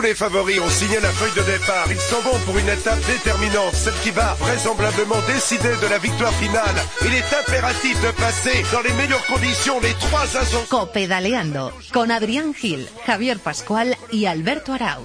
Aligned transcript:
Tous 0.00 0.06
les 0.06 0.14
favoris 0.14 0.58
ont 0.60 0.70
signé 0.70 0.98
la 0.98 1.10
feuille 1.10 1.34
de 1.36 1.42
départ. 1.42 1.84
Ils 1.90 2.00
s'en 2.00 2.20
vont 2.22 2.38
pour 2.46 2.56
une 2.56 2.70
étape 2.70 3.00
déterminante, 3.06 3.74
celle 3.74 3.92
qui 4.02 4.10
va 4.10 4.32
vraisemblablement 4.40 5.20
décider 5.26 5.76
de 5.76 5.86
la 5.90 5.98
victoire 5.98 6.32
finale. 6.32 6.74
Il 7.02 7.12
est 7.12 7.34
impératif 7.38 8.00
de 8.00 8.10
passer 8.12 8.64
dans 8.72 8.80
les 8.80 8.94
meilleures 8.94 9.26
conditions 9.26 9.78
les 9.80 9.92
trois 9.92 10.22
ascensions. 10.22 10.64
Copedaleando 10.70 11.72
con 11.92 12.10
Adrián 12.10 12.54
Gil, 12.54 12.88
Javier 13.04 13.38
Pascual 13.40 13.94
y 14.10 14.24
Alberto 14.24 14.72
Arauz. 14.72 15.04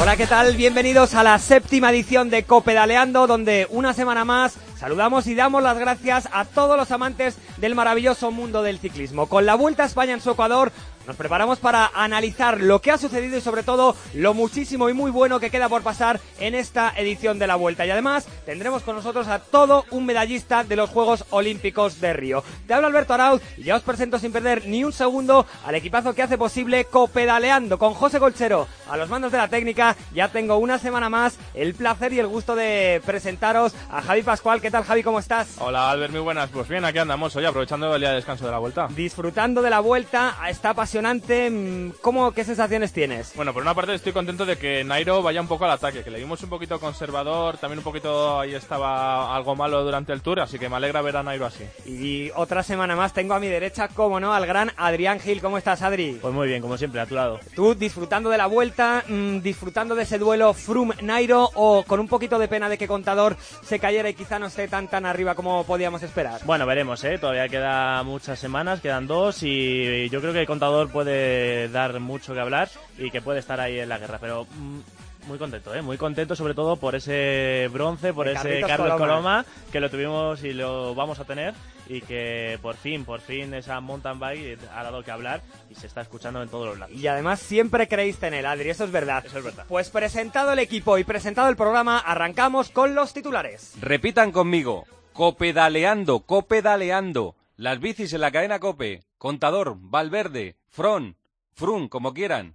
Hola, 0.00 0.16
¿qué 0.16 0.26
tal? 0.26 0.56
Bienvenidos 0.56 1.14
a 1.14 1.22
la 1.22 1.38
séptima 1.38 1.90
edición 1.90 2.28
de 2.28 2.42
Copedaleando, 2.42 3.28
donde 3.28 3.68
una 3.70 3.92
semana 3.92 4.24
más 4.24 4.54
saludamos 4.80 5.26
y 5.26 5.34
damos 5.34 5.62
las 5.62 5.78
gracias 5.78 6.26
a 6.32 6.46
todos 6.46 6.76
los 6.76 6.90
amantes 6.90 7.36
del 7.58 7.74
maravilloso 7.74 8.30
mundo 8.30 8.62
del 8.62 8.78
ciclismo. 8.78 9.26
Con 9.26 9.44
la 9.44 9.54
Vuelta 9.54 9.82
a 9.82 9.86
España 9.86 10.14
en 10.14 10.22
su 10.22 10.30
Ecuador, 10.30 10.72
nos 11.06 11.16
preparamos 11.16 11.58
para 11.58 11.90
analizar 11.94 12.60
lo 12.60 12.80
que 12.80 12.90
ha 12.90 12.98
sucedido 12.98 13.36
y 13.36 13.40
sobre 13.40 13.62
todo 13.62 13.96
lo 14.14 14.34
muchísimo 14.34 14.88
y 14.88 14.92
muy 14.92 15.10
bueno 15.10 15.40
que 15.40 15.50
queda 15.50 15.68
por 15.68 15.82
pasar 15.82 16.20
en 16.38 16.54
esta 16.54 16.92
edición 16.96 17.38
de 17.38 17.46
la 17.46 17.56
Vuelta. 17.56 17.86
Y 17.86 17.90
además 17.90 18.26
tendremos 18.44 18.82
con 18.82 18.96
nosotros 18.96 19.26
a 19.28 19.38
todo 19.38 19.84
un 19.90 20.06
medallista 20.06 20.64
de 20.64 20.76
los 20.76 20.90
Juegos 20.90 21.24
Olímpicos 21.30 22.00
de 22.00 22.12
Río. 22.12 22.44
Te 22.66 22.74
habla 22.74 22.88
Alberto 22.88 23.14
Arauz 23.14 23.42
y 23.56 23.64
ya 23.64 23.76
os 23.76 23.82
presento 23.82 24.18
sin 24.18 24.32
perder 24.32 24.66
ni 24.66 24.84
un 24.84 24.92
segundo 24.92 25.46
al 25.64 25.74
equipazo 25.74 26.14
que 26.14 26.22
hace 26.22 26.38
posible 26.38 26.84
Copedaleando 26.84 27.78
con 27.78 27.94
José 27.94 28.18
Colchero 28.18 28.68
a 28.88 28.96
los 28.96 29.08
mandos 29.08 29.32
de 29.32 29.38
la 29.38 29.48
técnica. 29.48 29.96
Ya 30.12 30.28
tengo 30.28 30.56
una 30.58 30.78
semana 30.78 31.08
más 31.08 31.38
el 31.54 31.74
placer 31.74 32.12
y 32.12 32.18
el 32.18 32.26
gusto 32.26 32.54
de 32.54 33.02
presentaros 33.04 33.74
a 33.90 34.02
Javi 34.02 34.22
Pascual. 34.22 34.60
¿Qué 34.60 34.70
tal 34.70 34.84
Javi? 34.84 35.02
¿Cómo 35.02 35.18
estás? 35.18 35.56
Hola 35.58 35.90
Albert, 35.90 36.12
muy 36.12 36.20
buenas. 36.20 36.50
Pues 36.50 36.68
bien, 36.68 36.84
aquí 36.84 36.98
andamos 36.98 37.34
hoy 37.36 37.44
aprovechando 37.44 37.94
el 37.94 38.00
día 38.00 38.10
de 38.10 38.16
descanso 38.16 38.44
de 38.44 38.52
la 38.52 38.58
Vuelta. 38.58 38.88
Disfrutando 38.94 39.62
de 39.62 39.70
la 39.70 39.80
Vuelta, 39.80 40.36
está 40.48 40.74
apasionante. 40.90 41.48
Mm, 41.48 41.92
¿Cómo, 42.00 42.32
¿Qué 42.32 42.42
sensaciones 42.42 42.92
tienes? 42.92 43.32
Bueno, 43.36 43.52
por 43.52 43.62
una 43.62 43.74
parte 43.74 43.94
estoy 43.94 44.12
contento 44.12 44.44
de 44.44 44.56
que 44.56 44.82
Nairo 44.82 45.22
vaya 45.22 45.40
un 45.40 45.46
poco 45.46 45.64
al 45.64 45.70
ataque, 45.70 46.02
que 46.02 46.10
le 46.10 46.18
vimos 46.18 46.42
un 46.42 46.48
poquito 46.48 46.80
conservador, 46.80 47.58
también 47.58 47.78
un 47.78 47.84
poquito 47.84 48.40
ahí 48.40 48.54
estaba 48.54 49.34
algo 49.34 49.54
malo 49.54 49.84
durante 49.84 50.12
el 50.12 50.20
Tour, 50.20 50.40
así 50.40 50.58
que 50.58 50.68
me 50.68 50.74
alegra 50.74 51.00
ver 51.00 51.16
a 51.16 51.22
Nairo 51.22 51.46
así. 51.46 51.64
Y 51.86 52.32
otra 52.34 52.64
semana 52.64 52.96
más 52.96 53.12
tengo 53.12 53.34
a 53.34 53.40
mi 53.40 53.46
derecha, 53.46 53.86
como 53.86 54.18
no, 54.18 54.34
al 54.34 54.46
gran 54.46 54.72
Adrián 54.76 55.20
Gil. 55.20 55.40
¿Cómo 55.40 55.58
estás, 55.58 55.82
Adri? 55.82 56.18
Pues 56.20 56.34
muy 56.34 56.48
bien, 56.48 56.60
como 56.60 56.76
siempre, 56.76 57.00
a 57.00 57.06
tu 57.06 57.14
lado. 57.14 57.38
Tú 57.54 57.76
disfrutando 57.76 58.28
de 58.28 58.38
la 58.38 58.46
Vuelta, 58.46 59.04
mmm, 59.06 59.38
disfrutando 59.38 59.94
de 59.94 60.02
ese 60.02 60.18
duelo 60.18 60.52
Froome-Nairo 60.54 61.50
o 61.54 61.84
con 61.84 62.00
un 62.00 62.08
poquito 62.08 62.36
de 62.40 62.48
pena 62.48 62.68
de 62.68 62.76
que 62.76 62.88
Contador 62.88 63.36
se 63.62 63.78
cayera 63.78 64.08
y 64.10 64.14
quizá 64.14 64.40
no 64.40 64.46
esté 64.46 64.66
tan 64.66 64.88
tan 64.88 65.06
arriba 65.06 65.36
como 65.36 65.62
podíamos 65.64 66.02
esperar. 66.02 66.40
Bueno, 66.44 66.66
veremos, 66.66 67.04
¿eh? 67.04 67.16
Todavía 67.18 67.48
queda 67.48 68.02
muchas 68.02 68.40
semanas, 68.40 68.80
quedan 68.80 69.06
dos 69.06 69.44
y 69.44 70.08
yo 70.08 70.20
creo 70.20 70.32
que 70.32 70.40
el 70.40 70.46
Contador 70.46 70.79
puede 70.88 71.68
dar 71.68 72.00
mucho 72.00 72.34
que 72.34 72.40
hablar 72.40 72.68
y 72.98 73.10
que 73.10 73.20
puede 73.20 73.40
estar 73.40 73.60
ahí 73.60 73.78
en 73.78 73.88
la 73.88 73.98
guerra, 73.98 74.18
pero 74.20 74.44
mm, 74.44 74.80
muy 75.26 75.38
contento, 75.38 75.74
¿eh? 75.74 75.82
muy 75.82 75.96
contento 75.96 76.34
sobre 76.34 76.54
todo 76.54 76.76
por 76.76 76.94
ese 76.94 77.68
bronce, 77.72 78.12
por 78.12 78.26
De 78.26 78.32
ese 78.32 78.42
Carlitos 78.42 78.68
Carlos 78.68 78.92
Coloma. 78.92 79.06
Coloma, 79.06 79.44
que 79.70 79.80
lo 79.80 79.90
tuvimos 79.90 80.42
y 80.44 80.52
lo 80.52 80.94
vamos 80.94 81.18
a 81.20 81.24
tener 81.24 81.54
y 81.88 82.00
que 82.02 82.58
por 82.62 82.76
fin, 82.76 83.04
por 83.04 83.20
fin 83.20 83.52
esa 83.52 83.80
mountain 83.80 84.18
bike 84.18 84.58
ha 84.74 84.82
dado 84.82 85.02
que 85.02 85.10
hablar 85.10 85.42
y 85.68 85.74
se 85.74 85.86
está 85.86 86.00
escuchando 86.00 86.42
en 86.42 86.48
todos 86.48 86.68
los 86.68 86.78
lados. 86.78 86.96
Y 86.96 87.06
además 87.08 87.40
siempre 87.40 87.88
creíste 87.88 88.28
en 88.28 88.34
él, 88.34 88.46
Adri, 88.46 88.70
eso 88.70 88.84
es 88.84 88.92
verdad. 88.92 89.24
Eso 89.26 89.38
es 89.38 89.44
verdad. 89.44 89.64
Pues 89.68 89.90
presentado 89.90 90.52
el 90.52 90.60
equipo 90.60 90.98
y 90.98 91.04
presentado 91.04 91.48
el 91.48 91.56
programa, 91.56 91.98
arrancamos 91.98 92.70
con 92.70 92.94
los 92.94 93.12
titulares. 93.12 93.72
Repitan 93.80 94.30
conmigo. 94.30 94.84
Copedaleando, 95.12 96.20
copedaleando. 96.20 97.34
Las 97.56 97.80
bicis 97.80 98.12
en 98.12 98.20
la 98.20 98.30
cadena 98.30 98.58
Cope. 98.60 99.02
Contador, 99.20 99.76
Valverde, 99.78 100.56
Fron, 100.70 101.14
Frun, 101.52 101.90
como 101.90 102.14
quieran. 102.14 102.54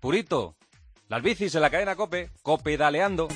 Purito. 0.00 0.56
Las 1.06 1.22
bicis 1.22 1.54
en 1.54 1.60
la 1.60 1.70
cadena 1.70 1.94
Cope. 1.94 2.30
Copedaleando. 2.42 3.28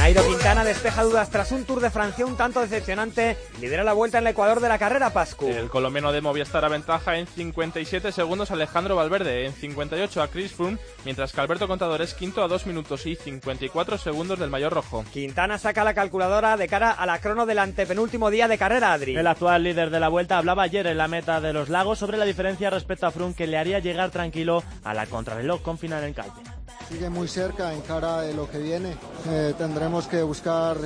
Nairo 0.00 0.26
Quintana 0.26 0.64
despeja 0.64 1.02
dudas 1.02 1.28
tras 1.28 1.52
un 1.52 1.66
Tour 1.66 1.80
de 1.80 1.90
Francia 1.90 2.24
un 2.24 2.34
tanto 2.34 2.62
decepcionante. 2.62 3.36
Lidera 3.60 3.84
la 3.84 3.92
vuelta 3.92 4.16
en 4.16 4.24
el 4.24 4.30
Ecuador 4.30 4.60
de 4.60 4.68
la 4.70 4.78
carrera 4.78 5.10
Pascu. 5.10 5.46
El 5.46 5.68
colombiano 5.68 6.10
de 6.10 6.22
Movistar 6.22 6.64
aventaja 6.64 7.18
en 7.18 7.26
57 7.26 8.10
segundos 8.10 8.50
a 8.50 8.54
Alejandro 8.54 8.96
Valverde, 8.96 9.44
en 9.44 9.52
58 9.52 10.22
a 10.22 10.28
Chris 10.28 10.52
Froome, 10.52 10.78
mientras 11.04 11.32
que 11.32 11.42
Alberto 11.42 11.68
Contador 11.68 12.00
es 12.00 12.14
quinto 12.14 12.42
a 12.42 12.48
2 12.48 12.66
minutos 12.66 13.04
y 13.04 13.14
54 13.14 13.98
segundos 13.98 14.38
del 14.38 14.48
mayor 14.48 14.72
rojo. 14.72 15.04
Quintana 15.12 15.58
saca 15.58 15.84
la 15.84 15.92
calculadora 15.92 16.56
de 16.56 16.66
cara 16.66 16.92
a 16.92 17.04
la 17.04 17.20
crono 17.20 17.44
del 17.44 17.58
antepenúltimo 17.58 18.30
día 18.30 18.48
de 18.48 18.56
carrera, 18.56 18.94
Adri. 18.94 19.18
El 19.18 19.26
actual 19.26 19.64
líder 19.64 19.90
de 19.90 20.00
la 20.00 20.08
vuelta 20.08 20.38
hablaba 20.38 20.62
ayer 20.62 20.86
en 20.86 20.96
la 20.96 21.08
meta 21.08 21.42
de 21.42 21.52
los 21.52 21.68
lagos 21.68 21.98
sobre 21.98 22.16
la 22.16 22.24
diferencia 22.24 22.70
respecto 22.70 23.06
a 23.06 23.10
Froome 23.10 23.34
que 23.34 23.46
le 23.46 23.58
haría 23.58 23.80
llegar 23.80 24.08
tranquilo 24.08 24.62
a 24.82 24.94
la 24.94 25.04
contrarreloj 25.04 25.60
con 25.60 25.76
final 25.76 26.04
en 26.04 26.14
Calpe. 26.14 26.40
Sigue 26.88 27.08
muy 27.08 27.28
cerca 27.28 27.72
en 27.72 27.80
cara 27.82 28.22
de 28.22 28.34
lo 28.34 28.50
que 28.50 28.58
viene. 28.58 28.96
Eh, 29.28 29.54
tendremos 29.56 30.06
que 30.06 30.22
buscar 30.22 30.76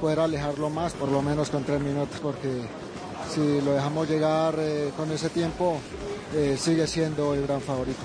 poder 0.00 0.20
alejarlo 0.20 0.70
más, 0.70 0.92
por 0.92 1.10
lo 1.10 1.22
menos 1.22 1.50
con 1.50 1.64
tres 1.64 1.80
minutos, 1.80 2.18
porque 2.20 2.62
si 3.32 3.60
lo 3.60 3.72
dejamos 3.72 4.08
llegar 4.08 4.54
eh, 4.58 4.90
con 4.96 5.10
ese 5.12 5.28
tiempo, 5.28 5.78
eh, 6.34 6.56
sigue 6.58 6.86
siendo 6.86 7.34
el 7.34 7.46
gran 7.46 7.60
favorito. 7.60 8.00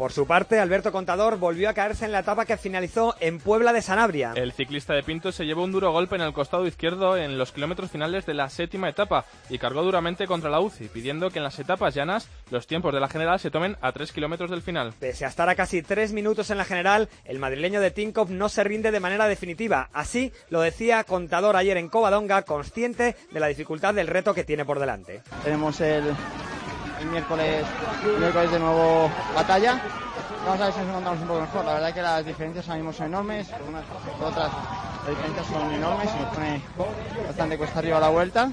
Por 0.00 0.12
su 0.12 0.26
parte, 0.26 0.58
Alberto 0.58 0.92
Contador 0.92 1.36
volvió 1.36 1.68
a 1.68 1.74
caerse 1.74 2.06
en 2.06 2.12
la 2.12 2.20
etapa 2.20 2.46
que 2.46 2.56
finalizó 2.56 3.14
en 3.20 3.38
Puebla 3.38 3.74
de 3.74 3.82
Sanabria. 3.82 4.32
El 4.34 4.52
ciclista 4.52 4.94
de 4.94 5.02
Pinto 5.02 5.30
se 5.30 5.44
llevó 5.44 5.62
un 5.62 5.72
duro 5.72 5.92
golpe 5.92 6.14
en 6.14 6.22
el 6.22 6.32
costado 6.32 6.66
izquierdo 6.66 7.18
en 7.18 7.36
los 7.36 7.52
kilómetros 7.52 7.90
finales 7.90 8.24
de 8.24 8.32
la 8.32 8.48
séptima 8.48 8.88
etapa 8.88 9.26
y 9.50 9.58
cargó 9.58 9.82
duramente 9.82 10.26
contra 10.26 10.48
la 10.48 10.60
UCI, 10.60 10.88
pidiendo 10.88 11.28
que 11.28 11.38
en 11.38 11.44
las 11.44 11.58
etapas 11.58 11.94
llanas 11.94 12.30
los 12.50 12.66
tiempos 12.66 12.94
de 12.94 13.00
la 13.00 13.08
general 13.08 13.40
se 13.40 13.50
tomen 13.50 13.76
a 13.82 13.92
3 13.92 14.10
kilómetros 14.10 14.50
del 14.50 14.62
final. 14.62 14.94
Pese 14.98 15.26
a 15.26 15.28
estar 15.28 15.50
a 15.50 15.54
casi 15.54 15.82
tres 15.82 16.14
minutos 16.14 16.48
en 16.48 16.56
la 16.56 16.64
general, 16.64 17.10
el 17.26 17.38
madrileño 17.38 17.82
de 17.82 17.90
Tinkoff 17.90 18.30
no 18.30 18.48
se 18.48 18.64
rinde 18.64 18.92
de 18.92 19.00
manera 19.00 19.28
definitiva. 19.28 19.90
Así 19.92 20.32
lo 20.48 20.62
decía 20.62 21.04
Contador 21.04 21.56
ayer 21.56 21.76
en 21.76 21.90
Covadonga, 21.90 22.40
consciente 22.44 23.16
de 23.30 23.40
la 23.40 23.48
dificultad 23.48 23.92
del 23.92 24.06
reto 24.06 24.32
que 24.32 24.44
tiene 24.44 24.64
por 24.64 24.80
delante. 24.80 25.20
Tenemos 25.44 25.78
el, 25.82 26.04
el 27.00 27.06
miércoles, 27.06 27.64
el 28.04 28.18
miércoles 28.18 28.50
de 28.52 28.58
nuevo 28.58 29.10
batalla. 29.34 29.80
Vamos 30.44 30.60
a 30.60 30.64
ver 30.64 30.72
si 30.72 30.80
nos 30.80 30.88
encontramos 30.88 31.20
un 31.20 31.28
poco 31.28 31.40
mejor. 31.40 31.64
La 31.64 31.72
verdad 31.74 31.88
es 31.88 31.94
que 31.94 32.02
las 32.02 32.24
diferencias 32.24 32.68
ahora 32.68 32.92
son 32.92 33.06
enormes. 33.06 33.48
Unas 33.68 33.84
otras 34.20 34.50
las 35.00 35.08
diferencias 35.08 35.46
son 35.46 35.72
enormes 35.72 36.08
y 36.14 36.22
nos 36.22 36.34
pone 36.34 36.62
bastante 37.26 37.58
cuesta 37.58 37.78
arriba 37.78 38.00
la 38.00 38.08
vuelta. 38.08 38.50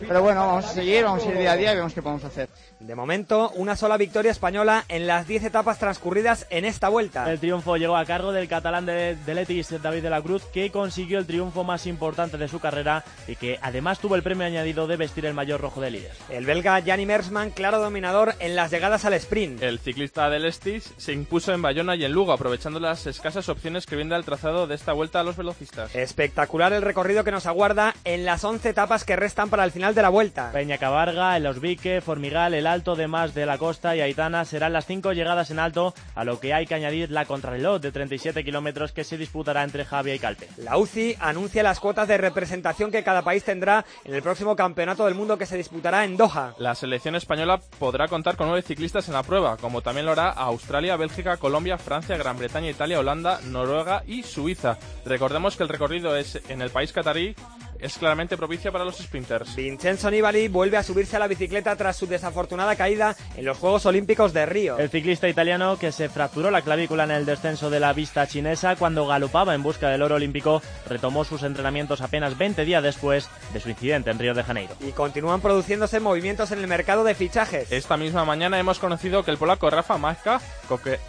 Pero 0.00 0.22
bueno, 0.22 0.46
vamos 0.46 0.64
a 0.66 0.68
seguir, 0.68 1.04
vamos 1.04 1.24
a 1.24 1.28
ir 1.30 1.38
día 1.38 1.52
a 1.52 1.56
día 1.56 1.72
y 1.72 1.76
vemos 1.76 1.94
qué 1.94 2.02
podemos 2.02 2.24
hacer. 2.24 2.48
De 2.80 2.94
momento, 2.94 3.50
una 3.54 3.76
sola 3.76 3.96
victoria 3.96 4.30
española 4.30 4.84
en 4.88 5.06
las 5.06 5.26
10 5.26 5.44
etapas 5.44 5.78
transcurridas 5.78 6.46
en 6.50 6.64
esta 6.64 6.88
vuelta. 6.88 7.30
El 7.30 7.40
triunfo 7.40 7.76
llegó 7.76 7.96
a 7.96 8.04
cargo 8.04 8.32
del 8.32 8.48
catalán 8.48 8.86
de, 8.86 9.16
de 9.16 9.34
Letis, 9.34 9.82
David 9.82 10.02
de 10.02 10.10
la 10.10 10.22
Cruz, 10.22 10.44
que 10.52 10.70
consiguió 10.70 11.18
el 11.18 11.26
triunfo 11.26 11.64
más 11.64 11.86
importante 11.86 12.36
de 12.36 12.48
su 12.48 12.60
carrera 12.60 13.04
y 13.26 13.36
que 13.36 13.58
además 13.62 13.98
tuvo 13.98 14.16
el 14.16 14.22
premio 14.22 14.46
añadido 14.46 14.86
de 14.86 14.96
vestir 14.96 15.26
el 15.26 15.34
mayor 15.34 15.60
rojo 15.60 15.80
de 15.80 15.90
líder. 15.90 16.12
El 16.28 16.46
belga 16.46 16.78
Gianni 16.80 17.06
Mersman, 17.06 17.50
claro 17.50 17.78
dominador 17.78 18.34
en 18.38 18.56
las 18.56 18.70
llegadas 18.70 19.04
al 19.04 19.14
sprint. 19.14 19.62
El 19.62 19.78
ciclista 19.78 20.28
del 20.30 20.44
Estis 20.44 20.92
se 20.96 21.12
impuso 21.12 21.52
en 21.52 21.62
Bayona 21.62 21.96
y 21.96 22.04
en 22.04 22.12
Lugo, 22.12 22.32
aprovechando 22.32 22.80
las 22.80 23.06
escasas 23.06 23.48
opciones 23.48 23.86
que 23.86 23.96
brinda 23.96 24.16
el 24.16 24.24
trazado 24.24 24.66
de 24.66 24.74
esta 24.74 24.92
vuelta 24.92 25.20
a 25.20 25.24
los 25.24 25.36
velocistas. 25.36 25.94
Espectacular 25.94 26.72
el 26.72 26.82
recorrido 26.82 27.24
que 27.24 27.32
nos 27.32 27.46
aguarda 27.46 27.94
en 28.04 28.24
las 28.24 28.44
11 28.44 28.68
etapas 28.68 29.04
que 29.04 29.16
restan 29.16 29.50
para 29.50 29.63
el 29.64 29.72
final 29.72 29.94
de 29.94 30.02
la 30.02 30.08
vuelta. 30.08 30.50
Peña 30.52 30.78
Cabarga, 30.78 31.36
El 31.36 31.46
Osbique, 31.46 32.00
Formigal, 32.00 32.54
El 32.54 32.66
Alto 32.66 32.94
de 32.94 33.08
Más 33.08 33.34
de 33.34 33.46
la 33.46 33.58
Costa 33.58 33.96
y 33.96 34.00
Aitana 34.00 34.44
serán 34.44 34.72
las 34.72 34.86
cinco 34.86 35.12
llegadas 35.12 35.50
en 35.50 35.58
alto, 35.58 35.94
a 36.14 36.24
lo 36.24 36.40
que 36.40 36.54
hay 36.54 36.66
que 36.66 36.74
añadir 36.74 37.10
la 37.10 37.24
contrarreloj 37.24 37.80
de 37.80 37.92
37 37.92 38.44
kilómetros 38.44 38.92
que 38.92 39.04
se 39.04 39.16
disputará 39.16 39.64
entre 39.64 39.84
Javia 39.84 40.14
y 40.14 40.18
Calpe. 40.18 40.48
La 40.56 40.76
UCI 40.76 41.16
anuncia 41.20 41.62
las 41.62 41.80
cuotas 41.80 42.08
de 42.08 42.18
representación 42.18 42.90
que 42.90 43.02
cada 43.02 43.22
país 43.22 43.44
tendrá 43.44 43.84
en 44.04 44.14
el 44.14 44.22
próximo 44.22 44.56
Campeonato 44.56 45.04
del 45.04 45.14
Mundo 45.14 45.38
que 45.38 45.46
se 45.46 45.56
disputará 45.56 46.04
en 46.04 46.16
Doha. 46.16 46.54
La 46.58 46.74
selección 46.74 47.14
española 47.14 47.60
podrá 47.78 48.08
contar 48.08 48.36
con 48.36 48.48
nueve 48.48 48.62
ciclistas 48.62 49.08
en 49.08 49.14
la 49.14 49.22
prueba, 49.22 49.56
como 49.56 49.82
también 49.82 50.06
lo 50.06 50.12
hará 50.12 50.30
Australia, 50.30 50.96
Bélgica, 50.96 51.36
Colombia, 51.36 51.78
Francia, 51.78 52.16
Gran 52.16 52.38
Bretaña, 52.38 52.70
Italia, 52.70 53.00
Holanda, 53.00 53.40
Noruega 53.44 54.02
y 54.06 54.22
Suiza. 54.22 54.78
Recordemos 55.04 55.56
que 55.56 55.62
el 55.62 55.68
recorrido 55.68 56.16
es 56.16 56.40
en 56.48 56.62
el 56.62 56.70
país 56.70 56.92
catarí 56.92 57.34
es 57.78 57.98
claramente 57.98 58.36
propicia 58.36 58.72
para 58.72 58.84
los 58.84 58.98
sprinters. 58.98 59.56
Vincenzo 59.56 60.10
Nibali 60.10 60.48
vuelve 60.48 60.76
a 60.76 60.82
subirse 60.82 61.16
a 61.16 61.18
la 61.18 61.26
bicicleta 61.26 61.76
tras 61.76 61.96
su 61.96 62.06
desafortunada 62.06 62.76
caída 62.76 63.16
en 63.36 63.44
los 63.44 63.58
Juegos 63.58 63.86
Olímpicos 63.86 64.32
de 64.32 64.46
Río. 64.46 64.78
El 64.78 64.90
ciclista 64.90 65.28
italiano 65.28 65.78
que 65.78 65.92
se 65.92 66.08
fracturó 66.08 66.50
la 66.50 66.62
clavícula 66.62 67.04
en 67.04 67.10
el 67.10 67.26
descenso 67.26 67.70
de 67.70 67.80
la 67.80 67.92
vista 67.92 68.26
chinesa 68.26 68.76
cuando 68.76 69.06
galopaba 69.06 69.54
en 69.54 69.62
busca 69.62 69.88
del 69.88 70.02
oro 70.02 70.16
olímpico 70.16 70.62
retomó 70.88 71.24
sus 71.24 71.42
entrenamientos 71.42 72.00
apenas 72.00 72.38
20 72.38 72.64
días 72.64 72.82
después 72.82 73.28
de 73.54 73.60
su 73.60 73.70
incidente 73.70 74.10
en 74.10 74.18
Río 74.18 74.34
de 74.34 74.42
Janeiro. 74.42 74.74
Y 74.80 74.92
continúan 74.92 75.40
produciéndose 75.40 76.00
movimientos 76.00 76.50
en 76.50 76.58
el 76.58 76.66
mercado 76.66 77.04
de 77.04 77.14
fichajes. 77.14 77.72
Esta 77.72 77.96
misma 77.96 78.24
mañana 78.26 78.58
hemos 78.58 78.78
conocido 78.78 79.24
que 79.24 79.30
el 79.30 79.38
polaco 79.38 79.70
Rafa 79.70 79.96
Majka 79.96 80.40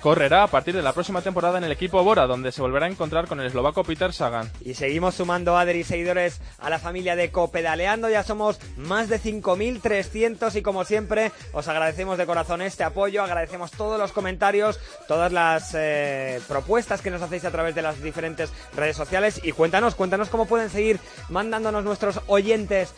correrá 0.01 0.43
a 0.43 0.47
partir 0.47 0.75
de 0.75 0.81
la 0.81 0.93
próxima 0.93 1.21
temporada 1.21 1.57
en 1.57 1.63
el 1.63 1.71
equipo 1.71 2.03
Bora, 2.03 2.27
donde 2.27 2.51
se 2.51 2.61
volverá 2.61 2.85
a 2.85 2.89
encontrar 2.89 3.27
con 3.27 3.39
el 3.39 3.47
eslovaco 3.47 3.83
Peter 3.83 4.13
Sagan. 4.13 4.49
Y 4.61 4.75
seguimos 4.75 5.15
sumando 5.15 5.57
Adri 5.57 5.83
seguidores 5.83 6.39
a 6.59 6.69
la 6.69 6.79
familia 6.79 7.15
de 7.15 7.31
Copedaleando. 7.31 8.09
Ya 8.09 8.23
somos 8.23 8.59
más 8.77 9.09
de 9.09 9.19
5.300 9.19 10.55
y 10.55 10.61
como 10.61 10.85
siempre 10.85 11.31
os 11.51 11.67
agradecemos 11.67 12.17
de 12.17 12.25
corazón 12.25 12.61
este 12.61 12.83
apoyo, 12.83 13.23
agradecemos 13.23 13.71
todos 13.71 13.99
los 13.99 14.11
comentarios, 14.11 14.79
todas 15.07 15.31
las 15.31 15.73
eh, 15.73 16.39
propuestas 16.47 17.01
que 17.01 17.09
nos 17.09 17.21
hacéis 17.21 17.45
a 17.45 17.51
través 17.51 17.73
de 17.73 17.81
las 17.81 18.01
diferentes 18.01 18.51
redes 18.75 18.95
sociales 18.95 19.41
y 19.43 19.51
cuéntanos, 19.51 19.95
cuéntanos 19.95 20.29
cómo 20.29 20.45
pueden 20.45 20.69
seguir 20.69 20.99
mandándonos 21.29 21.83
nuestros 21.83 22.21
oyentes 22.35 22.93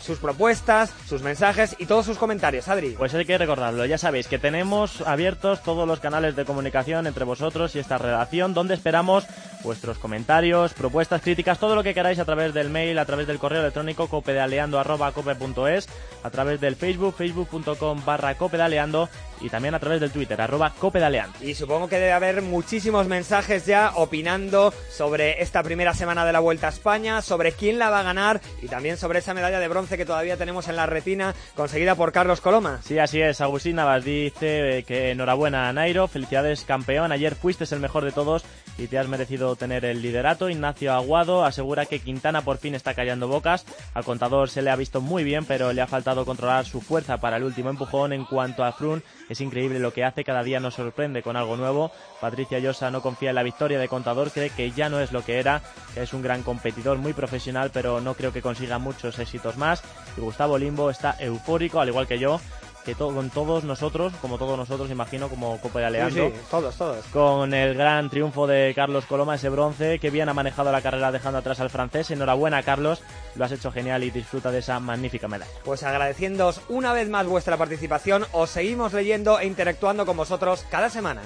sus 0.00 0.18
propuestas, 0.18 0.92
sus 1.06 1.22
mensajes 1.22 1.76
y 1.78 1.86
todos 1.86 2.06
sus 2.06 2.18
comentarios. 2.18 2.68
Adri. 2.68 2.90
Pues 2.90 3.14
hay 3.14 3.24
que 3.24 3.38
recordarlo, 3.38 3.84
ya 3.84 3.98
sabéis 3.98 4.26
que 4.26 4.38
tenemos 4.38 5.00
abiertos 5.02 5.62
todos 5.62 5.86
los 5.86 6.00
canales 6.00 6.36
de 6.36 6.44
comunicación 6.44 7.06
entre 7.06 7.24
vosotros 7.24 7.74
y 7.76 7.78
esta 7.78 7.98
redacción 7.98 8.54
donde 8.54 8.74
esperamos 8.74 9.26
vuestros 9.62 9.98
comentarios, 9.98 10.74
propuestas, 10.74 11.22
críticas, 11.22 11.58
todo 11.58 11.74
lo 11.74 11.82
que 11.82 11.94
queráis 11.94 12.18
a 12.18 12.24
través 12.24 12.54
del 12.54 12.70
mail, 12.70 12.98
a 12.98 13.04
través 13.04 13.26
del 13.26 13.38
correo 13.38 13.60
electrónico 13.60 14.08
copedaleando.cope.es, 14.08 15.88
a 16.22 16.30
través 16.30 16.60
del 16.60 16.76
Facebook, 16.76 17.14
facebook.com 17.16 18.04
barra 18.04 18.36
copedaleando 18.36 19.08
y 19.42 19.48
también 19.48 19.74
a 19.74 19.78
través 19.78 20.00
del 20.00 20.10
Twitter, 20.10 20.40
arroba 20.40 20.72
copedaleando. 20.78 21.38
Y 21.40 21.54
supongo 21.54 21.88
que 21.88 21.96
debe 21.96 22.12
haber 22.12 22.42
muchísimos 22.42 23.06
mensajes 23.08 23.66
ya 23.66 23.92
opinando 23.94 24.72
sobre 24.90 25.42
esta 25.42 25.62
primera 25.62 25.94
semana 25.94 26.24
de 26.24 26.32
la 26.32 26.40
Vuelta 26.40 26.66
a 26.66 26.70
España, 26.70 27.22
sobre 27.22 27.52
quién 27.52 27.78
la 27.78 27.90
va 27.90 28.00
a 28.00 28.04
ganar 28.04 28.40
y 28.60 28.68
también 28.68 28.96
sobre 28.96 29.20
esa 29.20 29.34
medalla 29.34 29.60
de 29.60 29.68
bronce 29.68 29.96
que 29.96 30.06
todavía 30.06 30.36
tenemos 30.36 30.68
en 30.68 30.76
la 30.76 30.86
retina 30.86 31.34
conseguida 31.54 31.94
por 31.94 32.12
Carlos 32.12 32.40
Coloma. 32.40 32.80
Sí, 32.84 32.98
así 32.98 33.20
es. 33.20 33.40
Agustín 33.40 33.76
Navas 33.76 34.04
dice 34.04 34.84
que 34.86 35.10
enhorabuena 35.10 35.68
a 35.68 35.72
Nairo, 35.72 36.08
felicidades 36.08 36.64
campeón, 36.64 37.12
ayer 37.12 37.34
fuiste 37.34 37.62
el 37.72 37.80
mejor 37.80 38.04
de 38.04 38.12
todos 38.12 38.44
y 38.82 38.88
te 38.88 38.98
has 38.98 39.06
merecido 39.06 39.54
tener 39.54 39.84
el 39.84 40.02
liderato. 40.02 40.50
Ignacio 40.50 40.92
Aguado 40.92 41.44
asegura 41.44 41.86
que 41.86 42.00
Quintana 42.00 42.42
por 42.42 42.58
fin 42.58 42.74
está 42.74 42.94
callando 42.94 43.28
bocas. 43.28 43.64
Al 43.94 44.04
contador 44.04 44.50
se 44.50 44.60
le 44.60 44.70
ha 44.70 44.76
visto 44.76 45.00
muy 45.00 45.22
bien, 45.22 45.44
pero 45.44 45.72
le 45.72 45.80
ha 45.80 45.86
faltado 45.86 46.24
controlar 46.24 46.66
su 46.66 46.80
fuerza 46.80 47.18
para 47.18 47.36
el 47.36 47.44
último 47.44 47.70
empujón. 47.70 48.12
En 48.12 48.24
cuanto 48.24 48.64
a 48.64 48.72
Frun, 48.72 49.02
es 49.28 49.40
increíble 49.40 49.78
lo 49.78 49.92
que 49.92 50.04
hace, 50.04 50.24
cada 50.24 50.42
día 50.42 50.58
nos 50.58 50.74
sorprende 50.74 51.22
con 51.22 51.36
algo 51.36 51.56
nuevo. 51.56 51.92
Patricia 52.20 52.58
Llosa 52.58 52.90
no 52.90 53.02
confía 53.02 53.30
en 53.30 53.36
la 53.36 53.42
victoria 53.44 53.78
de 53.78 53.88
contador, 53.88 54.30
cree 54.30 54.50
que 54.50 54.72
ya 54.72 54.88
no 54.88 55.00
es 55.00 55.12
lo 55.12 55.24
que 55.24 55.38
era, 55.38 55.62
es 55.94 56.12
un 56.12 56.22
gran 56.22 56.42
competidor, 56.42 56.98
muy 56.98 57.12
profesional, 57.12 57.70
pero 57.72 58.00
no 58.00 58.14
creo 58.14 58.32
que 58.32 58.42
consiga 58.42 58.78
muchos 58.78 59.18
éxitos 59.18 59.56
más. 59.56 59.82
Y 60.16 60.20
Gustavo 60.20 60.58
Limbo 60.58 60.90
está 60.90 61.16
eufórico, 61.20 61.80
al 61.80 61.88
igual 61.88 62.08
que 62.08 62.18
yo 62.18 62.40
que 62.84 62.94
con 62.94 63.30
todos 63.30 63.64
nosotros, 63.64 64.12
como 64.20 64.38
todos 64.38 64.58
nosotros, 64.58 64.90
imagino, 64.90 65.28
como 65.28 65.58
Copa 65.60 65.80
de 65.80 65.86
Aleando. 65.86 66.28
Sí, 66.28 66.34
todos, 66.50 66.76
todos. 66.76 67.04
Con 67.06 67.54
el 67.54 67.74
gran 67.74 68.10
triunfo 68.10 68.46
de 68.46 68.72
Carlos 68.74 69.06
Coloma, 69.06 69.36
ese 69.36 69.48
bronce, 69.48 69.98
que 69.98 70.10
bien 70.10 70.28
ha 70.28 70.34
manejado 70.34 70.72
la 70.72 70.82
carrera 70.82 71.12
dejando 71.12 71.38
atrás 71.38 71.60
al 71.60 71.70
francés. 71.70 72.10
Enhorabuena, 72.10 72.62
Carlos, 72.62 73.02
lo 73.36 73.44
has 73.44 73.52
hecho 73.52 73.72
genial 73.72 74.04
y 74.04 74.10
disfruta 74.10 74.50
de 74.50 74.58
esa 74.58 74.80
magnífica 74.80 75.28
medalla. 75.28 75.50
Pues 75.64 75.82
agradeciéndoos 75.82 76.60
una 76.68 76.92
vez 76.92 77.08
más 77.08 77.26
vuestra 77.26 77.56
participación, 77.56 78.26
os 78.32 78.50
seguimos 78.50 78.92
leyendo 78.92 79.38
e 79.38 79.46
interactuando 79.46 80.06
con 80.06 80.16
vosotros 80.16 80.64
cada 80.70 80.90
semana. 80.90 81.22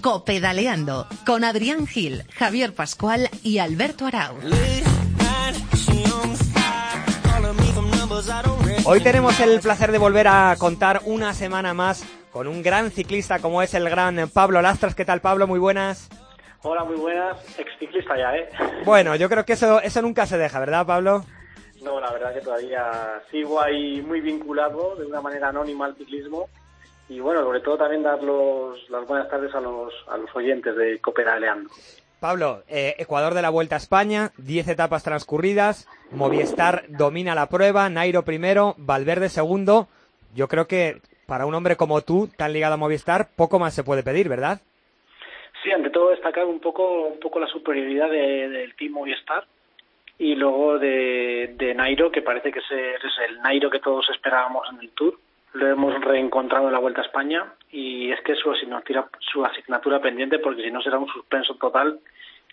Copedaleando 0.00 1.08
con 1.26 1.42
Adrián 1.42 1.86
Gil, 1.86 2.24
Javier 2.32 2.74
Pascual 2.74 3.28
y 3.42 3.58
Alberto 3.58 4.06
Arau. 4.06 4.36
Hoy 8.88 9.00
tenemos 9.00 9.40
el 9.40 9.58
placer 9.58 9.90
de 9.90 9.98
volver 9.98 10.28
a 10.28 10.54
contar 10.60 11.00
una 11.06 11.34
semana 11.34 11.74
más 11.74 12.04
con 12.30 12.46
un 12.46 12.62
gran 12.62 12.92
ciclista 12.92 13.40
como 13.40 13.60
es 13.60 13.74
el 13.74 13.90
gran 13.90 14.30
Pablo 14.32 14.62
Lastras. 14.62 14.94
¿Qué 14.94 15.04
tal, 15.04 15.20
Pablo? 15.20 15.48
Muy 15.48 15.58
buenas. 15.58 16.08
Hola, 16.62 16.84
muy 16.84 16.94
buenas. 16.94 17.36
Ex 17.58 17.68
ciclista 17.80 18.16
ya, 18.16 18.36
¿eh? 18.36 18.48
Bueno, 18.84 19.16
yo 19.16 19.28
creo 19.28 19.44
que 19.44 19.54
eso, 19.54 19.80
eso 19.80 20.02
nunca 20.02 20.24
se 20.26 20.38
deja, 20.38 20.60
¿verdad, 20.60 20.86
Pablo? 20.86 21.24
No, 21.82 22.00
la 22.00 22.12
verdad 22.12 22.32
que 22.32 22.42
todavía 22.42 23.20
sigo 23.28 23.60
ahí 23.60 24.00
muy 24.02 24.20
vinculado 24.20 24.94
de 24.94 25.04
una 25.04 25.20
manera 25.20 25.48
anónima 25.48 25.86
al 25.86 25.96
ciclismo. 25.96 26.48
Y 27.08 27.18
bueno, 27.18 27.42
sobre 27.42 27.60
todo 27.60 27.78
también 27.78 28.04
dar 28.04 28.22
los, 28.22 28.88
las 28.88 29.04
buenas 29.04 29.28
tardes 29.28 29.52
a 29.52 29.60
los, 29.60 29.92
a 30.08 30.16
los 30.16 30.30
oyentes 30.36 30.76
de 30.76 31.00
Cooperaleando. 31.00 31.70
Pablo, 32.20 32.62
eh, 32.68 32.94
Ecuador 32.98 33.34
de 33.34 33.42
la 33.42 33.50
Vuelta 33.50 33.74
a 33.74 33.78
España, 33.78 34.30
10 34.38 34.68
etapas 34.68 35.02
transcurridas, 35.02 35.88
Movistar 36.10 36.84
domina 36.88 37.34
la 37.34 37.48
prueba, 37.48 37.88
Nairo 37.88 38.24
primero, 38.24 38.74
Valverde 38.78 39.28
segundo. 39.28 39.88
Yo 40.34 40.48
creo 40.48 40.66
que 40.66 41.00
para 41.26 41.46
un 41.46 41.54
hombre 41.54 41.76
como 41.76 42.02
tú, 42.02 42.28
tan 42.36 42.52
ligado 42.52 42.74
a 42.74 42.78
Movistar, 42.78 43.28
poco 43.36 43.58
más 43.58 43.74
se 43.74 43.84
puede 43.84 44.02
pedir, 44.02 44.28
¿verdad? 44.28 44.60
Sí, 45.62 45.72
ante 45.72 45.90
todo 45.90 46.10
destacar 46.10 46.44
un 46.44 46.60
poco, 46.60 47.08
un 47.08 47.18
poco 47.18 47.40
la 47.40 47.48
superioridad 47.48 48.10
del 48.10 48.74
team 48.76 48.92
Movistar 48.92 49.44
y 50.18 50.34
luego 50.34 50.78
de, 50.78 51.54
de 51.56 51.74
Nairo, 51.74 52.10
que 52.10 52.22
parece 52.22 52.52
que 52.52 52.60
es 52.60 52.70
el 53.28 53.40
Nairo 53.42 53.70
que 53.70 53.80
todos 53.80 54.08
esperábamos 54.10 54.66
en 54.72 54.80
el 54.80 54.90
Tour 54.90 55.18
lo 55.56 55.68
hemos 55.68 56.00
reencontrado 56.02 56.66
en 56.66 56.72
la 56.72 56.78
Vuelta 56.78 57.00
a 57.00 57.04
España 57.04 57.44
y 57.72 58.10
es 58.10 58.20
que 58.20 58.34
su 58.34 58.50
asignatura, 58.50 59.08
su 59.20 59.44
asignatura 59.44 60.00
pendiente 60.00 60.38
porque 60.38 60.62
si 60.62 60.70
no 60.70 60.82
será 60.82 60.98
un 60.98 61.08
suspenso 61.08 61.54
total 61.54 61.98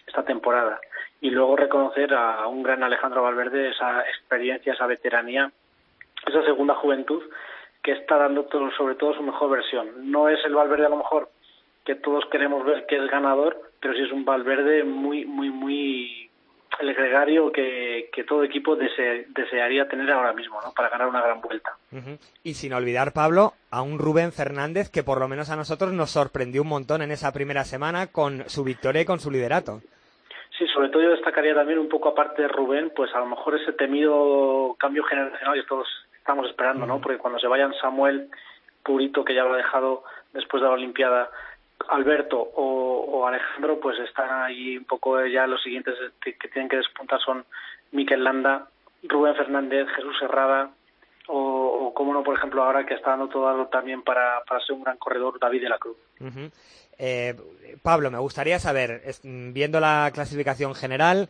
esta 0.07 0.23
temporada. 0.23 0.79
Y 1.23 1.29
luego 1.29 1.55
reconocer 1.55 2.13
a 2.13 2.45
un 2.47 2.63
gran 2.63 2.83
Alejandro 2.83 3.23
Valverde 3.23 3.69
esa 3.69 4.01
experiencia, 4.01 4.73
esa 4.73 4.87
veteranía, 4.87 5.49
esa 6.27 6.43
segunda 6.43 6.75
juventud 6.75 7.23
que 7.81 7.93
está 7.93 8.17
dando 8.17 8.43
todo, 8.43 8.69
sobre 8.71 8.95
todo 8.95 9.13
su 9.13 9.23
mejor 9.23 9.51
versión. 9.51 10.11
No 10.11 10.27
es 10.27 10.43
el 10.43 10.53
Valverde 10.53 10.85
a 10.85 10.89
lo 10.89 10.97
mejor 10.97 11.29
que 11.85 11.95
todos 11.95 12.25
queremos 12.29 12.65
ver 12.65 12.85
que 12.87 12.97
es 12.97 13.09
ganador, 13.09 13.57
pero 13.79 13.93
sí 13.93 14.01
es 14.01 14.11
un 14.11 14.25
Valverde 14.25 14.83
muy, 14.83 15.23
muy, 15.23 15.49
muy 15.49 16.29
el 16.81 16.93
gregario 16.93 17.53
que, 17.53 18.09
todo 18.27 18.43
equipo 18.43 18.75
desearía 18.75 19.87
tener 19.87 20.11
ahora 20.11 20.33
mismo, 20.33 20.59
¿no? 20.61 20.73
Para 20.73 20.89
ganar 20.89 21.07
una 21.07 21.21
gran 21.21 21.39
vuelta. 21.39 21.77
Y 22.43 22.55
sin 22.55 22.73
olvidar, 22.73 23.13
Pablo, 23.13 23.53
a 23.71 23.81
un 23.81 23.97
Rubén 23.97 24.33
Fernández 24.33 24.89
que 24.89 25.03
por 25.03 25.21
lo 25.21 25.29
menos 25.29 25.49
a 25.49 25.55
nosotros 25.55 25.93
nos 25.93 26.11
sorprendió 26.11 26.63
un 26.63 26.69
montón 26.69 27.01
en 27.01 27.11
esa 27.11 27.31
primera 27.31 27.63
semana 27.63 28.07
con 28.07 28.43
su 28.49 28.65
victoria 28.65 29.03
y 29.03 29.05
con 29.05 29.21
su 29.21 29.31
liderato. 29.31 29.81
Sí, 30.57 30.67
sobre 30.67 30.89
todo 30.89 31.01
yo 31.01 31.11
destacaría 31.11 31.55
también 31.55 31.79
un 31.79 31.89
poco 31.89 32.09
aparte 32.09 32.43
de 32.43 32.47
Rubén, 32.47 32.91
pues 32.95 33.13
a 33.15 33.19
lo 33.19 33.25
mejor 33.25 33.55
ese 33.55 33.73
temido 33.73 34.75
cambio 34.79 35.03
generacional 35.03 35.55
que 35.55 35.67
todos 35.67 35.87
estamos 36.15 36.47
esperando, 36.47 36.85
¿no? 36.85 37.01
Porque 37.01 37.17
cuando 37.17 37.39
se 37.39 37.47
vayan 37.47 37.73
Samuel 37.81 38.29
Purito, 38.83 39.25
que 39.25 39.33
ya 39.33 39.43
lo 39.43 39.53
ha 39.53 39.57
dejado 39.57 40.03
después 40.31 40.61
de 40.61 40.69
la 40.69 40.75
Olimpiada, 40.75 41.29
Alberto 41.89 42.39
o, 42.39 43.27
Alejandro, 43.27 43.79
pues 43.79 43.97
están 43.99 44.29
ahí 44.43 44.77
un 44.77 44.85
poco 44.85 45.25
ya 45.25 45.47
los 45.47 45.61
siguientes 45.63 45.95
que, 46.21 46.33
tienen 46.49 46.69
que 46.69 46.77
despuntar 46.77 47.19
son 47.19 47.45
Miquel 47.91 48.23
Landa, 48.23 48.67
Rubén 49.03 49.35
Fernández, 49.35 49.87
Jesús 49.95 50.15
Herrada, 50.21 50.71
o, 51.27 51.93
como 51.95 52.13
no, 52.13 52.21
por 52.21 52.37
ejemplo, 52.37 52.63
ahora 52.63 52.85
que 52.85 52.93
está 52.93 53.11
dando 53.11 53.29
todo 53.29 53.67
también 53.67 54.01
para, 54.01 54.43
ser 54.65 54.75
un 54.75 54.83
gran 54.83 54.97
corredor, 54.97 55.39
David 55.39 55.61
de 55.63 55.69
la 55.69 55.77
Cruz. 55.77 55.97
Eh, 57.05 57.35
Pablo, 57.81 58.09
me 58.11 58.17
gustaría 58.17 58.59
saber, 58.59 59.01
viendo 59.23 59.81
la 59.81 60.09
clasificación 60.13 60.73
general, 60.73 61.27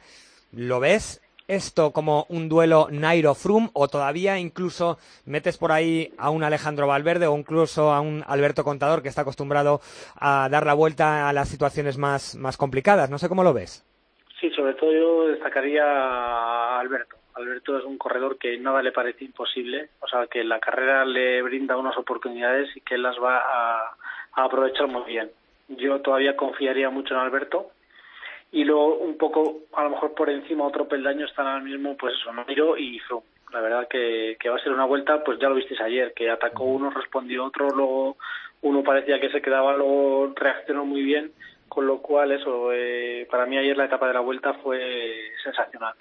¿lo 0.51 0.79
ves 0.79 1.19
esto 1.47 1.91
como 1.91 2.27
un 2.29 2.47
duelo 2.47 2.89
Nairo 2.91 3.33
Frum 3.33 3.71
o 3.73 3.87
todavía 3.87 4.37
incluso 4.37 4.99
metes 5.25 5.57
por 5.57 5.71
ahí 5.71 6.13
a 6.19 6.29
un 6.29 6.43
Alejandro 6.43 6.85
Valverde 6.85 7.25
o 7.25 7.35
incluso 7.35 7.91
a 7.91 8.01
un 8.01 8.23
Alberto 8.27 8.63
Contador 8.63 9.01
que 9.01 9.09
está 9.09 9.21
acostumbrado 9.21 9.81
a 10.19 10.47
dar 10.47 10.67
la 10.67 10.75
vuelta 10.75 11.27
a 11.27 11.33
las 11.33 11.49
situaciones 11.49 11.97
más, 11.97 12.35
más 12.35 12.55
complicadas? 12.55 13.09
No 13.09 13.17
sé 13.17 13.27
cómo 13.27 13.43
lo 13.43 13.51
ves. 13.51 13.83
Sí, 14.39 14.51
sobre 14.51 14.75
todo 14.75 14.93
yo 14.93 15.27
destacaría 15.29 15.83
a 15.83 16.79
Alberto. 16.81 17.15
Alberto 17.33 17.79
es 17.79 17.83
un 17.83 17.97
corredor 17.97 18.37
que 18.37 18.59
nada 18.59 18.83
le 18.83 18.91
parece 18.91 19.25
imposible, 19.25 19.89
o 20.01 20.07
sea, 20.07 20.27
que 20.27 20.43
la 20.43 20.59
carrera 20.59 21.03
le 21.03 21.41
brinda 21.41 21.77
unas 21.77 21.97
oportunidades 21.97 22.69
y 22.77 22.81
que 22.81 22.99
las 22.99 23.15
va 23.17 23.39
a 23.39 23.95
aprovechar 24.35 24.85
muy 24.85 25.03
bien. 25.05 25.31
Yo 25.67 26.01
todavía 26.01 26.35
confiaría 26.35 26.89
mucho 26.89 27.13
en 27.13 27.21
Alberto, 27.21 27.71
y 28.53 28.63
luego 28.63 28.97
un 28.97 29.17
poco 29.17 29.61
a 29.73 29.83
lo 29.83 29.89
mejor 29.89 30.13
por 30.13 30.29
encima 30.29 30.67
otro 30.67 30.87
peldaño 30.87 31.25
están 31.25 31.47
ahora 31.47 31.63
mismo 31.63 31.97
pues 31.97 32.13
eso 32.13 32.31
Nairo 32.31 32.77
y 32.77 32.99
Froome 32.99 33.25
la 33.51 33.61
verdad 33.61 33.87
que, 33.89 34.37
que 34.39 34.49
va 34.49 34.57
a 34.57 34.63
ser 34.63 34.71
una 34.71 34.85
vuelta 34.85 35.23
pues 35.23 35.39
ya 35.39 35.49
lo 35.49 35.55
visteis 35.55 35.81
ayer 35.81 36.13
que 36.13 36.29
atacó 36.29 36.63
uno 36.65 36.91
respondió 36.91 37.45
otro 37.45 37.69
luego 37.69 38.17
uno 38.61 38.83
parecía 38.83 39.19
que 39.19 39.31
se 39.31 39.41
quedaba 39.41 39.75
luego 39.75 40.33
reaccionó 40.35 40.85
muy 40.85 41.01
bien 41.01 41.31
con 41.67 41.87
lo 41.87 41.99
cual 41.99 42.31
eso 42.31 42.71
eh, 42.71 43.27
para 43.29 43.47
mí 43.47 43.57
ayer 43.57 43.75
la 43.75 43.85
etapa 43.85 44.07
de 44.07 44.13
la 44.13 44.19
vuelta 44.19 44.53
fue 44.61 45.31
sensacional. 45.43 45.95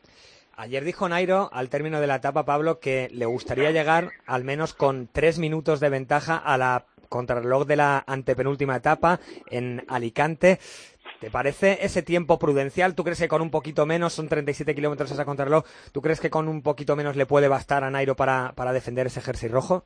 Ayer 0.54 0.84
dijo 0.84 1.08
Nairo, 1.08 1.48
al 1.50 1.70
término 1.70 1.98
de 1.98 2.06
la 2.06 2.16
etapa, 2.16 2.44
Pablo, 2.44 2.78
que 2.78 3.08
le 3.10 3.24
gustaría 3.24 3.70
llegar 3.70 4.10
al 4.26 4.44
menos 4.44 4.74
con 4.74 5.08
tres 5.10 5.38
minutos 5.38 5.80
de 5.80 5.88
ventaja 5.88 6.36
a 6.36 6.58
la 6.58 6.84
contrarreloj 7.12 7.66
de 7.66 7.76
la 7.76 8.02
antepenúltima 8.06 8.76
etapa 8.76 9.20
en 9.50 9.84
Alicante. 9.86 10.58
¿Te 11.20 11.30
parece 11.30 11.78
ese 11.82 12.02
tiempo 12.02 12.38
prudencial? 12.38 12.96
¿Tú 12.96 13.04
crees 13.04 13.20
que 13.20 13.28
con 13.28 13.42
un 13.42 13.50
poquito 13.50 13.86
menos, 13.86 14.14
son 14.14 14.28
37 14.28 14.74
kilómetros 14.74 15.12
esa 15.12 15.24
contrarreloj, 15.24 15.62
¿tú 15.92 16.00
crees 16.00 16.20
que 16.20 16.30
con 16.30 16.48
un 16.48 16.62
poquito 16.62 16.96
menos 16.96 17.14
le 17.14 17.26
puede 17.26 17.46
bastar 17.46 17.84
a 17.84 17.90
Nairo 17.90 18.16
para, 18.16 18.52
para 18.56 18.72
defender 18.72 19.06
ese 19.06 19.20
jersey 19.20 19.48
rojo? 19.48 19.84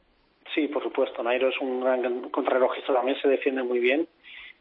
Sí, 0.55 0.69
por 0.69 0.83
supuesto. 0.83 1.23
Nairo 1.23 1.51
es 1.51 1.61
un 1.61 1.81
gran 1.81 2.31
contrarrelojista, 2.31 2.95
también 2.95 3.21
se 3.21 3.29
defiende 3.29 3.63
muy 3.63 3.81
bien. 3.81 4.09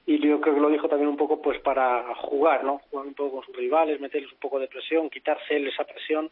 y 0.05 0.19
yo 0.19 0.41
creo 0.41 0.55
que 0.55 0.62
lo 0.62 0.69
dijo 0.69 0.89
también 0.89 1.10
un 1.10 1.17
poco 1.17 1.41
pues 1.41 1.60
para 1.62 2.13
jugar, 2.15 2.65
¿no? 2.65 2.81
Jugar 2.89 3.07
un 3.07 3.13
poco 3.13 3.38
con 3.38 3.45
sus 3.45 3.55
rivales, 3.55 4.01
meterles 4.01 4.31
un 4.34 4.39
poco 4.39 4.60
de 4.60 4.67
presión, 4.67 5.10
quitarse 5.10 5.55
él 5.55 5.67
esa 5.67 5.86
presión, 5.86 6.29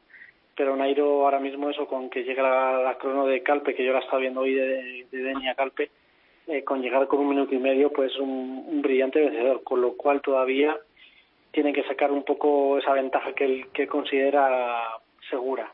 pero 0.55 0.75
Nairo 0.75 1.23
ahora 1.23 1.39
mismo 1.39 1.69
eso 1.69 1.87
con 1.87 2.09
que 2.09 2.23
llega 2.23 2.43
la, 2.43 2.97
crono 2.97 3.25
de 3.25 3.41
Calpe, 3.41 3.73
que 3.73 3.85
yo 3.85 3.93
la 3.93 3.99
estaba 3.99 4.19
viendo 4.19 4.41
hoy 4.41 4.53
de, 4.53 5.07
de 5.09 5.17
Denia 5.23 5.55
Calpe, 5.55 5.89
eh, 6.47 6.63
con 6.63 6.81
llegar 6.81 7.07
con 7.07 7.19
un 7.19 7.29
minuto 7.29 7.53
y 7.55 7.59
medio, 7.59 7.91
pues 7.91 8.17
un, 8.17 8.65
un 8.67 8.81
brillante 8.81 9.19
vencedor, 9.21 9.63
con 9.63 9.81
lo 9.81 9.93
cual 9.95 10.21
todavía 10.21 10.77
tiene 11.51 11.73
que 11.73 11.83
sacar 11.83 12.11
un 12.11 12.23
poco 12.23 12.77
esa 12.77 12.93
ventaja 12.93 13.33
que 13.33 13.45
él 13.45 13.67
que 13.73 13.87
considera 13.87 14.81
segura. 15.29 15.71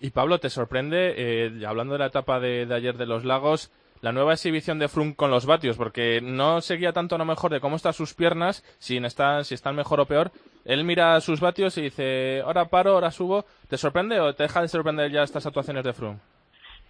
Y 0.00 0.10
Pablo, 0.10 0.38
¿te 0.38 0.48
sorprende, 0.48 1.14
eh, 1.16 1.66
hablando 1.66 1.92
de 1.92 1.98
la 1.98 2.06
etapa 2.06 2.40
de, 2.40 2.64
de 2.64 2.74
ayer 2.74 2.96
de 2.96 3.06
los 3.06 3.24
lagos, 3.24 3.70
la 4.00 4.12
nueva 4.12 4.32
exhibición 4.32 4.78
de 4.78 4.88
Froome 4.88 5.14
con 5.14 5.30
los 5.30 5.44
vatios, 5.44 5.76
porque 5.76 6.20
no 6.22 6.62
seguía 6.62 6.92
tanto 6.92 7.16
a 7.16 7.18
lo 7.18 7.26
mejor 7.26 7.50
de 7.50 7.60
cómo 7.60 7.76
están 7.76 7.92
sus 7.92 8.14
piernas, 8.14 8.62
si 8.78 8.96
están, 8.96 9.44
si 9.44 9.54
están 9.54 9.76
mejor 9.76 10.00
o 10.00 10.06
peor. 10.06 10.30
Él 10.64 10.84
mira 10.84 11.20
sus 11.20 11.40
vatios 11.40 11.76
y 11.76 11.82
dice, 11.82 12.40
ahora 12.40 12.64
paro, 12.64 12.92
ahora 12.92 13.10
subo. 13.10 13.44
¿Te 13.68 13.76
sorprende 13.76 14.18
o 14.20 14.34
te 14.34 14.44
deja 14.44 14.62
de 14.62 14.68
sorprender 14.68 15.10
ya 15.10 15.22
estas 15.22 15.44
actuaciones 15.46 15.84
de 15.84 15.92
Froome? 15.92 16.18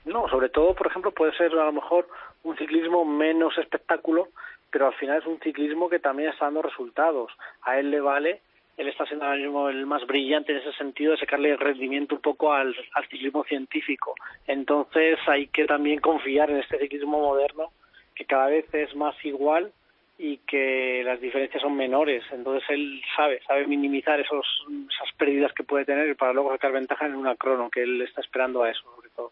No, 0.04 0.28
sobre 0.28 0.48
todo, 0.48 0.74
por 0.74 0.86
ejemplo, 0.86 1.10
puede 1.10 1.36
ser 1.36 1.52
a 1.52 1.64
lo 1.64 1.72
mejor 1.72 2.06
un 2.42 2.56
ciclismo 2.56 3.04
menos 3.04 3.56
espectáculo, 3.58 4.28
pero 4.70 4.86
al 4.86 4.94
final 4.94 5.18
es 5.18 5.26
un 5.26 5.40
ciclismo 5.40 5.88
que 5.88 5.98
también 5.98 6.30
está 6.30 6.46
dando 6.46 6.62
resultados. 6.62 7.32
A 7.62 7.78
él 7.78 7.90
le 7.90 8.00
vale 8.00 8.40
él 8.80 8.88
está 8.88 9.04
siendo 9.04 9.26
ahora 9.26 9.36
mismo 9.36 9.68
el 9.68 9.84
más 9.84 10.06
brillante 10.06 10.52
en 10.52 10.58
ese 10.58 10.72
sentido 10.72 11.12
de 11.12 11.18
sacarle 11.18 11.50
el 11.50 11.58
rendimiento 11.58 12.14
un 12.14 12.22
poco 12.22 12.54
al, 12.54 12.74
ciclismo 13.10 13.44
científico. 13.44 14.14
Entonces 14.46 15.18
hay 15.26 15.48
que 15.48 15.66
también 15.66 16.00
confiar 16.00 16.50
en 16.50 16.56
este 16.56 16.78
ciclismo 16.78 17.20
moderno 17.20 17.72
que 18.14 18.24
cada 18.24 18.46
vez 18.46 18.72
es 18.72 18.94
más 18.96 19.14
igual 19.22 19.70
y 20.16 20.38
que 20.38 21.02
las 21.04 21.20
diferencias 21.20 21.62
son 21.62 21.76
menores. 21.76 22.24
Entonces 22.32 22.64
él 22.70 23.02
sabe, 23.14 23.42
sabe 23.46 23.66
minimizar 23.66 24.18
esos, 24.18 24.46
esas 24.88 25.14
pérdidas 25.18 25.52
que 25.52 25.62
puede 25.62 25.84
tener 25.84 26.16
para 26.16 26.32
luego 26.32 26.50
sacar 26.50 26.72
ventaja 26.72 27.04
en 27.04 27.16
una 27.16 27.36
crono, 27.36 27.68
que 27.68 27.82
él 27.82 28.00
está 28.00 28.22
esperando 28.22 28.62
a 28.62 28.70
eso 28.70 28.82
sobre 28.94 29.10
todo. 29.10 29.30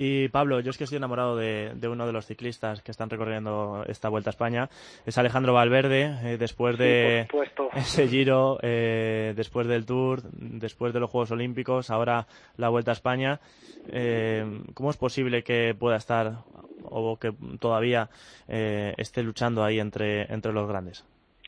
Y 0.00 0.28
Pablo, 0.28 0.60
yo 0.60 0.70
es 0.70 0.78
que 0.78 0.84
estoy 0.84 0.98
enamorado 0.98 1.34
de, 1.34 1.76
uno 1.90 2.06
de 2.06 2.12
los 2.12 2.24
ciclistas 2.24 2.82
que 2.82 2.92
están 2.92 3.10
recorriendo 3.10 3.82
esta 3.88 4.08
Vuelta 4.08 4.30
a 4.30 4.32
España. 4.32 4.68
Es 5.04 5.18
Alejandro 5.18 5.54
Valverde, 5.54 6.14
eh, 6.22 6.36
después 6.38 6.78
de 6.78 7.26
ese 7.74 8.06
giro, 8.06 8.60
eh, 8.62 9.32
después 9.34 9.66
del 9.66 9.86
Tour, 9.86 10.22
después 10.22 10.94
de 10.94 11.00
los 11.00 11.10
Juegos 11.10 11.32
Olímpicos, 11.32 11.90
ahora 11.90 12.28
la 12.56 12.68
Vuelta 12.68 12.92
a 12.92 12.94
España. 12.94 13.40
Eh, 13.88 14.46
¿Cómo 14.72 14.90
es 14.90 14.96
posible 14.96 15.42
que 15.42 15.74
pueda 15.76 15.96
estar 15.96 16.44
o 16.84 17.18
que 17.18 17.32
todavía 17.58 18.08
esté 18.46 19.24
luchando 19.24 19.64
ahí 19.64 19.80
entre, 19.80 20.32
entre 20.32 20.52
los 20.52 20.68
grandes? 20.68 21.04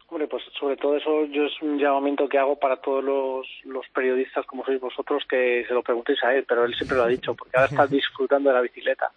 Hombre, 0.08 0.26
pues 0.26 0.42
sobre 0.60 0.76
todo 0.76 0.96
eso 0.96 1.24
yo 1.24 1.46
es 1.46 1.62
un 1.62 1.78
llamamiento 1.78 2.28
que 2.28 2.38
hago 2.38 2.56
para 2.56 2.76
todos 2.76 3.02
los, 3.02 3.46
los 3.64 3.88
periodistas 3.88 4.44
como 4.44 4.64
sois 4.64 4.78
vosotros 4.78 5.24
que 5.28 5.64
se 5.66 5.72
lo 5.72 5.82
preguntéis 5.82 6.22
a 6.22 6.34
él, 6.34 6.44
pero 6.46 6.64
él 6.66 6.74
siempre 6.74 6.98
lo 6.98 7.04
ha 7.04 7.08
dicho, 7.08 7.34
porque 7.34 7.56
ahora 7.56 7.70
está 7.70 7.86
disfrutando 7.88 8.50
de 8.50 8.56
la 8.56 8.60
bicicleta. 8.60 9.10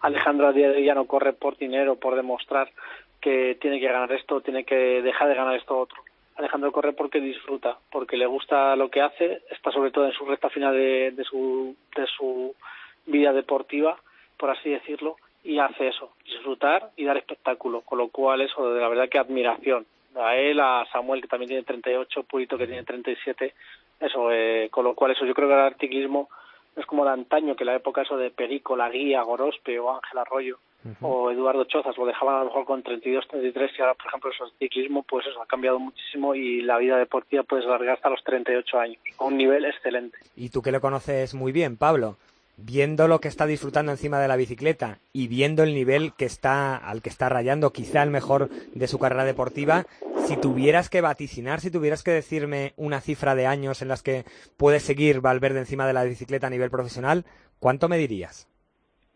Alejandro 0.00 0.48
a 0.48 0.52
día 0.52 0.68
de 0.68 0.78
hoy 0.78 0.84
ya 0.84 0.94
no 0.94 1.06
corre 1.06 1.32
por 1.32 1.56
dinero, 1.56 1.96
por 1.96 2.16
demostrar 2.16 2.70
que 3.20 3.56
tiene 3.60 3.78
que 3.78 3.86
ganar 3.86 4.12
esto, 4.12 4.40
tiene 4.40 4.64
que 4.64 4.74
dejar 5.02 5.28
de 5.28 5.34
ganar 5.36 5.56
esto 5.56 5.78
otro. 5.78 6.02
Alejandro 6.36 6.72
corre 6.72 6.92
porque 6.92 7.20
disfruta, 7.20 7.78
porque 7.90 8.16
le 8.16 8.26
gusta 8.26 8.74
lo 8.76 8.90
que 8.90 9.00
hace, 9.00 9.42
está 9.50 9.70
sobre 9.70 9.90
todo 9.90 10.06
en 10.06 10.12
su 10.12 10.24
recta 10.24 10.50
final 10.50 10.74
de, 10.74 11.12
de, 11.12 11.24
su, 11.24 11.76
de 11.96 12.06
su 12.06 12.54
vida 13.06 13.32
deportiva, 13.32 13.98
por 14.36 14.50
así 14.50 14.70
decirlo, 14.70 15.16
y 15.44 15.58
hace 15.58 15.88
eso, 15.88 16.12
disfrutar 16.24 16.90
y 16.96 17.04
dar 17.04 17.16
espectáculo, 17.16 17.82
con 17.82 17.98
lo 17.98 18.08
cual 18.08 18.40
eso 18.40 18.72
de 18.72 18.80
la 18.80 18.88
verdad 18.88 19.08
que 19.08 19.18
admiración 19.18 19.86
a 20.18 20.36
él, 20.36 20.60
a 20.60 20.86
Samuel 20.92 21.22
que 21.22 21.28
también 21.28 21.48
tiene 21.48 21.62
38, 21.64 22.22
Purito 22.24 22.58
que 22.58 22.66
tiene 22.66 22.82
37, 22.82 23.54
eso, 24.00 24.30
eh, 24.32 24.68
con 24.70 24.84
lo 24.84 24.94
cual 24.94 25.12
eso 25.12 25.24
yo 25.24 25.34
creo 25.34 25.48
que 25.48 25.54
el 25.54 25.60
artiquismo 25.60 26.28
es 26.76 26.86
como 26.86 27.04
de 27.04 27.10
antaño, 27.10 27.56
que 27.56 27.64
la 27.64 27.74
época 27.74 28.02
eso 28.02 28.16
de 28.16 28.30
Perico, 28.30 28.76
La 28.76 28.88
Guía, 28.88 29.22
Gorospe 29.22 29.78
o 29.78 29.94
Ángel 29.94 30.18
Arroyo 30.18 30.58
o 31.00 31.30
Eduardo 31.30 31.64
Chozas 31.64 31.96
lo 31.98 32.06
dejaban 32.06 32.36
a 32.36 32.38
lo 32.40 32.44
mejor 32.46 32.64
con 32.64 32.82
32, 32.82 33.26
33 33.28 33.70
y 33.76 33.82
ahora 33.82 33.94
por 33.94 34.06
ejemplo 34.06 34.30
eso, 34.30 34.44
el 34.44 34.52
ciclismo 34.58 35.02
pues 35.02 35.26
eso 35.26 35.42
ha 35.42 35.46
cambiado 35.46 35.78
muchísimo 35.78 36.34
y 36.34 36.62
la 36.62 36.78
vida 36.78 36.96
deportiva 36.96 37.42
puede 37.42 37.64
alargar 37.64 37.96
hasta 37.96 38.10
los 38.10 38.22
38 38.24 38.78
años, 38.78 38.98
a 39.18 39.24
un 39.24 39.36
nivel 39.36 39.64
excelente. 39.64 40.18
Y 40.36 40.50
tú 40.50 40.62
que 40.62 40.72
lo 40.72 40.80
conoces 40.80 41.34
muy 41.34 41.52
bien, 41.52 41.76
Pablo, 41.76 42.16
viendo 42.58 43.06
lo 43.06 43.20
que 43.20 43.28
está 43.28 43.46
disfrutando 43.46 43.92
encima 43.92 44.20
de 44.20 44.26
la 44.26 44.36
bicicleta 44.36 44.98
y 45.12 45.28
viendo 45.28 45.62
el 45.62 45.74
nivel 45.74 46.12
que 46.18 46.24
está 46.24 46.76
al 46.76 47.02
que 47.02 47.08
está 47.08 47.28
rayando, 47.28 47.72
quizá 47.72 48.02
el 48.02 48.10
mejor 48.10 48.48
de 48.48 48.88
su 48.88 48.98
carrera 48.98 49.24
deportiva, 49.24 49.84
si 50.26 50.36
tuvieras 50.36 50.90
que 50.90 51.00
vaticinar, 51.00 51.60
si 51.60 51.70
tuvieras 51.70 52.02
que 52.02 52.10
decirme 52.10 52.72
una 52.76 53.00
cifra 53.00 53.36
de 53.36 53.46
años 53.46 53.80
en 53.80 53.88
las 53.88 54.02
que 54.02 54.24
puede 54.56 54.80
seguir 54.80 55.20
Valverde 55.20 55.60
encima 55.60 55.86
de 55.86 55.92
la 55.92 56.04
bicicleta 56.04 56.48
a 56.48 56.50
nivel 56.50 56.70
profesional, 56.70 57.24
¿cuánto 57.60 57.88
me 57.88 57.96
dirías? 57.96 58.48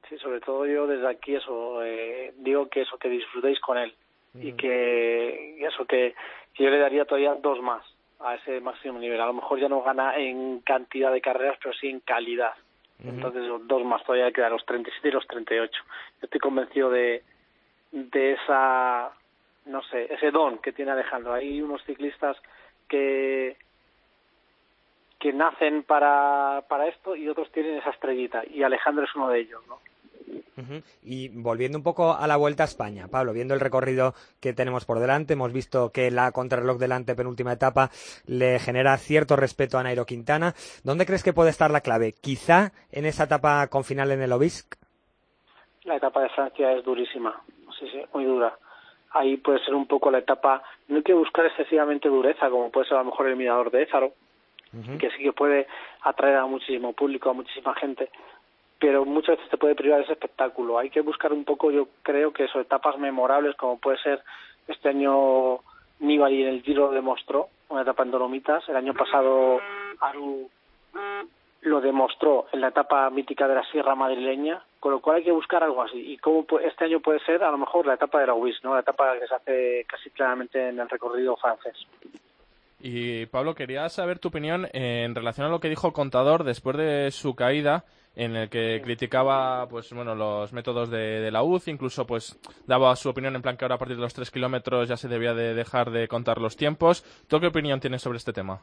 Sí, 0.08 0.16
sobre 0.18 0.40
todo 0.40 0.64
yo 0.66 0.87
desde 0.87 1.08
aquí 1.08 1.34
eso 1.34 1.84
eh, 1.84 2.32
digo 2.38 2.68
que 2.68 2.82
eso 2.82 2.96
que 2.96 3.08
disfrutéis 3.08 3.58
con 3.61 3.76
él 3.76 3.92
y 4.34 4.52
que 4.52 5.62
eso 5.66 5.84
que, 5.84 6.14
que 6.54 6.64
yo 6.64 6.70
le 6.70 6.78
daría 6.78 7.04
todavía 7.04 7.34
dos 7.34 7.61
más 7.61 7.84
a 8.20 8.37
ese 8.37 8.61
máximo 8.61 8.99
nivel. 8.99 9.20
A 9.20 9.26
lo 9.26 9.34
mejor 9.34 9.61
ya 9.61 9.68
no 9.68 9.82
gana 9.82 10.16
en 10.16 10.61
cantidad 10.61 11.12
de 11.12 11.20
carreras, 11.20 11.58
pero 11.61 11.75
sí 11.75 11.88
en 11.88 12.00
calidad 12.00 12.54
entonces, 13.04 13.42
dos 13.66 13.85
más 13.85 14.04
todavía 14.04 14.32
quedan 14.32 14.52
los 14.52 14.64
37 14.64 15.09
y 15.09 15.12
los 15.12 15.26
38. 15.26 15.73
Yo 15.85 15.90
estoy 16.23 16.40
convencido 16.40 16.90
de, 16.90 17.23
de 17.90 18.32
esa, 18.32 19.12
no 19.66 19.82
sé, 19.85 20.12
ese 20.12 20.30
don 20.30 20.59
que 20.59 20.73
tiene 20.73 20.92
Alejandro. 20.92 21.35
Hay 21.35 21.61
unos 21.61 21.82
ciclistas 21.85 22.37
que 22.88 23.56
que 25.23 25.32
nacen 25.32 25.85
para, 25.85 26.64
para 26.68 26.88
esto 26.88 27.14
y 27.14 27.28
otros 27.28 27.49
tienen 27.52 27.78
esa 27.78 27.90
estrellita 27.90 28.42
y 28.44 28.64
Alejandro 28.64 29.04
es 29.04 29.14
uno 29.14 29.28
de 29.28 29.38
ellos, 29.38 29.62
¿no? 29.68 29.78
Y 31.02 31.28
volviendo 31.28 31.78
un 31.78 31.84
poco 31.84 32.14
a 32.14 32.26
la 32.26 32.36
Vuelta 32.36 32.62
a 32.62 32.66
España, 32.66 33.08
Pablo, 33.08 33.32
viendo 33.32 33.54
el 33.54 33.60
recorrido 33.60 34.14
que 34.40 34.52
tenemos 34.52 34.84
por 34.84 34.98
delante, 34.98 35.32
hemos 35.34 35.52
visto 35.52 35.90
que 35.90 36.10
la 36.10 36.32
contrarreloj 36.32 36.78
delante, 36.78 37.14
penúltima 37.14 37.52
etapa, 37.52 37.90
le 38.26 38.58
genera 38.58 38.96
cierto 38.98 39.36
respeto 39.36 39.78
a 39.78 39.82
Nairo 39.82 40.06
Quintana. 40.06 40.54
¿Dónde 40.84 41.06
crees 41.06 41.22
que 41.22 41.32
puede 41.32 41.50
estar 41.50 41.70
la 41.70 41.80
clave? 41.80 42.12
¿Quizá 42.12 42.72
en 42.90 43.06
esa 43.06 43.24
etapa 43.24 43.66
con 43.68 43.84
final 43.84 44.10
en 44.12 44.22
el 44.22 44.32
Obisc? 44.32 44.74
La 45.84 45.96
etapa 45.96 46.22
de 46.22 46.28
Francia 46.28 46.72
es 46.72 46.84
durísima, 46.84 47.42
sí, 47.78 47.88
sí, 47.90 48.00
muy 48.14 48.24
dura. 48.24 48.56
Ahí 49.10 49.36
puede 49.36 49.62
ser 49.64 49.74
un 49.74 49.86
poco 49.86 50.10
la 50.10 50.18
etapa, 50.18 50.62
no 50.88 50.96
hay 50.96 51.02
que 51.02 51.12
buscar 51.12 51.44
excesivamente 51.46 52.08
dureza, 52.08 52.48
como 52.48 52.70
puede 52.70 52.86
ser 52.86 52.96
a 52.96 53.00
lo 53.00 53.06
mejor 53.06 53.26
el 53.26 53.36
mirador 53.36 53.70
de 53.70 53.82
Ézaro, 53.82 54.12
que 54.98 55.10
sí 55.10 55.22
que 55.22 55.32
puede 55.32 55.66
atraer 56.02 56.36
a 56.36 56.46
muchísimo 56.46 56.94
público, 56.94 57.28
a 57.28 57.34
muchísima 57.34 57.74
gente, 57.74 58.08
pero 58.82 59.04
muchas 59.04 59.36
veces 59.36 59.48
te 59.48 59.58
puede 59.58 59.76
privar 59.76 60.00
ese 60.00 60.14
espectáculo. 60.14 60.76
Hay 60.76 60.90
que 60.90 61.02
buscar 61.02 61.32
un 61.32 61.44
poco, 61.44 61.70
yo 61.70 61.86
creo 62.02 62.32
que 62.32 62.46
eso, 62.46 62.58
etapas 62.58 62.98
memorables, 62.98 63.54
como 63.54 63.78
puede 63.78 63.96
ser 63.98 64.20
este 64.66 64.88
año 64.88 65.60
Nibali 66.00 66.42
en 66.42 66.48
el 66.48 66.62
Giro 66.62 66.90
demostró, 66.90 67.46
una 67.68 67.82
etapa 67.82 68.02
en 68.02 68.10
Dolomitas. 68.10 68.68
El 68.68 68.74
año 68.74 68.92
pasado 68.92 69.60
Aru 70.00 70.50
lo 71.60 71.80
demostró 71.80 72.46
en 72.52 72.60
la 72.60 72.68
etapa 72.68 73.08
mítica 73.10 73.46
de 73.46 73.54
la 73.54 73.64
Sierra 73.70 73.94
Madrileña, 73.94 74.60
con 74.80 74.90
lo 74.90 75.00
cual 75.00 75.18
hay 75.18 75.24
que 75.24 75.30
buscar 75.30 75.62
algo 75.62 75.82
así. 75.82 76.14
Y 76.14 76.18
cómo 76.18 76.44
este 76.58 76.86
año 76.86 76.98
puede 76.98 77.20
ser, 77.20 77.44
a 77.44 77.52
lo 77.52 77.58
mejor, 77.58 77.86
la 77.86 77.94
etapa 77.94 78.18
de 78.18 78.26
la 78.26 78.34
UIS, 78.34 78.64
¿no? 78.64 78.74
la 78.74 78.80
etapa 78.80 79.16
que 79.16 79.28
se 79.28 79.34
hace 79.36 79.86
casi 79.88 80.10
claramente 80.10 80.70
en 80.70 80.80
el 80.80 80.88
recorrido 80.88 81.36
francés. 81.36 81.76
Y 82.80 83.26
Pablo, 83.26 83.54
quería 83.54 83.88
saber 83.90 84.18
tu 84.18 84.26
opinión 84.26 84.66
en 84.72 85.14
relación 85.14 85.46
a 85.46 85.50
lo 85.50 85.60
que 85.60 85.68
dijo 85.68 85.86
el 85.86 85.92
contador 85.92 86.42
después 86.42 86.76
de 86.76 87.12
su 87.12 87.36
caída 87.36 87.84
en 88.14 88.37
el 88.37 88.50
que 88.50 88.81
criticaba 88.83 89.66
pues 89.69 89.92
bueno 89.92 90.14
los 90.14 90.52
métodos 90.52 90.90
de, 90.90 91.31
la 91.31 91.42
UZ, 91.42 91.69
incluso 91.69 92.07
pues 92.07 92.38
daba 92.66 92.95
su 92.97 93.09
opinión 93.09 93.35
en 93.35 93.42
plan 93.42 93.57
que 93.57 93.64
ahora 93.64 93.76
a 93.76 93.78
partir 93.78 93.97
de 93.97 94.02
los 94.02 94.14
tres 94.14 94.31
kilómetros 94.31 94.88
ya 94.88 94.97
se 94.97 95.09
debía 95.09 95.35
de 95.35 95.54
dejar 95.54 95.90
de 95.90 96.09
contar 96.09 96.38
los 96.38 96.57
tiempos. 96.57 97.02
¿Tú 97.28 97.40
qué 97.40 97.47
opinión 97.47 97.81
tienes 97.81 98.02
sobre 98.02 98.19
este 98.19 98.33
tema? 98.33 98.61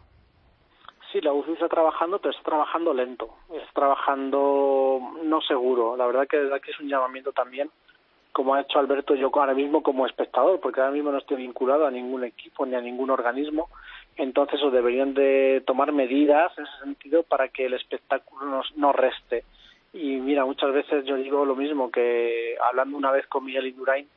Sí, 1.12 1.22
la 1.22 1.34
UCI 1.34 1.53
está 1.53 1.68
trabajando, 1.68 2.20
pero 2.20 2.32
está 2.32 2.44
trabajando 2.44 2.94
lento, 2.94 3.29
está 3.51 3.74
trabajando 3.74 5.00
no 5.24 5.41
seguro. 5.41 5.98
La 5.98 6.06
verdad 6.06 6.27
que 6.27 6.38
desde 6.38 6.56
aquí 6.56 6.70
es 6.70 6.79
un 6.79 6.88
llamamiento 6.88 7.32
también, 7.32 7.72
como 8.32 8.53
ha 8.53 8.62
hecho 8.62 8.77
Alberto 8.77 9.15
yo 9.15 9.32
ahora 9.34 9.56
mismo 9.56 9.82
como 9.82 10.06
espectador, 10.06 10.60
porque 10.60 10.82
ahora 10.82 10.94
mismo 10.94 11.12
no 11.12 11.18
estoy 11.18 11.38
vinculado 11.38 11.88
a 11.88 11.91
ningún 11.91 12.24
equipo 12.25 12.63
ni 12.65 12.75
a 12.75 12.82
ningún 12.82 13.10
organismo 13.10 13.70
entonces 14.19 14.61
o 14.61 14.69
deberían 14.69 15.13
de 15.13 15.63
tomar 15.65 15.93
medidas 15.93 16.51
en 16.57 16.65
ese 16.65 16.79
sentido 16.83 17.23
para 17.23 17.47
que 17.47 17.65
el 17.65 17.73
espectáculo 17.73 18.61
no, 18.75 18.91
reste. 18.91 19.45
Y 19.93 20.17
mira, 20.17 20.43
muchas 20.43 20.73
veces 20.73 21.05
yo 21.05 21.15
digo 21.15 21.45
lo 21.45 21.55
mismo, 21.55 21.89
que 21.89 22.55
hablando 22.69 22.97
una 22.97 23.11
vez 23.11 23.25
con 23.27 23.45
Miguel 23.45 23.67
Indurain, 23.67 24.07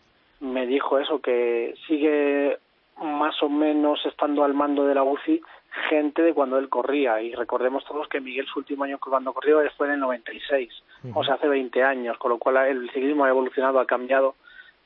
me 0.40 0.66
dijo 0.66 0.98
eso, 0.98 1.20
que 1.20 1.74
sigue 1.86 2.58
más 3.00 3.40
o 3.42 3.48
menos 3.48 4.04
estando 4.04 4.42
al 4.42 4.54
mando 4.54 4.84
de 4.84 4.94
la 4.94 5.04
UCI 5.04 5.40
gente 5.88 6.20
de 6.22 6.34
cuando 6.34 6.58
él 6.58 6.68
corría. 6.68 7.22
Y 7.22 7.34
recordemos 7.34 7.84
todos 7.84 8.08
que 8.08 8.20
Miguel 8.20 8.46
su 8.46 8.58
último 8.58 8.84
año 8.84 8.98
cuando 8.98 9.32
corrió 9.32 9.60
fue 9.76 9.86
en 9.86 9.94
el 9.94 10.00
96, 10.00 10.68
o 11.14 11.24
sea, 11.24 11.34
hace 11.34 11.48
20 11.48 11.82
años, 11.82 12.18
con 12.18 12.30
lo 12.30 12.38
cual 12.38 12.56
el 12.66 12.90
ciclismo 12.90 13.24
ha 13.24 13.28
evolucionado, 13.30 13.78
ha 13.78 13.86
cambiado 13.86 14.34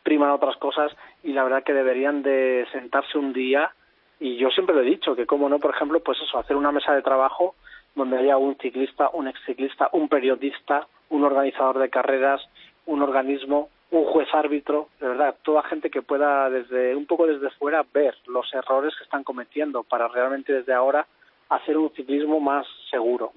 priman 0.02 0.30
otras 0.30 0.56
cosas 0.58 0.92
y 1.24 1.32
la 1.32 1.42
verdad 1.42 1.64
que 1.64 1.72
deberían 1.72 2.22
de 2.22 2.64
sentarse 2.70 3.18
un 3.18 3.32
día 3.32 3.72
y 4.20 4.36
yo 4.36 4.50
siempre 4.50 4.74
lo 4.74 4.82
he 4.82 4.86
dicho 4.86 5.14
que 5.14 5.26
como 5.26 5.48
no 5.48 5.58
por 5.58 5.74
ejemplo 5.74 6.00
pues 6.00 6.18
eso 6.20 6.38
hacer 6.38 6.56
una 6.56 6.72
mesa 6.72 6.94
de 6.94 7.02
trabajo 7.02 7.54
donde 7.94 8.18
haya 8.18 8.36
un 8.36 8.56
ciclista 8.56 9.10
un 9.12 9.28
exciclista 9.28 9.88
un 9.92 10.08
periodista 10.08 10.86
un 11.10 11.24
organizador 11.24 11.78
de 11.78 11.90
carreras 11.90 12.40
un 12.86 13.02
organismo 13.02 13.68
un 13.90 14.04
juez 14.04 14.28
árbitro, 14.34 14.88
de 15.00 15.08
verdad, 15.08 15.36
toda 15.42 15.62
gente 15.62 15.90
que 15.90 16.02
pueda 16.02 16.50
desde 16.50 16.96
un 16.96 17.06
poco 17.06 17.26
desde 17.26 17.50
fuera 17.50 17.84
ver 17.94 18.14
los 18.26 18.52
errores 18.52 18.94
que 18.96 19.04
están 19.04 19.22
cometiendo 19.22 19.84
para 19.84 20.08
realmente 20.08 20.52
desde 20.52 20.72
ahora 20.72 21.06
hacer 21.48 21.76
un 21.76 21.90
ciclismo 21.90 22.40
más 22.40 22.66
seguro. 22.90 23.32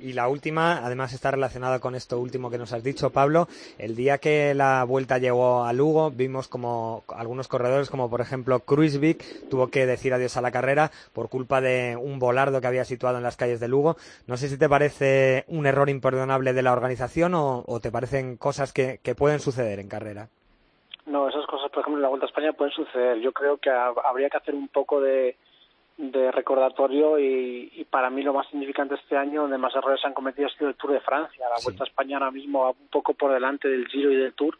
Y 0.00 0.12
la 0.12 0.28
última, 0.28 0.84
además 0.84 1.12
está 1.12 1.30
relacionada 1.30 1.78
con 1.78 1.94
esto 1.94 2.18
último 2.18 2.50
que 2.50 2.58
nos 2.58 2.72
has 2.72 2.82
dicho, 2.82 3.10
Pablo. 3.10 3.46
El 3.78 3.94
día 3.94 4.18
que 4.18 4.54
la 4.54 4.84
vuelta 4.84 5.18
llegó 5.18 5.64
a 5.64 5.72
Lugo, 5.72 6.10
vimos 6.10 6.48
como 6.48 7.04
algunos 7.08 7.48
corredores, 7.48 7.90
como 7.90 8.10
por 8.10 8.20
ejemplo 8.20 8.60
Kruisvik, 8.60 9.48
tuvo 9.48 9.68
que 9.68 9.86
decir 9.86 10.14
adiós 10.14 10.36
a 10.36 10.42
la 10.42 10.50
carrera 10.50 10.90
por 11.12 11.28
culpa 11.28 11.60
de 11.60 11.96
un 11.96 12.18
volardo 12.18 12.60
que 12.60 12.66
había 12.66 12.84
situado 12.84 13.18
en 13.18 13.22
las 13.22 13.36
calles 13.36 13.60
de 13.60 13.68
Lugo. 13.68 13.96
No 14.26 14.36
sé 14.36 14.48
si 14.48 14.58
te 14.58 14.68
parece 14.68 15.44
un 15.48 15.66
error 15.66 15.88
imperdonable 15.88 16.52
de 16.52 16.62
la 16.62 16.72
organización 16.72 17.32
o, 17.34 17.64
te 17.80 17.92
parecen 17.92 18.36
cosas 18.36 18.72
que, 18.72 18.98
que 19.02 19.14
pueden 19.14 19.38
suceder 19.38 19.78
en 19.78 19.88
carrera. 19.88 20.28
No, 21.06 21.28
esas 21.28 21.46
cosas, 21.46 21.70
por 21.70 21.80
ejemplo, 21.80 21.98
en 21.98 22.02
la 22.02 22.08
Vuelta 22.08 22.26
a 22.26 22.28
España 22.28 22.52
pueden 22.52 22.72
suceder. 22.72 23.18
Yo 23.20 23.32
creo 23.32 23.56
que 23.58 23.70
habría 23.70 24.28
que 24.28 24.36
hacer 24.36 24.54
un 24.54 24.68
poco 24.68 25.00
de, 25.00 25.36
de 25.98 26.30
recordatorio 26.30 27.18
y, 27.18 27.84
para 27.90 28.08
mí 28.08 28.22
lo 28.22 28.32
más 28.32 28.46
significante 28.48 28.94
este 28.94 29.16
año 29.16 29.42
donde 29.42 29.58
más 29.58 29.74
errores 29.74 30.00
se 30.00 30.06
han 30.06 30.14
cometido 30.14 30.46
ha 30.46 30.50
sido 30.50 30.70
el 30.70 30.76
Tour 30.76 30.92
de 30.92 31.00
Francia. 31.00 31.46
La 31.48 31.62
Vuelta 31.62 31.82
a 31.82 31.86
España 31.86 32.16
ahora 32.16 32.30
mismo 32.30 32.62
va 32.62 32.70
un 32.70 32.88
poco 32.88 33.14
por 33.14 33.32
delante 33.32 33.68
del 33.68 33.88
Giro 33.88 34.12
y 34.12 34.16
del 34.16 34.32
Tour. 34.32 34.56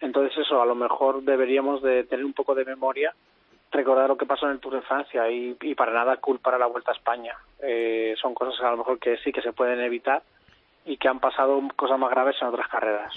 Entonces 0.00 0.36
eso, 0.36 0.60
a 0.60 0.66
lo 0.66 0.74
mejor 0.74 1.22
deberíamos 1.22 1.82
de 1.82 2.04
tener 2.04 2.24
un 2.24 2.34
poco 2.34 2.54
de 2.54 2.66
memoria, 2.66 3.14
recordar 3.72 4.08
lo 4.08 4.18
que 4.18 4.26
pasó 4.26 4.44
en 4.44 4.52
el 4.52 4.60
Tour 4.60 4.74
de 4.74 4.82
Francia 4.82 5.30
y, 5.30 5.54
para 5.74 5.92
nada 5.92 6.18
culpar 6.18 6.54
a 6.54 6.58
la 6.58 6.66
Vuelta 6.66 6.92
a 6.92 6.94
España. 6.94 7.34
Eh, 7.62 8.14
son 8.20 8.34
cosas 8.34 8.62
a 8.62 8.70
lo 8.70 8.76
mejor 8.76 8.98
que 8.98 9.16
sí 9.18 9.32
que 9.32 9.40
se 9.40 9.54
pueden 9.54 9.80
evitar 9.80 10.22
y 10.84 10.98
que 10.98 11.08
han 11.08 11.18
pasado 11.18 11.62
cosas 11.76 11.98
más 11.98 12.10
graves 12.10 12.36
en 12.42 12.48
otras 12.48 12.68
carreras. 12.68 13.14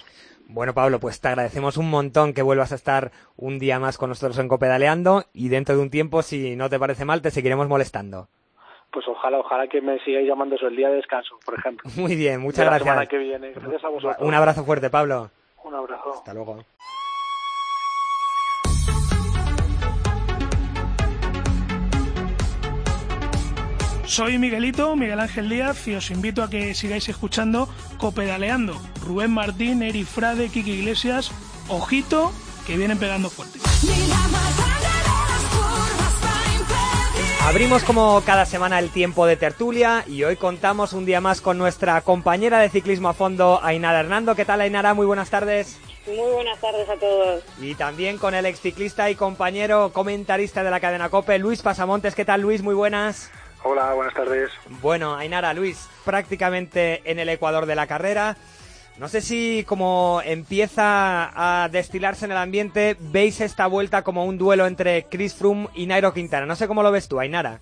Bueno, 0.50 0.74
Pablo, 0.74 1.00
pues 1.00 1.20
te 1.20 1.28
agradecemos 1.28 1.76
un 1.76 1.90
montón 1.90 2.34
que 2.34 2.42
vuelvas 2.42 2.72
a 2.72 2.76
estar 2.76 3.12
un 3.36 3.60
día 3.60 3.80
más 3.80 3.98
con 3.98 4.10
nosotros 4.10 4.40
en 4.40 4.48
Copedaleando 4.48 5.26
y 5.34 5.50
dentro 5.50 5.76
de 5.76 5.82
un 5.82 5.90
tiempo, 5.90 6.22
si 6.22 6.56
no 6.56 6.70
te 6.70 6.80
parece 6.80 7.04
mal, 7.04 7.22
te 7.22 7.32
seguiremos 7.32 7.68
molestando. 7.68 8.30
Pues 8.92 9.06
ojalá, 9.10 9.40
ojalá 9.40 9.68
que 9.68 9.82
me 9.82 10.00
sigáis 10.06 10.26
llamando 10.26 10.56
eso 10.56 10.68
el 10.68 10.78
día 10.78 10.88
de 10.88 10.96
descanso, 10.96 11.38
por 11.46 11.60
ejemplo. 11.60 11.90
Muy 11.98 12.16
bien, 12.16 12.40
muchas 12.40 12.66
gracias. 12.66 13.10
que 13.10 13.18
viene. 13.18 13.52
Gracias 13.52 13.84
a 13.84 13.90
vosotros. 13.90 14.18
Un 14.22 14.34
abrazo 14.34 14.64
fuerte, 14.64 14.90
Pablo. 14.90 15.30
Un 15.66 15.76
abrazo. 15.76 16.12
Hasta 16.14 16.34
luego. 16.34 16.64
Soy 24.08 24.38
Miguelito, 24.38 24.96
Miguel 24.96 25.20
Ángel 25.20 25.50
Díaz, 25.50 25.86
y 25.86 25.94
os 25.94 26.10
invito 26.12 26.42
a 26.42 26.50
que 26.50 26.74
sigáis 26.74 27.10
escuchando 27.10 27.68
Copedaleando. 27.98 28.80
Rubén 29.06 29.32
Martín, 29.32 29.84
Eri 29.84 30.06
Frade, 30.06 30.48
Kiki 30.48 30.72
Iglesias, 30.72 31.30
ojito, 31.68 32.32
que 32.66 32.78
vienen 32.78 33.00
pegando 33.00 33.30
fuerte. 33.30 33.60
Abrimos 37.46 37.84
como 37.84 38.22
cada 38.26 38.46
semana 38.46 38.80
el 38.80 38.92
tiempo 38.92 39.26
de 39.26 39.36
tertulia 39.36 40.06
y 40.08 40.24
hoy 40.24 40.38
contamos 40.38 40.94
un 40.94 41.06
día 41.06 41.20
más 41.20 41.42
con 41.42 41.58
nuestra 41.58 42.00
compañera 42.02 42.60
de 42.60 42.70
ciclismo 42.70 43.10
a 43.10 43.14
fondo, 43.14 43.60
Ainara 43.62 44.00
Hernando. 44.00 44.36
¿Qué 44.36 44.46
tal, 44.46 44.62
Ainara? 44.62 44.94
Muy 44.94 45.06
buenas 45.06 45.30
tardes. 45.30 45.78
Muy 46.08 46.32
buenas 46.32 46.60
tardes 46.62 46.90
a 46.90 46.96
todos. 46.96 47.44
Y 47.62 47.76
también 47.76 48.18
con 48.18 48.34
el 48.34 48.46
ex 48.46 48.62
ciclista 48.62 49.10
y 49.10 49.16
compañero 49.16 49.92
comentarista 49.92 50.64
de 50.64 50.72
la 50.72 50.80
cadena 50.80 51.10
COPE, 51.10 51.40
Luis 51.40 51.62
Pasamontes. 51.62 52.16
¿Qué 52.16 52.24
tal, 52.24 52.42
Luis? 52.42 52.64
Muy 52.64 52.74
buenas. 52.74 53.30
Hola, 53.64 53.94
buenas 53.94 54.14
tardes. 54.14 54.52
Bueno, 54.82 55.16
Ainara, 55.16 55.54
Luis, 55.54 55.90
prácticamente 56.06 57.02
en 57.06 57.20
el 57.20 57.30
ecuador 57.30 57.66
de 57.66 57.76
la 57.76 57.88
carrera. 57.88 58.38
No 58.98 59.08
sé 59.08 59.22
si 59.22 59.64
como 59.68 60.22
empieza 60.26 61.64
a 61.64 61.70
destilarse 61.70 62.26
en 62.26 62.32
el 62.32 62.38
ambiente, 62.38 62.96
veis 63.00 63.42
esta 63.42 63.68
vuelta 63.68 64.04
como 64.04 64.26
un 64.26 64.38
duelo 64.38 64.66
entre 64.66 65.04
Chris 65.04 65.36
Froome 65.36 65.68
y 65.76 65.86
Nairo 65.86 66.14
Quintana. 66.14 66.46
No 66.46 66.56
sé 66.56 66.68
cómo 66.68 66.82
lo 66.82 66.92
ves 66.92 67.08
tú, 67.08 67.20
Ainara. 67.20 67.60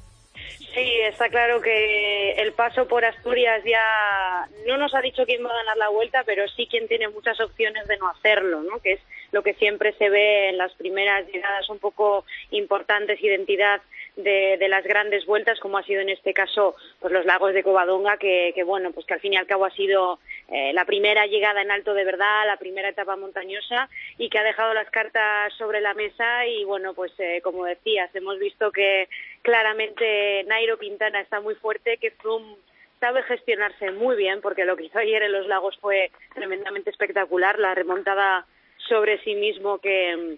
Sí, 0.74 1.00
está 1.04 1.30
claro 1.30 1.62
que 1.62 2.32
el 2.34 2.52
paso 2.52 2.86
por 2.88 3.06
Asturias 3.06 3.64
ya 3.66 4.48
no 4.68 4.78
nos 4.78 4.94
ha 4.94 5.00
dicho 5.00 5.26
quién 5.26 5.44
va 5.44 5.50
a 5.50 5.58
ganar 5.58 5.78
la 5.78 5.88
vuelta, 5.88 6.24
pero 6.26 6.46
sí 6.50 6.68
quien 6.70 6.90
tiene 6.90 7.08
muchas 7.08 7.40
opciones 7.40 7.88
de 7.88 7.98
no 7.98 8.10
hacerlo, 8.10 8.62
¿no? 8.62 8.80
Que 8.80 8.94
es 8.94 9.00
lo 9.32 9.42
que 9.42 9.54
siempre 9.54 9.94
se 9.94 10.10
ve 10.10 10.50
en 10.50 10.58
las 10.58 10.74
primeras 10.74 11.26
llegadas 11.28 11.70
un 11.70 11.80
poco 11.80 12.26
importantes, 12.52 13.24
identidad 13.24 13.82
de, 14.16 14.68
las 14.70 14.84
grandes 14.84 15.26
vueltas, 15.26 15.60
como 15.60 15.78
ha 15.78 15.84
sido 15.84 16.02
en 16.02 16.10
este 16.10 16.34
caso 16.34 16.76
pues 17.00 17.14
los 17.14 17.26
lagos 17.26 17.54
de 17.54 17.64
Covadonga, 17.64 18.18
que, 18.18 18.54
bueno, 18.66 18.92
pues 18.92 19.06
que 19.06 19.14
al 19.14 19.20
fin 19.20 19.34
y 19.34 19.38
al 19.38 19.48
cabo 19.48 19.66
ha 19.66 19.72
sido 19.72 20.20
eh, 20.50 20.74
la 20.74 20.86
primera 20.86 21.26
llegada 21.26 21.62
en 21.62 21.72
alto 21.72 21.94
de 21.94 22.06
verdad, 22.06 22.46
la 22.46 22.58
primera 22.58 22.90
etapa 22.90 23.16
montañosa 23.16 23.90
y 24.18 24.30
que 24.30 24.40
ha 24.40 24.44
dejado 24.44 24.74
las 24.74 24.90
cartas 24.90 25.54
sobre 25.58 25.82
la 25.82 25.94
mesa 25.94 26.46
y 26.46 26.64
bueno, 26.64 26.94
pues 26.94 27.12
eh, 27.20 27.42
como 27.44 27.66
decías, 27.66 28.14
hemos 28.16 28.40
visto 28.40 28.72
que 28.72 29.10
claramente 29.42 30.44
Nairo 30.46 30.78
Quintana 30.78 31.20
está 31.20 31.42
muy 31.42 31.56
fuerte, 31.56 31.98
que 31.98 32.12
Froome 32.12 32.56
sabe 33.00 33.24
gestionarse 33.24 33.92
muy 33.92 34.16
bien, 34.16 34.42
porque 34.42 34.66
lo 34.66 34.78
que 34.78 34.86
hizo 34.86 34.98
ayer 34.98 35.22
en 35.24 35.34
los 35.34 35.48
lagos 35.48 35.78
fue 35.80 36.12
tremendamente 36.34 36.90
espectacular, 36.90 37.60
la 37.60 37.76
remontada 37.76 38.46
sobre 38.88 39.22
sí 39.24 39.36
mismo 39.36 39.80
que, 39.80 40.38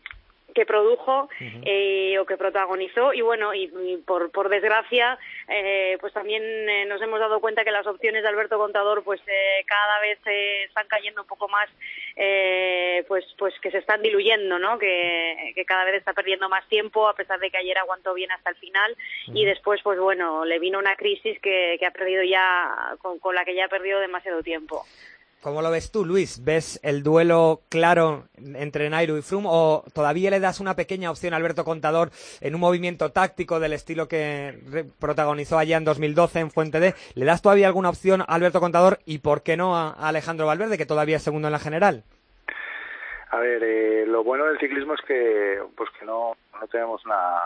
que 0.58 0.66
produjo 0.66 1.30
eh, 1.40 2.18
o 2.18 2.26
que 2.26 2.36
protagonizó. 2.36 3.14
Y 3.14 3.22
bueno 3.22 3.54
y, 3.54 3.68
por, 4.08 4.32
por 4.32 4.50
desgracia 4.50 5.20
eh, 5.48 5.98
pues 6.02 6.12
también 6.14 6.42
eh, 6.44 6.86
nos 6.86 7.00
hemos 7.00 7.20
dado 7.20 7.40
cuenta 7.40 7.64
que 7.64 7.70
las 7.70 7.86
opciones 7.86 8.24
de 8.24 8.30
Alberto 8.30 8.58
Contador 8.58 9.04
pues 9.04 9.22
cada 9.68 10.00
vez 10.00 10.18
están 10.68 10.88
cayendo 10.88 11.22
un 11.22 11.28
poco 11.28 11.48
más 11.48 11.70
pues 13.08 13.24
pues 13.38 13.54
que 13.62 13.70
se 13.70 13.78
están 13.78 14.02
diluyendo 14.02 14.58
no 14.58 14.80
que, 14.80 15.52
que, 15.54 15.66
cada 15.66 15.86
vez 15.86 15.94
está 15.96 16.14
perdiendo 16.14 16.50
más 16.50 16.68
tiempo 16.68 17.08
a 17.08 17.14
pesar 17.14 17.40
de 17.40 17.52
que 17.52 17.58
ayer 17.58 17.78
aguantó 17.78 18.16
bien 18.16 18.32
hasta 18.32 18.50
el 18.50 18.56
final. 18.56 18.96
Y 19.28 19.46
después 19.46 19.80
pues 19.84 20.00
bueno 20.00 20.44
le 20.44 20.58
vino 20.58 20.80
una 20.80 20.96
crisis 20.96 21.40
que, 21.40 21.78
que 21.80 21.86
ha 21.86 21.92
perdido 21.92 22.24
ya 22.24 22.96
con, 23.00 23.20
con 23.20 23.36
la 23.36 23.46
que 23.46 23.54
ya 23.54 23.66
ha 23.66 23.70
perdido 23.70 24.00
demasiado 24.00 24.42
tiempo 24.42 24.86
¿Cómo 25.48 25.62
lo 25.62 25.72
ves 25.72 25.94
tú, 25.94 26.04
Luis? 26.04 26.44
¿Ves 26.44 26.78
el 26.84 27.04
duelo 27.04 27.62
claro 27.70 28.26
entre 28.36 28.90
Nairo 28.90 29.18
y 29.18 29.22
Froome 29.22 29.48
o 29.50 29.82
todavía 29.94 30.30
le 30.30 30.42
das 30.42 30.60
una 30.60 30.76
pequeña 30.76 31.10
opción 31.10 31.34
a 31.34 31.38
Alberto 31.38 31.64
Contador 31.64 32.10
en 32.42 32.54
un 32.54 32.60
movimiento 32.60 33.14
táctico 33.14 33.62
del 33.62 33.72
estilo 33.72 34.10
que 34.10 34.60
protagonizó 35.00 35.58
allá 35.58 35.78
en 35.78 35.86
2012 35.86 36.40
en 36.42 36.52
Fuente 36.52 36.82
D? 36.82 36.96
¿Le 37.16 37.24
das 37.24 37.42
todavía 37.42 37.68
alguna 37.68 37.88
opción 37.88 38.24
a 38.24 38.26
Alberto 38.26 38.60
Contador 38.60 39.00
y 39.06 39.20
por 39.20 39.42
qué 39.42 39.56
no 39.56 39.78
a 39.78 39.92
Alejandro 39.94 40.48
Valverde, 40.48 40.78
que 40.78 40.86
todavía 40.86 41.16
es 41.16 41.24
segundo 41.24 41.48
en 41.48 41.54
la 41.54 41.60
general? 41.60 42.04
A 43.32 43.40
ver, 43.40 43.64
eh, 43.64 44.06
lo 44.06 44.26
bueno 44.26 44.48
del 44.48 44.60
ciclismo 44.60 44.96
es 44.96 45.02
que 45.08 45.62
pues 45.78 45.90
que 45.98 46.06
no, 46.06 46.36
no 46.60 46.68
tenemos 46.68 47.06
una, 47.06 47.40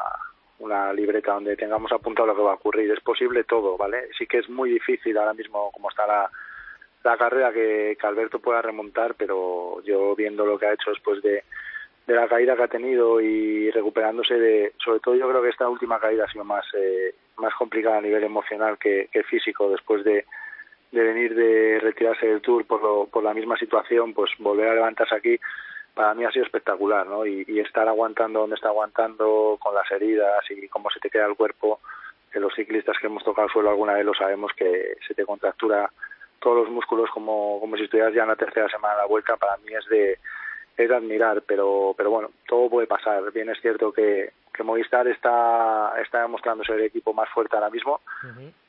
una 0.57 0.91
libreta 0.91 1.33
donde 1.33 1.55
tengamos 1.55 1.91
apuntado 1.91 2.29
lo 2.29 2.35
que 2.35 2.41
va 2.41 2.53
a 2.53 2.55
ocurrir. 2.55 2.89
Es 2.89 3.01
posible 3.01 3.43
todo, 3.43 3.77
¿vale? 3.77 4.09
Sí 4.17 4.25
que 4.25 4.39
es 4.39 4.49
muy 4.49 4.71
difícil 4.71 5.15
ahora 5.19 5.35
mismo 5.35 5.69
como 5.71 5.91
está 5.91 6.07
la 6.07 6.31
la 7.03 7.17
carrera 7.17 7.51
que, 7.51 7.97
Alberto 8.01 8.39
pueda 8.39 8.61
remontar, 8.61 9.15
pero 9.15 9.81
yo 9.83 10.15
viendo 10.15 10.45
lo 10.45 10.57
que 10.57 10.67
ha 10.67 10.73
hecho 10.73 10.91
después 10.91 11.21
de, 11.21 11.43
la 12.07 12.27
caída 12.27 12.57
que 12.57 12.63
ha 12.63 12.67
tenido 12.67 13.21
y 13.21 13.71
recuperándose 13.71 14.33
de, 14.33 14.73
sobre 14.83 14.99
todo 14.99 15.15
yo 15.15 15.29
creo 15.29 15.41
que 15.41 15.49
esta 15.49 15.69
última 15.69 15.97
caída 15.97 16.25
ha 16.25 16.31
sido 16.31 16.43
más, 16.43 16.65
eh, 16.73 17.15
más 17.37 17.53
complicada 17.55 17.99
a 17.99 18.01
nivel 18.01 18.23
emocional 18.23 18.77
que, 18.77 19.07
físico, 19.29 19.69
después 19.69 20.03
de, 20.03 20.25
de 20.91 21.03
venir 21.03 21.33
de 21.33 21.79
retirarse 21.79 22.27
del 22.27 22.41
Tour 22.41 22.65
por, 22.65 22.83
lo, 22.83 23.05
por 23.05 23.23
la 23.23 23.33
misma 23.33 23.57
situación, 23.57 24.13
pues 24.13 24.31
volver 24.39 24.67
a 24.67 24.75
levantarse 24.75 25.15
aquí 25.15 25.39
para 25.93 26.13
mí 26.13 26.25
ha 26.25 26.31
sido 26.31 26.45
espectacular, 26.45 27.07
¿no? 27.07 27.25
Y, 27.25 27.45
y, 27.47 27.59
estar 27.59 27.87
aguantando 27.87 28.41
donde 28.41 28.55
está 28.55 28.69
aguantando, 28.69 29.57
con 29.59 29.75
las 29.75 29.89
heridas 29.91 30.43
y 30.49 30.67
cómo 30.69 30.89
se 30.89 30.99
te 30.99 31.09
queda 31.09 31.27
el 31.27 31.35
cuerpo, 31.35 31.79
que 32.31 32.39
los 32.39 32.53
ciclistas 32.53 32.97
que 32.99 33.07
hemos 33.07 33.23
tocado 33.23 33.47
el 33.47 33.53
suelo 33.53 33.69
alguna 33.69 33.93
vez 33.93 34.05
lo 34.05 34.13
sabemos 34.13 34.51
que 34.55 34.95
se 35.05 35.13
te 35.13 35.25
contractura 35.25 35.91
todos 36.41 36.57
los 36.63 36.69
músculos 36.69 37.09
como, 37.11 37.59
como 37.59 37.77
si 37.77 37.83
estuvieras 37.83 38.13
ya 38.13 38.23
en 38.23 38.29
la 38.29 38.35
tercera 38.35 38.67
semana 38.67 38.95
de 38.95 39.01
la 39.01 39.07
vuelta, 39.07 39.37
para 39.37 39.57
mí 39.57 39.73
es 39.73 39.85
de, 39.87 40.17
es 40.75 40.89
de 40.89 40.95
admirar, 40.95 41.43
pero, 41.45 41.93
pero 41.95 42.09
bueno, 42.09 42.31
todo 42.47 42.69
puede 42.69 42.87
pasar. 42.87 43.31
Bien 43.31 43.49
es 43.49 43.61
cierto 43.61 43.93
que, 43.93 44.31
que 44.53 44.63
Movistar 44.63 45.07
está, 45.07 45.93
está 46.01 46.21
demostrando 46.23 46.63
ser 46.63 46.77
el 46.79 46.85
equipo 46.85 47.13
más 47.13 47.29
fuerte 47.29 47.55
ahora 47.55 47.69
mismo 47.69 48.01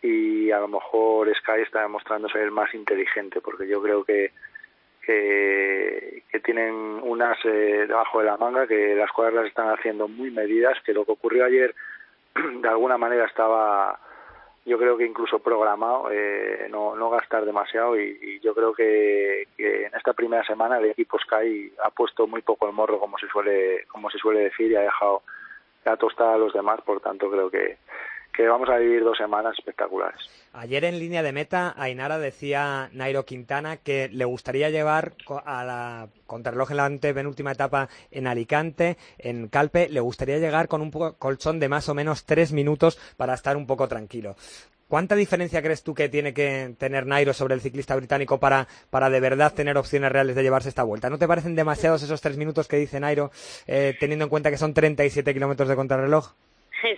y 0.02 0.50
a 0.50 0.60
lo 0.60 0.68
mejor 0.68 1.34
Sky 1.34 1.62
está 1.62 1.82
demostrando 1.82 2.28
ser 2.28 2.42
el 2.42 2.50
más 2.50 2.72
inteligente, 2.74 3.40
porque 3.40 3.66
yo 3.66 3.82
creo 3.82 4.04
que, 4.04 4.32
que, 5.04 6.22
que 6.30 6.40
tienen 6.40 6.74
unas 6.74 7.38
eh, 7.44 7.86
debajo 7.88 8.20
de 8.20 8.26
la 8.26 8.36
manga, 8.36 8.66
que 8.66 8.94
las 8.94 9.10
cosas 9.10 9.34
las 9.34 9.46
están 9.46 9.68
haciendo 9.70 10.08
muy 10.08 10.30
medidas, 10.30 10.78
que 10.84 10.92
lo 10.92 11.04
que 11.04 11.12
ocurrió 11.12 11.46
ayer 11.46 11.74
de 12.34 12.68
alguna 12.68 12.98
manera 12.98 13.24
estaba 13.24 13.98
yo 14.64 14.78
creo 14.78 14.96
que 14.96 15.04
incluso 15.04 15.40
programado 15.40 16.08
eh, 16.10 16.68
no, 16.70 16.94
no 16.94 17.10
gastar 17.10 17.44
demasiado 17.44 17.98
y, 17.98 18.40
yo 18.40 18.54
creo 18.54 18.72
que, 18.72 19.48
en 19.58 19.94
esta 19.94 20.12
primera 20.12 20.44
semana 20.44 20.78
el 20.78 20.86
equipo 20.86 21.18
Sky 21.18 21.72
ha 21.82 21.90
puesto 21.90 22.26
muy 22.26 22.42
poco 22.42 22.66
el 22.66 22.72
morro 22.72 22.98
como 22.98 23.18
se 23.18 23.28
suele 23.28 23.84
como 23.88 24.10
se 24.10 24.18
suele 24.18 24.44
decir 24.44 24.70
y 24.70 24.76
ha 24.76 24.82
dejado 24.82 25.22
la 25.84 25.96
tostada 25.96 26.34
a 26.34 26.38
los 26.38 26.52
demás 26.52 26.80
por 26.82 27.00
tanto 27.00 27.30
creo 27.30 27.50
que 27.50 27.78
que 28.32 28.48
vamos 28.48 28.68
a 28.68 28.78
vivir 28.78 29.04
dos 29.04 29.18
semanas 29.18 29.54
espectaculares. 29.58 30.20
Ayer 30.52 30.84
en 30.84 30.98
línea 30.98 31.22
de 31.22 31.32
meta, 31.32 31.74
Ainara 31.76 32.18
decía 32.18 32.88
Nairo 32.92 33.24
Quintana 33.24 33.76
que 33.76 34.08
le 34.08 34.24
gustaría 34.24 34.70
llevar 34.70 35.12
a 35.44 35.64
la 35.64 36.08
contrarreloj 36.26 36.70
en 36.70 36.76
la 36.76 36.90
penúltima 37.14 37.52
etapa 37.52 37.88
en 38.10 38.26
Alicante, 38.26 38.96
en 39.18 39.48
Calpe, 39.48 39.88
le 39.88 40.00
gustaría 40.00 40.38
llegar 40.38 40.68
con 40.68 40.80
un 40.80 40.90
colchón 40.90 41.60
de 41.60 41.68
más 41.68 41.88
o 41.88 41.94
menos 41.94 42.24
tres 42.24 42.52
minutos 42.52 42.98
para 43.16 43.34
estar 43.34 43.56
un 43.56 43.66
poco 43.66 43.88
tranquilo. 43.88 44.34
¿Cuánta 44.88 45.14
diferencia 45.14 45.62
crees 45.62 45.82
tú 45.82 45.94
que 45.94 46.10
tiene 46.10 46.34
que 46.34 46.74
tener 46.76 47.06
Nairo 47.06 47.32
sobre 47.32 47.54
el 47.54 47.62
ciclista 47.62 47.96
británico 47.96 48.38
para, 48.38 48.68
para 48.90 49.08
de 49.08 49.20
verdad 49.20 49.54
tener 49.54 49.78
opciones 49.78 50.12
reales 50.12 50.36
de 50.36 50.42
llevarse 50.42 50.68
esta 50.68 50.82
vuelta? 50.82 51.08
¿No 51.08 51.16
te 51.16 51.26
parecen 51.26 51.54
demasiados 51.54 52.02
esos 52.02 52.20
tres 52.20 52.36
minutos 52.36 52.68
que 52.68 52.76
dice 52.76 53.00
Nairo, 53.00 53.30
eh, 53.66 53.96
teniendo 53.98 54.24
en 54.24 54.28
cuenta 54.28 54.50
que 54.50 54.58
son 54.58 54.74
37 54.74 55.32
kilómetros 55.32 55.70
de 55.70 55.76
contrarreloj? 55.76 56.34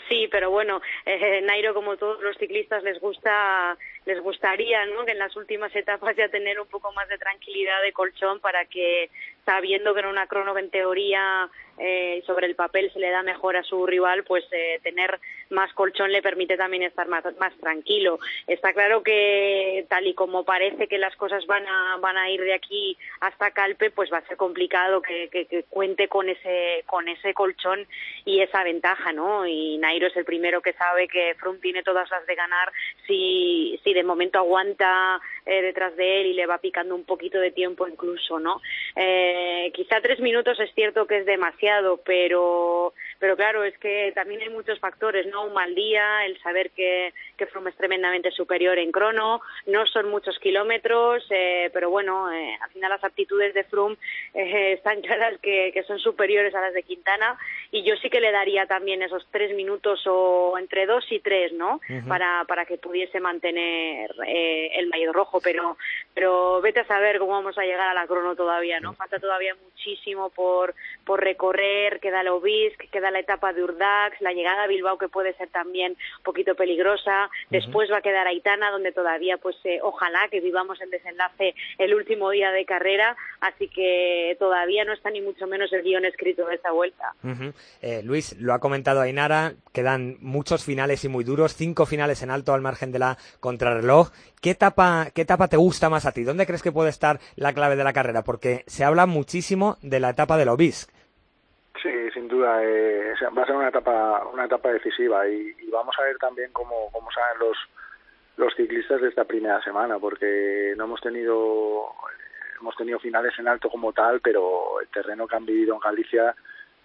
Sí, 0.08 0.28
pero 0.30 0.50
bueno, 0.50 0.80
eh, 1.04 1.40
Nairo, 1.42 1.74
como 1.74 1.96
todos 1.96 2.22
los 2.22 2.36
ciclistas, 2.36 2.82
les 2.82 2.98
gusta, 3.00 3.76
les 4.06 4.20
gustaría, 4.20 4.84
¿no? 4.86 5.04
Que 5.04 5.12
en 5.12 5.18
las 5.18 5.34
últimas 5.36 5.74
etapas 5.74 6.16
ya 6.16 6.28
tener 6.28 6.60
un 6.60 6.66
poco 6.66 6.92
más 6.92 7.08
de 7.08 7.18
tranquilidad 7.18 7.82
de 7.82 7.92
colchón 7.92 8.40
para 8.40 8.64
que, 8.66 9.10
sabiendo 9.44 9.94
que 9.94 10.00
en 10.00 10.06
una 10.06 10.26
crono 10.26 10.56
en 10.58 10.70
teoría 10.70 11.48
eh, 11.78 12.22
sobre 12.26 12.46
el 12.46 12.54
papel 12.54 12.92
se 12.92 12.98
le 12.98 13.10
da 13.10 13.22
mejor 13.22 13.56
a 13.56 13.62
su 13.62 13.86
rival, 13.86 14.24
pues 14.24 14.44
eh, 14.52 14.80
tener 14.82 15.20
más 15.50 15.72
colchón 15.74 16.12
le 16.12 16.22
permite 16.22 16.56
también 16.56 16.82
estar 16.82 17.08
más, 17.08 17.24
más 17.38 17.56
tranquilo. 17.58 18.18
Está 18.46 18.72
claro 18.72 19.02
que 19.02 19.86
tal 19.88 20.06
y 20.06 20.14
como 20.14 20.44
parece 20.44 20.88
que 20.88 20.98
las 20.98 21.14
cosas 21.16 21.46
van 21.46 21.66
a, 21.66 21.96
van 21.98 22.16
a 22.16 22.30
ir 22.30 22.40
de 22.40 22.54
aquí 22.54 22.96
hasta 23.20 23.50
Calpe, 23.50 23.90
pues 23.90 24.12
va 24.12 24.18
a 24.18 24.26
ser 24.26 24.36
complicado 24.36 25.02
que, 25.02 25.28
que, 25.28 25.64
cuente 25.68 26.08
con 26.08 26.28
ese, 26.28 26.84
con 26.86 27.08
ese 27.08 27.34
colchón 27.34 27.86
y 28.24 28.40
esa 28.40 28.62
ventaja, 28.64 29.12
¿no? 29.12 29.46
Y 29.46 29.78
Nairo 29.78 30.06
es 30.06 30.16
el 30.16 30.24
primero 30.24 30.60
que 30.60 30.72
sabe 30.74 31.08
que 31.08 31.34
Froome 31.38 31.60
tiene 31.60 31.82
todas 31.82 32.10
las 32.10 32.26
de 32.26 32.34
ganar 32.34 32.72
si, 33.06 33.78
si 33.84 33.92
de 33.92 34.02
momento 34.02 34.38
aguanta 34.38 35.20
eh, 35.46 35.62
detrás 35.62 35.94
de 35.96 36.20
él 36.20 36.26
y 36.28 36.32
le 36.34 36.46
va 36.46 36.58
picando 36.58 36.94
un 36.94 37.04
poquito 37.04 37.38
de 37.38 37.50
tiempo 37.50 37.86
incluso, 37.86 38.38
¿no? 38.38 38.60
Eh, 38.96 39.70
quizá 39.74 40.00
tres 40.00 40.20
minutos 40.20 40.58
es 40.60 40.72
cierto 40.74 41.06
que 41.06 41.18
es 41.18 41.26
demasiado, 41.26 41.63
pero, 42.04 42.92
pero 43.18 43.36
claro, 43.36 43.64
es 43.64 43.76
que 43.78 44.12
también 44.14 44.42
hay 44.42 44.48
muchos 44.48 44.78
factores, 44.78 45.26
¿no? 45.26 45.44
Un 45.44 45.54
mal 45.54 45.74
día, 45.74 46.24
el 46.26 46.40
saber 46.40 46.70
que, 46.70 47.12
que 47.36 47.46
Froome 47.46 47.70
es 47.70 47.76
tremendamente 47.76 48.30
superior 48.30 48.78
en 48.78 48.92
crono, 48.92 49.40
no 49.66 49.86
son 49.86 50.10
muchos 50.10 50.38
kilómetros, 50.38 51.24
eh, 51.30 51.70
pero 51.72 51.90
bueno, 51.90 52.32
eh, 52.32 52.56
al 52.60 52.70
final 52.70 52.90
las 52.90 53.04
aptitudes 53.04 53.54
de 53.54 53.64
Froome 53.64 53.96
eh, 54.34 54.72
están 54.72 55.00
claras 55.00 55.38
que, 55.40 55.70
que 55.72 55.82
son 55.84 55.98
superiores 55.98 56.54
a 56.54 56.60
las 56.60 56.74
de 56.74 56.82
Quintana 56.82 57.38
y 57.70 57.82
yo 57.82 57.96
sí 57.96 58.10
que 58.10 58.20
le 58.20 58.32
daría 58.32 58.66
también 58.66 59.02
esos 59.02 59.26
tres 59.30 59.54
minutos 59.54 60.02
o 60.06 60.56
entre 60.58 60.86
dos 60.86 61.04
y 61.10 61.20
tres, 61.20 61.52
¿no? 61.52 61.80
para, 62.08 62.44
para 62.44 62.64
que 62.64 62.78
pudiese 62.78 63.20
mantener 63.20 64.10
eh, 64.26 64.70
el 64.76 64.88
maillot 64.88 65.14
rojo, 65.14 65.40
pero, 65.42 65.76
pero 66.14 66.60
vete 66.60 66.80
a 66.80 66.86
saber 66.86 67.18
cómo 67.18 67.32
vamos 67.32 67.56
a 67.58 67.62
llegar 67.62 67.88
a 67.88 67.94
la 67.94 68.06
crono 68.06 68.34
todavía, 68.34 68.80
¿no? 68.80 68.94
Falta 68.94 69.18
todavía 69.18 69.54
muchísimo 69.62 70.30
por, 70.30 70.74
por 71.04 71.22
recorrer, 71.22 72.00
queda 72.00 72.20
el 72.20 72.28
Obisc, 72.28 72.78
queda 72.90 73.03
la 73.10 73.20
etapa 73.20 73.52
de 73.52 73.62
Urdax, 73.62 74.20
la 74.20 74.32
llegada 74.32 74.64
a 74.64 74.66
Bilbao 74.66 74.98
que 74.98 75.08
puede 75.08 75.34
ser 75.34 75.48
también 75.48 75.92
un 75.92 76.22
poquito 76.22 76.54
peligrosa, 76.54 77.30
después 77.50 77.90
va 77.90 77.98
a 77.98 78.02
quedar 78.02 78.26
Aitana 78.26 78.70
donde 78.70 78.92
todavía 78.92 79.38
pues 79.38 79.56
eh, 79.64 79.78
ojalá 79.82 80.28
que 80.30 80.40
vivamos 80.40 80.80
el 80.80 80.90
desenlace 80.90 81.54
el 81.78 81.94
último 81.94 82.30
día 82.30 82.50
de 82.50 82.64
carrera, 82.64 83.16
así 83.40 83.68
que 83.68 84.36
todavía 84.38 84.84
no 84.84 84.92
está 84.92 85.10
ni 85.10 85.20
mucho 85.20 85.46
menos 85.46 85.72
el 85.72 85.82
guion 85.82 86.04
escrito 86.04 86.46
de 86.46 86.54
esta 86.54 86.72
vuelta. 86.72 87.14
Eh, 87.82 88.02
Luis, 88.04 88.36
lo 88.38 88.54
ha 88.54 88.60
comentado 88.60 89.00
Ainara, 89.00 89.54
quedan 89.72 90.16
muchos 90.20 90.64
finales 90.64 91.04
y 91.04 91.08
muy 91.08 91.24
duros, 91.24 91.54
cinco 91.54 91.86
finales 91.86 92.22
en 92.22 92.30
alto 92.30 92.54
al 92.54 92.60
margen 92.60 92.92
de 92.92 92.98
la 92.98 93.18
contrarreloj. 93.40 94.10
¿Qué 94.40 94.50
etapa, 94.50 95.08
¿Qué 95.14 95.22
etapa 95.22 95.48
te 95.48 95.56
gusta 95.56 95.88
más 95.88 96.06
a 96.06 96.12
ti? 96.12 96.22
¿Dónde 96.22 96.46
crees 96.46 96.62
que 96.62 96.72
puede 96.72 96.90
estar 96.90 97.18
la 97.36 97.52
clave 97.52 97.76
de 97.76 97.84
la 97.84 97.92
carrera? 97.92 98.22
Porque 98.24 98.64
se 98.66 98.84
habla 98.84 99.06
muchísimo 99.06 99.78
de 99.82 100.00
la 100.00 100.10
etapa 100.10 100.36
del 100.36 100.48
Obisc. 100.48 100.90
Sí, 101.84 102.10
sin 102.14 102.28
duda. 102.28 102.64
Eh, 102.64 103.12
va 103.36 103.42
a 103.42 103.46
ser 103.46 103.54
una 103.54 103.68
etapa, 103.68 104.26
una 104.32 104.46
etapa 104.46 104.72
decisiva 104.72 105.28
y, 105.28 105.52
vamos 105.70 105.94
a 105.98 106.04
ver 106.04 106.16
también 106.16 106.50
cómo, 106.50 106.88
cómo 106.90 107.10
saben 107.10 107.38
los, 107.40 107.58
los 108.38 108.54
ciclistas 108.54 109.02
de 109.02 109.08
esta 109.08 109.24
primera 109.24 109.62
semana, 109.62 109.98
porque 109.98 110.72
no 110.78 110.84
hemos 110.84 111.02
tenido 111.02 111.92
hemos 112.58 112.74
tenido 112.76 112.98
finales 113.00 113.38
en 113.38 113.48
alto 113.48 113.68
como 113.68 113.92
tal, 113.92 114.20
pero 114.20 114.80
el 114.80 114.88
terreno 114.88 115.26
que 115.26 115.36
han 115.36 115.44
vivido 115.44 115.74
en 115.74 115.80
Galicia 115.80 116.34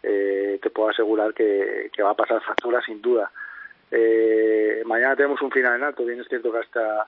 eh, 0.03 0.59
te 0.61 0.69
puedo 0.69 0.89
asegurar 0.89 1.33
que, 1.33 1.89
va 2.03 2.09
a 2.09 2.17
pasar 2.17 2.43
factura 2.43 2.81
sin 2.81 3.01
duda. 3.01 3.31
Eh, 3.89 4.83
mañana 4.85 5.15
tenemos 5.15 5.41
un 5.41 5.51
final 5.51 5.77
en 5.77 5.83
alto, 5.85 6.03
bien 6.03 6.19
es 6.19 6.27
cierto 6.27 6.51
que 6.51 6.57
hasta, 6.57 7.07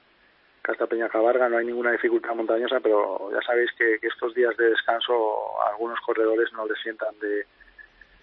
que 0.64 0.72
hasta 0.72 0.88
Peñacabarga 0.88 1.50
no 1.50 1.58
hay 1.58 1.66
ninguna 1.66 1.92
dificultad 1.92 2.36
montañosa, 2.36 2.80
pero 2.80 3.30
ya 3.34 3.42
sabéis 3.42 3.70
que, 3.74 4.00
estos 4.02 4.34
días 4.34 4.56
de 4.56 4.70
descanso 4.70 5.62
a 5.62 5.72
algunos 5.72 6.00
corredores 6.00 6.54
no 6.54 6.66
les 6.66 6.80
sientan 6.80 7.14
de, 7.20 7.46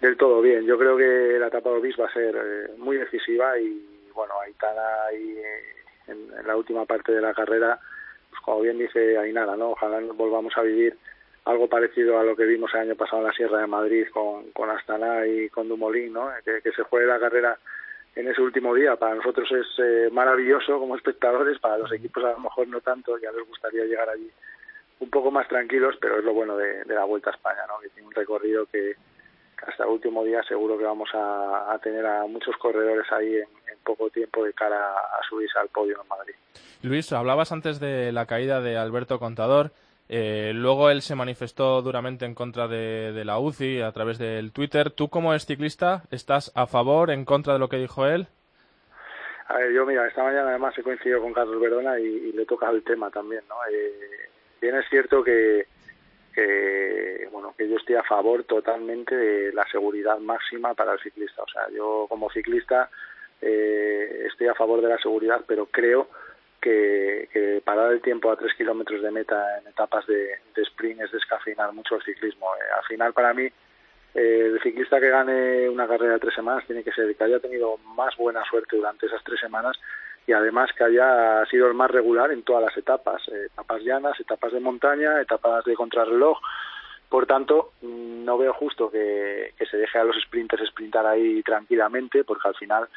del 0.00 0.16
todo 0.16 0.40
bien. 0.40 0.64
Yo 0.66 0.78
creo 0.78 0.96
que 0.96 1.38
la 1.38 1.48
etapa 1.48 1.70
de 1.70 1.76
Obis 1.76 1.98
va 1.98 2.06
a 2.06 2.12
ser 2.12 2.36
eh, 2.36 2.72
muy 2.76 2.96
decisiva 2.96 3.58
y 3.58 4.08
bueno, 4.14 4.34
Aitana 4.40 5.04
ahí 5.08 5.38
en, 6.06 6.32
en, 6.38 6.46
la 6.46 6.56
última 6.56 6.84
parte 6.84 7.12
de 7.12 7.20
la 7.20 7.34
carrera, 7.34 7.78
pues 8.30 8.40
como 8.42 8.60
bien 8.60 8.78
dice 8.78 9.18
Ainara, 9.18 9.56
¿no? 9.56 9.70
Ojalá 9.70 10.00
volvamos 10.14 10.56
a 10.56 10.62
vivir 10.62 10.96
algo 11.48 11.66
parecido 11.66 12.18
a 12.18 12.24
lo 12.24 12.36
que 12.36 12.44
vimos 12.44 12.72
el 12.74 12.80
año 12.80 12.94
pasado 12.94 13.22
en 13.22 13.28
la 13.28 13.32
Sierra 13.32 13.60
de 13.60 13.66
Madrid 13.66 14.06
con, 14.12 14.50
con 14.52 14.68
Astana 14.68 15.26
y 15.26 15.48
con 15.48 15.66
Dumolín, 15.66 16.12
¿no? 16.12 16.30
que, 16.44 16.60
se 16.72 16.82
juegue 16.82 17.06
la 17.06 17.18
carrera 17.18 17.58
en 18.14 18.28
ese 18.28 18.42
último 18.42 18.74
día. 18.74 18.96
Para 18.96 19.14
nosotros 19.14 19.50
es 19.52 19.66
eh, 19.78 20.10
maravilloso 20.12 20.78
como 20.78 20.94
espectadores, 20.94 21.58
para 21.58 21.78
los 21.78 21.90
equipos 21.90 22.22
a 22.24 22.32
lo 22.32 22.40
mejor 22.40 22.68
no 22.68 22.82
tanto, 22.82 23.16
ya 23.18 23.32
les 23.32 23.48
gustaría 23.48 23.84
llegar 23.84 24.10
allí 24.10 24.30
un 25.00 25.08
poco 25.08 25.30
más 25.30 25.48
tranquilos, 25.48 25.96
pero 25.98 26.18
es 26.18 26.24
lo 26.24 26.34
bueno 26.34 26.54
de, 26.56 26.84
la 26.84 27.04
Vuelta 27.04 27.30
a 27.30 27.32
España, 27.32 27.62
¿no? 27.66 27.78
que 27.80 27.88
tiene 27.90 28.08
un 28.08 28.14
recorrido 28.14 28.66
que, 28.66 28.96
hasta 29.66 29.84
el 29.84 29.90
último 29.90 30.24
día 30.24 30.42
seguro 30.42 30.78
que 30.78 30.84
vamos 30.84 31.08
a, 31.14 31.78
tener 31.82 32.04
a 32.06 32.26
muchos 32.26 32.56
corredores 32.56 33.10
ahí 33.12 33.36
en, 33.36 33.48
en, 33.70 33.78
poco 33.84 34.10
tiempo 34.10 34.44
de 34.44 34.52
cara 34.52 34.78
a 34.78 35.20
subirse 35.28 35.58
al 35.58 35.68
podio 35.68 36.00
en 36.02 36.08
Madrid. 36.08 36.34
Luis, 36.82 37.12
hablabas 37.12 37.52
antes 37.52 37.80
de 37.80 38.12
la 38.12 38.26
caída 38.26 38.60
de 38.60 38.76
Alberto 38.76 39.18
Contador. 39.18 39.72
Eh, 40.08 40.52
luego 40.54 40.90
él 40.90 41.02
se 41.02 41.14
manifestó 41.14 41.82
duramente 41.82 42.24
en 42.24 42.34
contra 42.34 42.66
de, 42.66 43.22
la 43.24 43.38
UCI 43.38 43.82
a 43.82 43.92
través 43.92 44.18
del 44.18 44.52
Twitter. 44.52 44.90
¿Tú 44.90 45.08
como 45.08 45.34
es 45.34 45.44
ciclista 45.44 46.02
estás 46.10 46.50
a 46.54 46.66
favor, 46.66 47.10
en 47.10 47.24
contra 47.24 47.52
de 47.52 47.58
lo 47.58 47.68
que 47.68 47.76
dijo 47.76 48.06
él? 48.06 48.26
A 49.48 49.56
ver, 49.58 49.72
yo 49.72 49.84
mira, 49.86 50.06
esta 50.06 50.22
mañana 50.22 50.50
además 50.50 50.76
he 50.78 50.82
coincidido 50.82 51.20
con 51.20 51.32
Carlos 51.32 51.60
Verdona 51.60 51.98
y, 51.98 52.32
le 52.32 52.46
toca 52.46 52.70
el 52.70 52.82
tema 52.84 53.10
también, 53.10 53.42
¿no? 53.48 53.56
Eh, 53.70 54.28
bien 54.60 54.76
es 54.76 54.86
cierto 54.88 55.22
que, 55.22 55.66
bueno, 57.30 57.54
que 57.56 57.68
yo 57.68 57.76
estoy 57.76 57.96
a 57.96 58.02
favor 58.02 58.44
totalmente 58.44 59.16
de 59.16 59.52
la 59.52 59.64
seguridad 59.70 60.18
máxima 60.18 60.74
para 60.74 60.92
el 60.92 61.00
ciclista. 61.00 61.42
O 61.42 61.48
sea, 61.48 61.68
yo 61.70 62.06
como 62.08 62.30
ciclista 62.30 62.90
eh, 63.40 64.24
estoy 64.26 64.48
a 64.48 64.54
favor 64.54 64.80
de 64.80 64.88
la 64.88 64.98
seguridad, 64.98 65.42
pero 65.46 65.66
creo 65.66 66.08
que, 66.60 67.28
que, 67.32 67.62
parar 67.64 67.92
el 67.92 68.02
tiempo 68.02 68.30
a 68.30 68.36
tres 68.36 68.52
kilómetros 68.54 69.02
de 69.02 69.10
meta 69.10 69.58
en 69.58 69.68
etapas 69.68 70.06
de, 70.06 70.38
sprint 70.56 71.02
es 71.02 71.12
descafeinar 71.12 71.72
mucho 71.72 71.96
el 71.96 72.02
ciclismo. 72.02 72.46
Eh, 72.56 72.60
al 72.76 72.84
final, 72.84 73.12
para 73.12 73.32
mí, 73.32 73.44
eh, 74.14 74.50
el 74.52 74.60
ciclista 74.62 75.00
que 75.00 75.10
gane 75.10 75.68
una 75.68 75.86
carrera 75.86 76.14
de 76.14 76.20
tres 76.20 76.34
semanas 76.34 76.66
tiene 76.66 76.82
que 76.82 76.92
ser 76.92 77.14
que 77.14 77.24
haya 77.24 77.38
tenido 77.38 77.76
más 77.94 78.16
buena 78.16 78.42
suerte 78.44 78.76
durante 78.76 79.06
esas 79.06 79.22
tres 79.22 79.38
semanas 79.40 79.78
y 80.28 80.32
además 80.34 80.70
que 80.76 80.84
haya 80.84 81.42
sido 81.46 81.68
el 81.68 81.74
más 81.74 81.90
regular 81.90 82.30
en 82.30 82.42
todas 82.42 82.62
las 82.62 82.76
etapas, 82.76 83.26
eh, 83.28 83.46
etapas 83.46 83.82
llanas, 83.82 84.20
etapas 84.20 84.52
de 84.52 84.60
montaña, 84.60 85.22
etapas 85.22 85.64
de 85.64 85.74
contrarreloj. 85.74 86.38
Por 87.08 87.24
tanto, 87.24 87.72
mm, 87.80 88.26
no 88.26 88.36
veo 88.36 88.52
justo 88.52 88.90
que, 88.90 89.54
que 89.56 89.64
se 89.64 89.78
deje 89.78 89.98
a 89.98 90.04
los 90.04 90.16
sprinters 90.22 90.68
sprintar 90.68 91.06
ahí 91.06 91.42
tranquilamente, 91.42 92.24
porque 92.24 92.46
al 92.46 92.54
final 92.56 92.88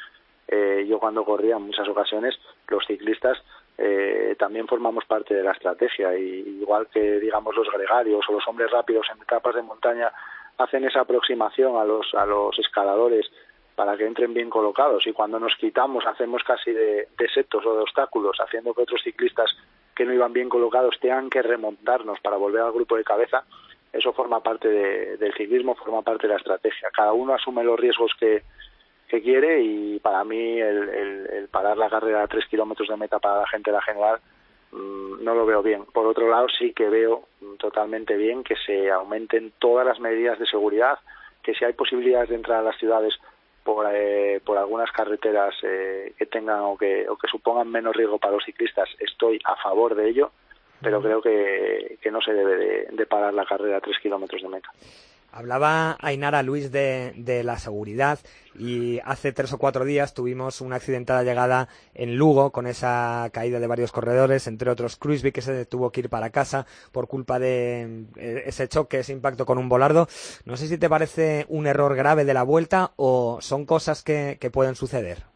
eh, 0.46 0.84
yo 0.86 0.98
cuando 0.98 1.24
corría 1.24 1.56
en 1.56 1.62
muchas 1.62 1.88
ocasiones, 1.88 2.38
los 2.68 2.84
ciclistas 2.84 3.38
eh, 3.78 4.36
también 4.38 4.68
formamos 4.68 5.06
parte 5.06 5.32
de 5.32 5.42
la 5.42 5.52
estrategia, 5.52 6.14
y, 6.14 6.58
igual 6.60 6.88
que 6.88 7.18
digamos 7.18 7.56
los 7.56 7.72
gregarios 7.72 8.26
o 8.28 8.32
los 8.34 8.46
hombres 8.46 8.70
rápidos 8.70 9.06
en 9.10 9.22
etapas 9.22 9.54
de 9.54 9.62
montaña 9.62 10.12
hacen 10.58 10.84
esa 10.84 11.00
aproximación 11.00 11.78
a 11.78 11.84
los, 11.86 12.14
a 12.14 12.26
los 12.26 12.58
escaladores 12.58 13.26
para 13.82 13.96
que 13.96 14.06
entren 14.06 14.32
bien 14.32 14.48
colocados 14.48 15.04
y 15.08 15.12
cuando 15.12 15.40
nos 15.40 15.56
quitamos 15.56 16.06
hacemos 16.06 16.44
casi 16.44 16.70
de, 16.70 17.08
de 17.18 17.28
setos 17.34 17.66
o 17.66 17.74
de 17.74 17.82
obstáculos, 17.82 18.36
haciendo 18.38 18.72
que 18.72 18.82
otros 18.82 19.02
ciclistas 19.02 19.50
que 19.92 20.04
no 20.04 20.14
iban 20.14 20.32
bien 20.32 20.48
colocados 20.48 21.00
tengan 21.00 21.28
que 21.28 21.42
remontarnos 21.42 22.20
para 22.20 22.36
volver 22.36 22.62
al 22.62 22.70
grupo 22.70 22.96
de 22.96 23.02
cabeza, 23.02 23.42
eso 23.92 24.12
forma 24.12 24.40
parte 24.40 24.68
del 24.68 25.34
ciclismo, 25.34 25.74
forma 25.74 26.02
parte 26.02 26.28
de 26.28 26.34
la 26.34 26.38
estrategia. 26.38 26.90
Cada 26.92 27.12
uno 27.12 27.34
asume 27.34 27.64
los 27.64 27.76
riesgos 27.80 28.12
que, 28.20 28.44
quiere 29.08 29.60
y 29.60 29.98
para 29.98 30.22
mí 30.22 30.60
el, 30.60 31.48
parar 31.50 31.76
la 31.76 31.90
carrera 31.90 32.22
a 32.22 32.28
tres 32.28 32.46
kilómetros 32.46 32.88
de 32.88 32.96
meta 32.96 33.18
para 33.18 33.40
la 33.40 33.48
gente 33.48 33.72
de 33.72 33.76
la 33.76 33.82
general 33.82 34.20
mm, 34.70 35.24
no 35.24 35.34
lo 35.34 35.44
veo 35.44 35.60
bien. 35.60 35.86
Por 35.86 36.06
otro 36.06 36.30
lado, 36.30 36.46
sí 36.56 36.72
que 36.72 36.88
veo 36.88 37.24
totalmente 37.58 38.16
bien 38.16 38.44
que 38.44 38.54
se 38.64 38.92
aumenten 38.92 39.52
todas 39.58 39.84
las 39.84 39.98
medidas 39.98 40.38
de 40.38 40.46
seguridad, 40.46 41.00
que 41.42 41.52
si 41.52 41.64
hay 41.64 41.72
posibilidades 41.72 42.28
de 42.28 42.36
entrar 42.36 42.60
a 42.60 42.62
las 42.62 42.78
ciudades 42.78 43.18
por, 43.64 43.86
eh, 43.92 44.40
por 44.44 44.58
algunas 44.58 44.90
carreteras 44.90 45.54
eh, 45.62 46.14
que 46.18 46.26
tengan 46.26 46.60
o 46.60 46.76
que, 46.76 47.08
o 47.08 47.16
que 47.16 47.28
supongan 47.28 47.70
menos 47.70 47.94
riesgo 47.94 48.18
para 48.18 48.34
los 48.34 48.44
ciclistas, 48.44 48.88
estoy 48.98 49.38
a 49.44 49.56
favor 49.56 49.94
de 49.94 50.08
ello, 50.08 50.32
pero 50.80 51.00
creo 51.00 51.22
que, 51.22 51.98
que 52.02 52.10
no 52.10 52.20
se 52.20 52.32
debe 52.32 52.56
de, 52.56 52.86
de 52.90 53.06
parar 53.06 53.32
la 53.34 53.46
carrera 53.46 53.76
a 53.76 53.80
tres 53.80 53.98
kilómetros 54.00 54.42
de 54.42 54.48
meta. 54.48 54.68
Hablaba 55.32 55.96
Ainara 56.00 56.42
Luis 56.42 56.70
de, 56.70 57.12
de, 57.16 57.42
la 57.42 57.58
seguridad 57.58 58.18
y 58.54 59.00
hace 59.04 59.32
tres 59.32 59.52
o 59.54 59.58
cuatro 59.58 59.86
días 59.86 60.12
tuvimos 60.12 60.60
una 60.60 60.76
accidentada 60.76 61.22
llegada 61.22 61.68
en 61.94 62.16
Lugo 62.16 62.52
con 62.52 62.66
esa 62.66 63.30
caída 63.32 63.58
de 63.58 63.66
varios 63.66 63.92
corredores, 63.92 64.46
entre 64.46 64.70
otros 64.70 64.96
Cruisby 64.96 65.32
que 65.32 65.40
se 65.40 65.64
tuvo 65.64 65.90
que 65.90 66.00
ir 66.00 66.10
para 66.10 66.30
casa 66.30 66.66
por 66.92 67.08
culpa 67.08 67.38
de 67.38 68.04
eh, 68.16 68.42
ese 68.44 68.68
choque, 68.68 68.98
ese 68.98 69.12
impacto 69.12 69.46
con 69.46 69.56
un 69.56 69.70
volardo. 69.70 70.06
No 70.44 70.58
sé 70.58 70.66
si 70.66 70.76
te 70.76 70.90
parece 70.90 71.46
un 71.48 71.66
error 71.66 71.96
grave 71.96 72.26
de 72.26 72.34
la 72.34 72.42
vuelta 72.42 72.90
o 72.96 73.38
son 73.40 73.64
cosas 73.64 74.02
que, 74.02 74.36
que 74.38 74.50
pueden 74.50 74.74
suceder. 74.74 75.32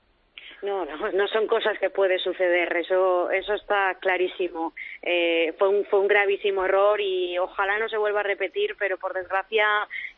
No, 0.63 0.85
no, 0.85 1.13
no 1.13 1.29
son 1.29 1.47
cosas 1.47 1.79
que 1.79 1.91
puede 1.91 2.19
suceder, 2.19 2.77
eso, 2.77 3.31
eso 3.31 3.55
está 3.55 3.95
clarísimo. 4.01 4.75
Eh, 5.09 5.55
fue, 5.57 5.69
un, 5.69 5.85
fue 5.85 6.01
un 6.01 6.09
gravísimo 6.09 6.65
error 6.65 7.01
y 7.01 7.39
ojalá 7.39 7.79
no 7.79 7.89
se 7.89 7.97
vuelva 7.97 8.21
a 8.21 8.25
repetir, 8.25 8.75
pero 8.77 8.99
por 8.99 9.15
desgracia 9.15 9.65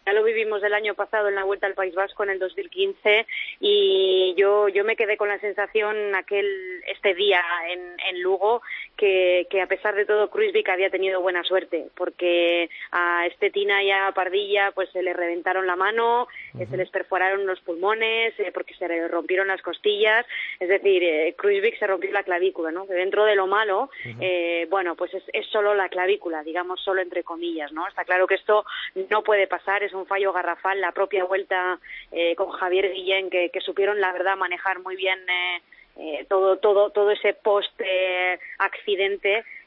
ya 0.06 0.12
lo 0.14 0.24
vivimos 0.24 0.62
el 0.62 0.72
año 0.72 0.94
pasado 0.94 1.28
en 1.28 1.34
la 1.34 1.44
Vuelta 1.44 1.66
al 1.66 1.74
País 1.74 1.94
Vasco 1.94 2.22
en 2.22 2.30
el 2.30 2.38
2015 2.38 3.26
y 3.60 4.34
yo, 4.38 4.68
yo 4.70 4.84
me 4.84 4.96
quedé 4.96 5.18
con 5.18 5.28
la 5.28 5.38
sensación 5.40 6.14
aquel 6.14 6.46
este 6.86 7.14
día 7.14 7.42
en, 7.70 7.80
en 8.08 8.22
Lugo 8.22 8.62
que, 8.96 9.46
que 9.50 9.60
a 9.60 9.66
pesar 9.66 9.94
de 9.94 10.06
todo 10.06 10.30
Kruisvik 10.30 10.70
había 10.70 10.88
tenido 10.88 11.20
buena 11.20 11.44
suerte 11.44 11.88
porque 11.94 12.70
a 12.90 13.26
Estetina 13.26 13.82
y 13.82 13.90
a 13.90 14.10
Pardilla 14.12 14.72
pues 14.74 14.88
se 14.90 15.02
le 15.02 15.12
reventaron 15.12 15.66
la 15.66 15.76
mano, 15.76 16.22
uh 16.54 16.58
-huh. 16.58 16.70
se 16.70 16.76
les 16.78 16.88
perforaron 16.88 17.46
los 17.46 17.60
pulmones 17.60 18.32
eh, 18.38 18.50
porque 18.54 18.72
se 18.74 18.88
le 18.88 19.06
rompieron 19.08 19.48
las 19.48 19.60
costillas, 19.60 20.24
es 20.60 20.68
decir, 20.68 21.02
eh, 21.02 21.34
se 21.78 21.86
rompió 21.86 22.10
la 22.12 22.22
clavícula, 22.22 22.70
¿no? 22.70 22.86
Que 22.86 22.94
dentro 22.94 23.24
de 23.24 23.34
lo 23.34 23.46
malo, 23.46 23.82
uh 23.82 24.08
-huh. 24.08 24.16
eh, 24.20 24.66
bueno, 24.70 24.77
pues 24.96 25.14
es, 25.14 25.22
es 25.32 25.46
solo 25.46 25.74
la 25.74 25.88
clavícula, 25.88 26.42
digamos 26.42 26.80
solo 26.82 27.02
entre 27.02 27.24
comillas, 27.24 27.72
¿no? 27.72 27.86
Está 27.86 28.04
claro 28.04 28.26
que 28.26 28.34
esto 28.34 28.64
no 29.10 29.22
puede 29.22 29.46
pasar, 29.46 29.82
es 29.82 29.92
un 29.92 30.06
fallo 30.06 30.32
garrafal, 30.32 30.80
la 30.80 30.92
propia 30.92 31.24
vuelta 31.24 31.78
eh, 32.12 32.34
con 32.36 32.50
Javier 32.50 32.92
Guillén 32.92 33.30
que, 33.30 33.50
supieron 33.64 34.00
la 34.00 34.12
verdad 34.12 34.36
manejar 34.36 34.80
muy 34.80 34.96
bien 34.96 35.18
eh, 35.28 35.62
eh, 35.96 36.26
todo 36.28 36.58
todo 36.58 36.90
todo 36.90 37.10
ese 37.10 37.34
post 37.34 37.72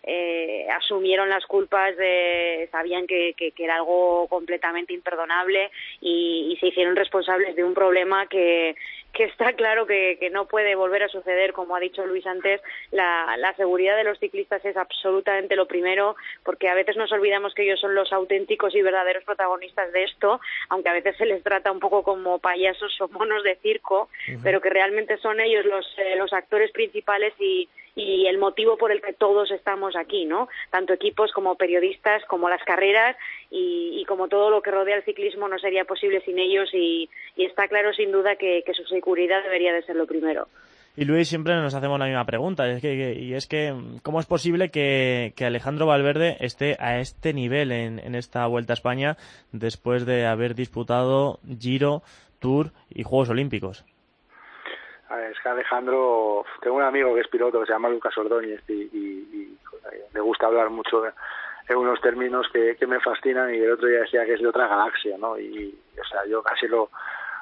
eh, 0.04 0.68
asumieron 0.76 1.30
las 1.30 1.46
culpas 1.46 1.96
de, 1.96 2.68
sabían 2.72 3.06
que, 3.06 3.36
que, 3.38 3.54
era 3.58 3.76
algo 3.76 4.28
completamente 4.28 4.94
imperdonable 4.94 5.70
y, 6.00 6.58
se 6.60 6.68
hicieron 6.68 6.96
responsables 6.96 7.56
de 7.56 7.64
un 7.64 7.74
problema 7.76 8.26
que, 8.28 8.76
que 9.14 9.26
está 9.26 9.54
claro 9.54 9.86
que, 9.86 10.18
que, 10.20 10.30
no 10.30 10.46
puede 10.46 10.76
volver 10.76 11.04
a 11.04 11.10
suceder, 11.10 11.52
como 11.54 11.76
ha 11.76 11.80
dicho 11.80 12.06
Luis 12.06 12.26
antes, 12.26 12.62
la, 12.92 13.36
la, 13.38 13.54
seguridad 13.56 13.98
de 13.98 14.06
los 14.06 14.20
ciclistas 14.20 14.64
es 14.64 14.78
absolutamente 14.78 15.56
lo 15.56 15.68
primero, 15.68 16.16
porque 16.44 16.70
a 16.70 16.74
veces 16.74 16.96
nos 16.96 17.12
olvidamos 17.12 17.54
que 17.54 17.64
ellos 17.64 17.80
son 17.80 17.94
los 17.94 18.14
auténticos 18.14 18.74
y 18.74 18.82
verdaderos 18.82 19.24
protagonistas 19.24 19.92
de 19.92 20.04
esto, 20.04 20.40
aunque 20.70 20.90
a 20.90 20.94
veces 20.94 21.18
se 21.18 21.26
les 21.26 21.44
trata 21.44 21.72
un 21.72 21.80
poco 21.80 22.04
como 22.04 22.40
payasos 22.40 23.00
o 23.02 23.10
monos 23.10 23.44
de 23.44 23.56
circo, 23.58 24.04
uh 24.04 24.32
-huh. 24.32 24.40
pero 24.44 24.62
que 24.62 24.70
realmente 24.70 25.18
son 25.18 25.40
ellos 25.42 25.66
los, 25.66 25.86
eh, 25.98 26.16
los 26.16 26.32
actores 26.32 26.72
principales 26.72 27.34
y, 27.40 27.68
y 27.96 28.28
el 28.28 28.38
motivo 28.38 28.78
por 28.78 28.92
el 28.92 29.02
que 29.02 29.14
todos 29.14 29.52
estamos 29.52 29.96
aquí, 29.96 30.26
¿no? 30.26 30.48
Tanto 30.70 30.94
equipos 30.94 31.32
como 31.32 31.56
periodistas, 31.56 32.24
como 32.26 32.50
las 32.50 32.64
carreras 32.64 33.16
y, 33.50 34.04
como 34.08 34.28
todo 34.28 34.50
lo 34.50 34.62
que 34.62 34.72
rodea 34.72 34.98
el 34.98 35.04
ciclismo 35.04 35.48
no 35.48 35.60
sería 35.60 35.86
posible 35.86 36.22
sin 36.22 36.40
ellos 36.40 36.70
y, 36.74 37.10
está 37.38 37.68
claro 37.68 37.94
sin 37.94 38.12
duda 38.12 38.36
que, 38.36 38.64
su 38.74 38.84
seguridad 38.86 39.44
debería 39.44 39.74
de 39.74 39.84
ser 39.84 39.96
lo 39.96 40.06
primero. 40.08 40.48
Y 40.96 41.06
Luis, 41.06 41.30
siempre 41.30 41.54
nos 41.56 41.74
hacemos 41.74 42.00
la 42.00 42.06
misma 42.06 42.26
pregunta, 42.26 42.70
es 42.70 42.82
que, 42.82 43.14
y 43.14 43.34
es 43.34 43.48
que 43.48 43.74
¿cómo 44.04 44.20
es 44.20 44.26
posible 44.26 44.70
que, 44.70 45.34
Alejandro 45.40 45.86
Valverde 45.86 46.38
esté 46.40 46.76
a 46.80 47.00
este 47.00 47.34
nivel 47.34 47.72
en 47.72 48.16
esta 48.16 48.46
Vuelta 48.48 48.74
a 48.74 48.76
España 48.76 49.18
después 49.52 50.06
de 50.06 50.26
haber 50.26 50.56
disputado 50.56 51.40
Giro, 51.60 52.04
Tour 52.40 52.72
y 52.90 53.04
Juegos 53.04 53.30
Olímpicos? 53.30 53.86
Es 55.20 55.40
que 55.40 55.50
Alejandro, 55.50 56.46
tengo 56.62 56.78
un 56.78 56.84
amigo 56.84 57.14
que 57.14 57.22
es 57.22 57.28
piloto 57.28 57.60
que 57.60 57.66
se 57.66 57.74
llama 57.74 57.90
Lucas 57.90 58.18
Ordóñez 58.18 58.62
y, 58.70 58.74
y, 58.74 59.28
y 59.34 59.58
le 60.14 60.20
gusta 60.22 60.46
hablar 60.46 60.70
mucho 60.70 61.04
en 61.68 61.78
unos 61.78 62.02
términos 62.02 62.48
que, 62.52 62.76
me 62.88 63.00
fascinan 63.00 63.54
y 63.54 63.60
el 63.60 63.72
otro 63.72 63.88
día 63.88 64.00
decía 64.02 64.26
que 64.26 64.34
es 64.34 64.42
de 64.42 64.48
otra 64.48 64.68
galaxia, 64.68 65.18
¿no? 65.18 65.40
Y, 65.40 65.78
o 66.00 66.06
sea, 66.06 66.26
yo 66.26 66.42
casi 66.44 66.68
lo, 66.68 66.90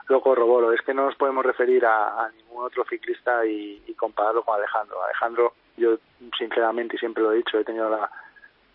lo 0.07 0.21
corroboro. 0.21 0.71
Es 0.71 0.81
que 0.81 0.93
no 0.93 1.05
nos 1.05 1.15
podemos 1.15 1.45
referir 1.45 1.85
a, 1.85 2.25
a 2.25 2.29
ningún 2.31 2.63
otro 2.65 2.85
ciclista 2.85 3.45
y, 3.45 3.81
y, 3.87 3.93
compararlo 3.93 4.43
con 4.43 4.57
Alejandro. 4.57 5.03
Alejandro, 5.03 5.53
yo 5.77 5.97
sinceramente, 6.37 6.95
y 6.95 6.99
siempre 6.99 7.23
lo 7.23 7.31
he 7.31 7.37
dicho, 7.37 7.57
he 7.57 7.63
tenido 7.63 7.89
la, 7.89 8.09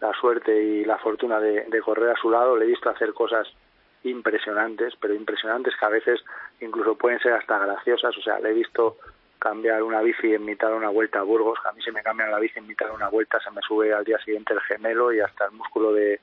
la 0.01 0.13
suerte 0.15 0.57
y 0.63 0.85
la 0.85 0.99
fortuna 0.99 1.39
de, 1.41 1.65
de 1.65 1.83
correr 1.83 2.11
a 2.11 2.21
su 2.21 2.31
lado, 2.31 2.57
le 2.57 2.65
he 2.65 2.69
visto 2.69 2.91
hacer 2.91 3.13
cosas 3.13 3.47
impresionantes, 4.05 4.95
pero 5.01 5.15
impresionantes 5.15 5.75
que 5.79 5.87
a 5.87 5.91
veces 5.91 6.25
incluso 6.61 6.97
pueden 6.97 7.19
ser 7.21 7.33
hasta 7.33 7.59
graciosas. 7.59 8.17
O 8.17 8.23
sea, 8.23 8.39
le 8.39 8.51
he 8.51 8.55
visto 8.55 8.99
cambiar 9.39 9.83
una 9.83 10.01
bici 10.01 10.33
en 10.33 10.45
mitad 10.45 10.69
de 10.69 10.77
una 10.77 10.89
vuelta 10.89 11.19
a 11.19 11.23
Burgos, 11.23 11.59
a 11.65 11.73
mí 11.73 11.83
se 11.83 11.93
me 11.93 12.03
cambia 12.03 12.27
la 12.29 12.39
bici 12.39 12.59
en 12.59 12.67
mitad 12.67 12.87
de 12.87 12.93
una 12.93 13.09
vuelta, 13.09 13.39
se 13.41 13.51
me 13.51 13.61
sube 13.61 13.93
al 13.93 14.05
día 14.05 14.19
siguiente 14.19 14.55
el 14.55 14.61
gemelo 14.61 15.13
y 15.13 15.21
hasta 15.21 15.47
el 15.47 15.53
músculo 15.53 15.93
de, 15.93 16.21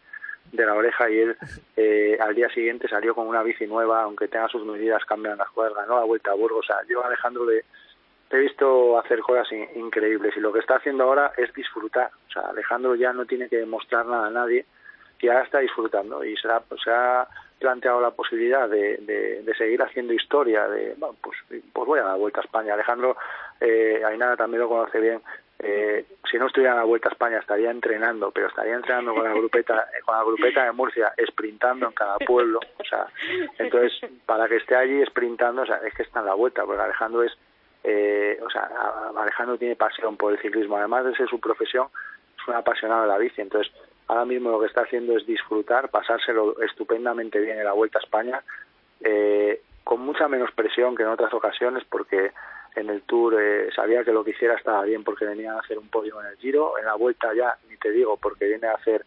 de 0.52 0.65
la 0.65 0.74
oreja 0.74 1.10
y 1.10 1.20
él 1.20 1.38
eh, 1.78 2.17
al 2.20 2.36
día 2.36 2.50
siguiente 2.50 2.88
salió 2.88 3.13
con 3.13 3.28
una 3.28 3.44
bici 3.44 3.67
nueva, 3.67 4.04
aunque 4.04 4.28
tenga 4.28 4.48
sus 4.48 4.65
medidas, 4.65 5.06
cambian 5.06 5.38
las 5.38 5.50
cosas, 5.50 5.76
ganó 5.76 5.98
la 5.98 6.06
vuelta 6.06 6.32
a 6.32 6.36
Burgos. 6.36 6.65
O 6.65 6.67
sea, 6.67 6.78
yo 6.89 7.06
Alejandro 7.06 7.46
le, 7.46 7.63
he 8.32 8.38
visto 8.38 8.98
hacer 8.98 9.20
cosas 9.20 9.52
in, 9.52 9.67
increíbles 9.76 10.36
y 10.36 10.39
lo 10.39 10.52
que 10.52 10.60
está 10.60 10.78
haciendo 10.78 11.04
ahora 11.04 11.32
es 11.38 11.54
disfrutar. 11.54 12.10
O 12.28 12.32
sea, 12.32 12.50
Alejandro 12.50 12.96
ya 12.96 13.13
no 13.13 13.26
tiene 13.26 13.50
que 13.50 13.58
demostrar 13.58 14.06
nada 14.06 14.28
a 14.28 14.32
nadie 14.32 14.65
y 15.20 15.28
ahora 15.28 15.44
está 15.44 15.60
disfrutando 15.60 16.24
y 16.24 16.36
se 16.38 16.48
ha, 16.48 16.62
se 16.84 16.91
ha 16.91 17.28
planteado 17.62 18.02
la 18.02 18.12
posibilidad 18.12 18.67
de, 18.67 18.97
de, 18.97 19.54
seguir 19.56 19.82
haciendo 19.82 20.13
historia, 20.13 20.67
de, 20.67 20.95
pues, 21.21 21.38
pues 21.47 21.88
voy 21.88 22.00
a 22.00 22.04
la 22.04 22.15
Vuelta 22.15 22.41
a 22.41 22.43
España. 22.43 22.74
Alejandro, 22.74 23.15
eh, 23.60 24.02
Ainara 24.04 24.36
también 24.36 24.62
lo 24.62 24.67
conoce 24.69 25.00
bien, 25.00 25.21
eh, 25.63 26.06
si 26.30 26.38
no 26.39 26.47
estuviera 26.47 26.74
en 26.74 26.80
la 26.80 26.86
Vuelta 26.86 27.10
a 27.10 27.12
España 27.12 27.38
estaría 27.38 27.69
entrenando, 27.69 28.32
pero 28.32 28.47
estaría 28.47 28.74
entrenando 28.74 29.13
con 29.13 29.24
la 29.24 29.34
grupeta, 29.34 29.88
con 30.06 30.17
la 30.17 30.24
grupeta 30.24 30.65
de 30.65 30.71
Murcia, 30.71 31.13
sprintando 31.28 31.86
en 31.86 31.93
cada 31.93 32.17
pueblo, 32.17 32.60
o 32.80 32.84
sea, 32.84 33.06
entonces 33.60 33.93
para 34.26 34.47
que 34.47 34.56
esté 34.56 34.76
allí 34.76 35.06
sprintando, 35.06 35.62
o 35.62 35.65
sea, 35.67 35.78
es 35.86 35.93
que 35.93 36.02
está 36.02 36.21
en 36.21 36.26
la 36.26 36.34
vuelta, 36.34 36.65
porque 36.65 36.82
Alejandro 36.82 37.21
es, 37.21 37.38
eh, 37.84 38.39
o 38.41 38.50
sea, 38.50 38.71
Alejandro 39.15 39.58
tiene 39.60 39.76
pasión 39.76 40.17
por 40.17 40.34
el 40.34 40.39
ciclismo, 40.39 40.78
además 40.78 41.06
de 41.06 41.15
ser 41.15 41.30
su 41.30 41.39
profesión, 41.39 41.89
es 42.39 42.47
un 42.47 42.56
apasionado 42.56 43.04
de 43.04 43.10
la 43.10 43.19
bici, 43.19 43.41
entonces 43.41 43.71
ahora 44.12 44.26
mismo 44.26 44.52
lo 44.52 44.60
que 44.60 44.65
está 44.65 44.82
haciendo 44.82 45.15
es 45.15 45.26
disfrutar, 45.26 45.88
pasárselo 45.89 46.62
estupendamente 46.62 47.39
bien 47.39 47.58
en 47.58 47.63
la 47.63 47.71
Vuelta 47.71 47.97
a 47.97 48.02
España, 48.02 48.43
eh, 49.00 49.62
con 49.86 50.02
mucha 50.02 50.28
menos 50.28 50.52
presión 50.52 50.97
que 50.97 51.04
en 51.04 51.10
otras 51.10 51.34
ocasiones, 51.34 51.86
porque 51.89 52.34
en 52.76 52.89
el 52.89 53.04
Tour 53.04 53.38
eh, 53.39 53.69
sabía 53.74 54.04
que 54.04 54.12
lo 54.12 54.26
que 54.26 54.32
hiciera 54.32 54.56
estaba 54.56 54.84
bien 54.84 55.06
porque 55.06 55.24
venía 55.24 55.54
a 55.54 55.62
hacer 55.62 55.80
un 55.80 55.88
podio 55.88 56.19
en 56.19 56.28
el 56.28 56.38
Giro, 56.39 56.78
en 56.78 56.88
la 56.88 56.95
Vuelta 56.95 57.34
ya 57.34 57.56
ni 57.69 57.78
te 57.78 57.89
digo 57.89 58.17
porque 58.17 58.47
viene 58.47 58.67
a 58.67 58.74
hacer 58.74 59.06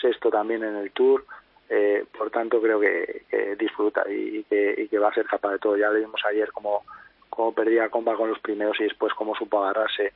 sexto 0.00 0.28
también 0.28 0.64
en 0.64 0.74
el 0.74 0.90
Tour, 0.90 1.24
eh, 1.68 2.04
por 2.18 2.32
tanto 2.32 2.60
creo 2.60 2.80
que, 2.80 3.54
disfruta 3.56 4.02
y, 4.10 4.42
que, 4.42 4.74
y, 4.76 4.88
que, 4.88 4.98
va 4.98 5.10
a 5.10 5.14
ser 5.14 5.26
capaz 5.26 5.52
de 5.52 5.58
todo. 5.60 5.76
Ya 5.76 5.88
le 5.90 6.00
vimos 6.00 6.20
ayer 6.28 6.50
cómo 6.50 7.54
perdía 7.54 7.90
compa 7.90 8.16
con 8.16 8.28
los 8.28 8.40
primeros 8.40 8.80
y 8.80 8.84
después 8.84 9.14
cómo 9.14 9.36
supo 9.36 9.62
agarrarse 9.62 10.12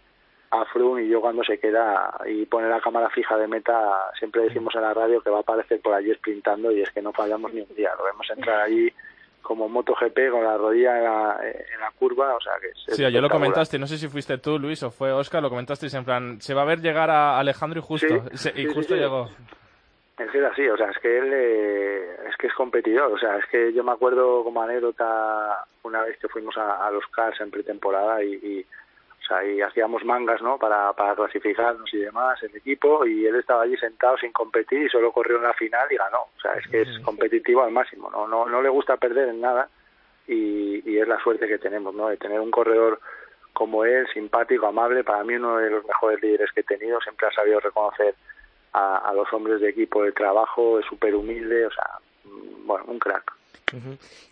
a 0.50 0.64
Froome 0.66 1.02
y 1.02 1.08
yo 1.08 1.20
cuando 1.20 1.42
se 1.44 1.58
queda 1.58 2.12
y 2.26 2.46
pone 2.46 2.68
la 2.68 2.80
cámara 2.80 3.10
fija 3.10 3.36
de 3.36 3.48
meta 3.48 4.10
siempre 4.18 4.42
decimos 4.42 4.74
en 4.74 4.82
la 4.82 4.94
radio 4.94 5.20
que 5.20 5.30
va 5.30 5.38
a 5.38 5.40
aparecer 5.40 5.80
por 5.80 5.94
allí 5.94 6.14
sprintando 6.14 6.70
y 6.70 6.82
es 6.82 6.90
que 6.90 7.02
no 7.02 7.12
fallamos 7.12 7.52
ni 7.52 7.60
un 7.60 7.74
día, 7.74 7.90
lo 7.98 8.04
vemos 8.04 8.28
entrar 8.30 8.60
allí 8.60 8.92
como 9.42 9.68
MotoGP 9.68 10.30
con 10.30 10.42
la 10.42 10.56
rodilla 10.56 10.98
en 10.98 11.04
la, 11.04 11.38
en 11.42 11.80
la 11.80 11.92
curva, 11.96 12.34
o 12.34 12.40
sea 12.40 12.54
que 12.60 12.68
es 12.68 12.96
Sí, 12.96 13.04
ayer 13.04 13.22
lo 13.22 13.30
comentaste, 13.30 13.78
no 13.78 13.86
sé 13.86 13.96
si 13.96 14.08
fuiste 14.08 14.38
tú, 14.38 14.58
Luis, 14.58 14.82
o 14.82 14.90
fue 14.90 15.12
Oscar, 15.12 15.40
lo 15.40 15.48
comentaste 15.48 15.86
en 15.96 16.04
plan, 16.04 16.40
se 16.40 16.52
va 16.52 16.62
a 16.62 16.64
ver 16.64 16.80
llegar 16.80 17.10
a 17.10 17.38
Alejandro 17.38 17.78
y 17.78 17.82
justo, 17.82 18.24
sí, 18.32 18.38
se, 18.38 18.50
y 18.60 18.66
sí, 18.66 18.74
justo 18.74 18.94
sí, 18.94 19.00
llegó. 19.00 19.30
Es 20.18 20.30
que 20.30 20.38
es 20.38 20.44
así, 20.44 20.68
o 20.68 20.76
sea, 20.76 20.90
es 20.90 20.98
que 20.98 21.18
él 21.18 21.30
eh, 21.32 22.16
es 22.28 22.36
que 22.38 22.48
es 22.48 22.54
competidor, 22.54 23.12
o 23.12 23.18
sea, 23.18 23.36
es 23.36 23.46
que 23.46 23.72
yo 23.72 23.84
me 23.84 23.92
acuerdo 23.92 24.42
como 24.42 24.62
anécdota 24.62 25.64
una 25.84 26.02
vez 26.02 26.18
que 26.18 26.28
fuimos 26.28 26.56
a, 26.56 26.84
a 26.84 26.90
los 26.90 27.06
Cars 27.08 27.40
en 27.40 27.50
pretemporada 27.50 28.24
y, 28.24 28.34
y 28.34 28.66
o 29.26 29.28
sea, 29.28 29.44
y 29.44 29.60
hacíamos 29.60 30.04
mangas, 30.04 30.40
¿no? 30.40 30.56
Para, 30.56 30.92
para 30.92 31.16
clasificarnos 31.16 31.92
y 31.92 31.98
demás, 31.98 32.40
el 32.44 32.54
equipo, 32.54 33.04
y 33.04 33.26
él 33.26 33.34
estaba 33.34 33.62
allí 33.62 33.76
sentado 33.76 34.16
sin 34.18 34.30
competir 34.32 34.82
y 34.82 34.88
solo 34.88 35.10
corrió 35.10 35.38
en 35.38 35.42
la 35.42 35.52
final 35.54 35.86
y 35.90 35.96
ganó. 35.96 36.20
O 36.36 36.40
sea, 36.40 36.52
es 36.52 36.66
que 36.68 36.82
es 36.82 36.98
competitivo 37.00 37.64
al 37.64 37.72
máximo, 37.72 38.08
¿no? 38.08 38.28
No, 38.28 38.46
no 38.46 38.62
le 38.62 38.68
gusta 38.68 38.96
perder 38.96 39.28
en 39.28 39.40
nada 39.40 39.68
y, 40.28 40.88
y 40.88 40.98
es 40.98 41.08
la 41.08 41.18
suerte 41.18 41.48
que 41.48 41.58
tenemos, 41.58 41.92
¿no? 41.92 42.08
De 42.08 42.16
tener 42.18 42.38
un 42.38 42.52
corredor 42.52 43.00
como 43.52 43.84
él, 43.84 44.06
simpático, 44.12 44.66
amable, 44.66 45.02
para 45.02 45.24
mí 45.24 45.34
uno 45.34 45.56
de 45.56 45.70
los 45.70 45.84
mejores 45.84 46.22
líderes 46.22 46.52
que 46.52 46.60
he 46.60 46.64
tenido, 46.64 47.00
siempre 47.00 47.26
ha 47.26 47.32
sabido 47.32 47.58
reconocer 47.58 48.14
a, 48.74 48.98
a 48.98 49.12
los 49.12 49.32
hombres 49.32 49.60
de 49.60 49.70
equipo 49.70 50.04
de 50.04 50.12
trabajo, 50.12 50.78
es 50.78 50.86
súper 50.86 51.16
humilde, 51.16 51.66
o 51.66 51.70
sea, 51.70 51.98
mm, 52.24 52.66
bueno, 52.66 52.84
un 52.86 52.98
crack. 53.00 53.32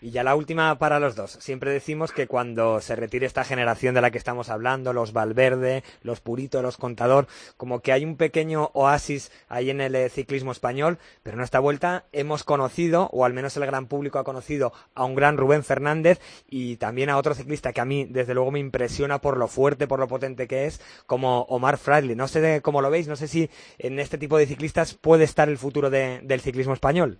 Y 0.01 0.13
ya 0.13 0.23
la 0.23 0.37
última 0.37 0.79
para 0.79 1.01
los 1.01 1.17
dos. 1.17 1.33
Siempre 1.41 1.73
decimos 1.73 2.13
que 2.13 2.29
cuando 2.29 2.81
se 2.81 2.95
retire 2.95 3.27
esta 3.27 3.43
generación 3.43 3.93
de 3.95 4.01
la 4.01 4.13
que 4.13 4.19
estamos 4.19 4.49
hablando, 4.49 4.93
los 4.93 5.13
Valverde, 5.13 5.83
los 6.03 6.21
Purito, 6.21 6.63
los 6.63 6.77
Contador, 6.77 7.27
como 7.57 7.81
que 7.81 7.91
hay 7.93 8.05
un 8.05 8.17
pequeño 8.17 8.71
oasis 8.75 9.33
ahí 9.49 9.71
en 9.71 9.81
el 9.81 9.97
eh, 9.97 10.09
ciclismo 10.09 10.53
español, 10.53 10.99
pero 11.25 11.37
en 11.37 11.43
esta 11.43 11.59
vuelta 11.59 12.05
hemos 12.13 12.45
conocido, 12.45 13.09
o 13.13 13.25
al 13.25 13.33
menos 13.33 13.57
el 13.57 13.67
gran 13.67 13.87
público 13.87 14.21
ha 14.21 14.25
conocido, 14.25 14.73
a 14.95 15.05
un 15.05 15.17
gran 15.17 15.37
Rubén 15.37 15.65
Fernández 15.65 16.21
y 16.49 16.77
también 16.77 17.11
a 17.11 17.17
otro 17.19 17.35
ciclista 17.35 17.73
que 17.73 17.81
a 17.81 17.85
mí, 17.85 18.05
desde 18.05 18.35
luego, 18.35 18.53
me 18.53 18.61
impresiona 18.61 19.21
por 19.21 19.37
lo 19.37 19.49
fuerte, 19.49 19.89
por 19.89 19.99
lo 19.99 20.07
potente 20.07 20.47
que 20.47 20.67
es, 20.67 20.81
como 21.07 21.43
Omar 21.49 21.77
Fradley. 21.79 22.15
No 22.15 22.29
sé 22.29 22.63
cómo 22.63 22.81
lo 22.81 22.91
veis, 22.91 23.09
no 23.09 23.17
sé 23.17 23.27
si 23.27 23.51
en 23.79 23.99
este 23.99 24.17
tipo 24.17 24.39
de 24.39 24.47
ciclistas 24.47 24.95
puede 24.95 25.25
estar 25.25 25.49
el 25.49 25.59
futuro 25.59 25.91
de- 25.91 26.21
del 26.23 26.41
ciclismo 26.41 26.73
español. 26.75 27.19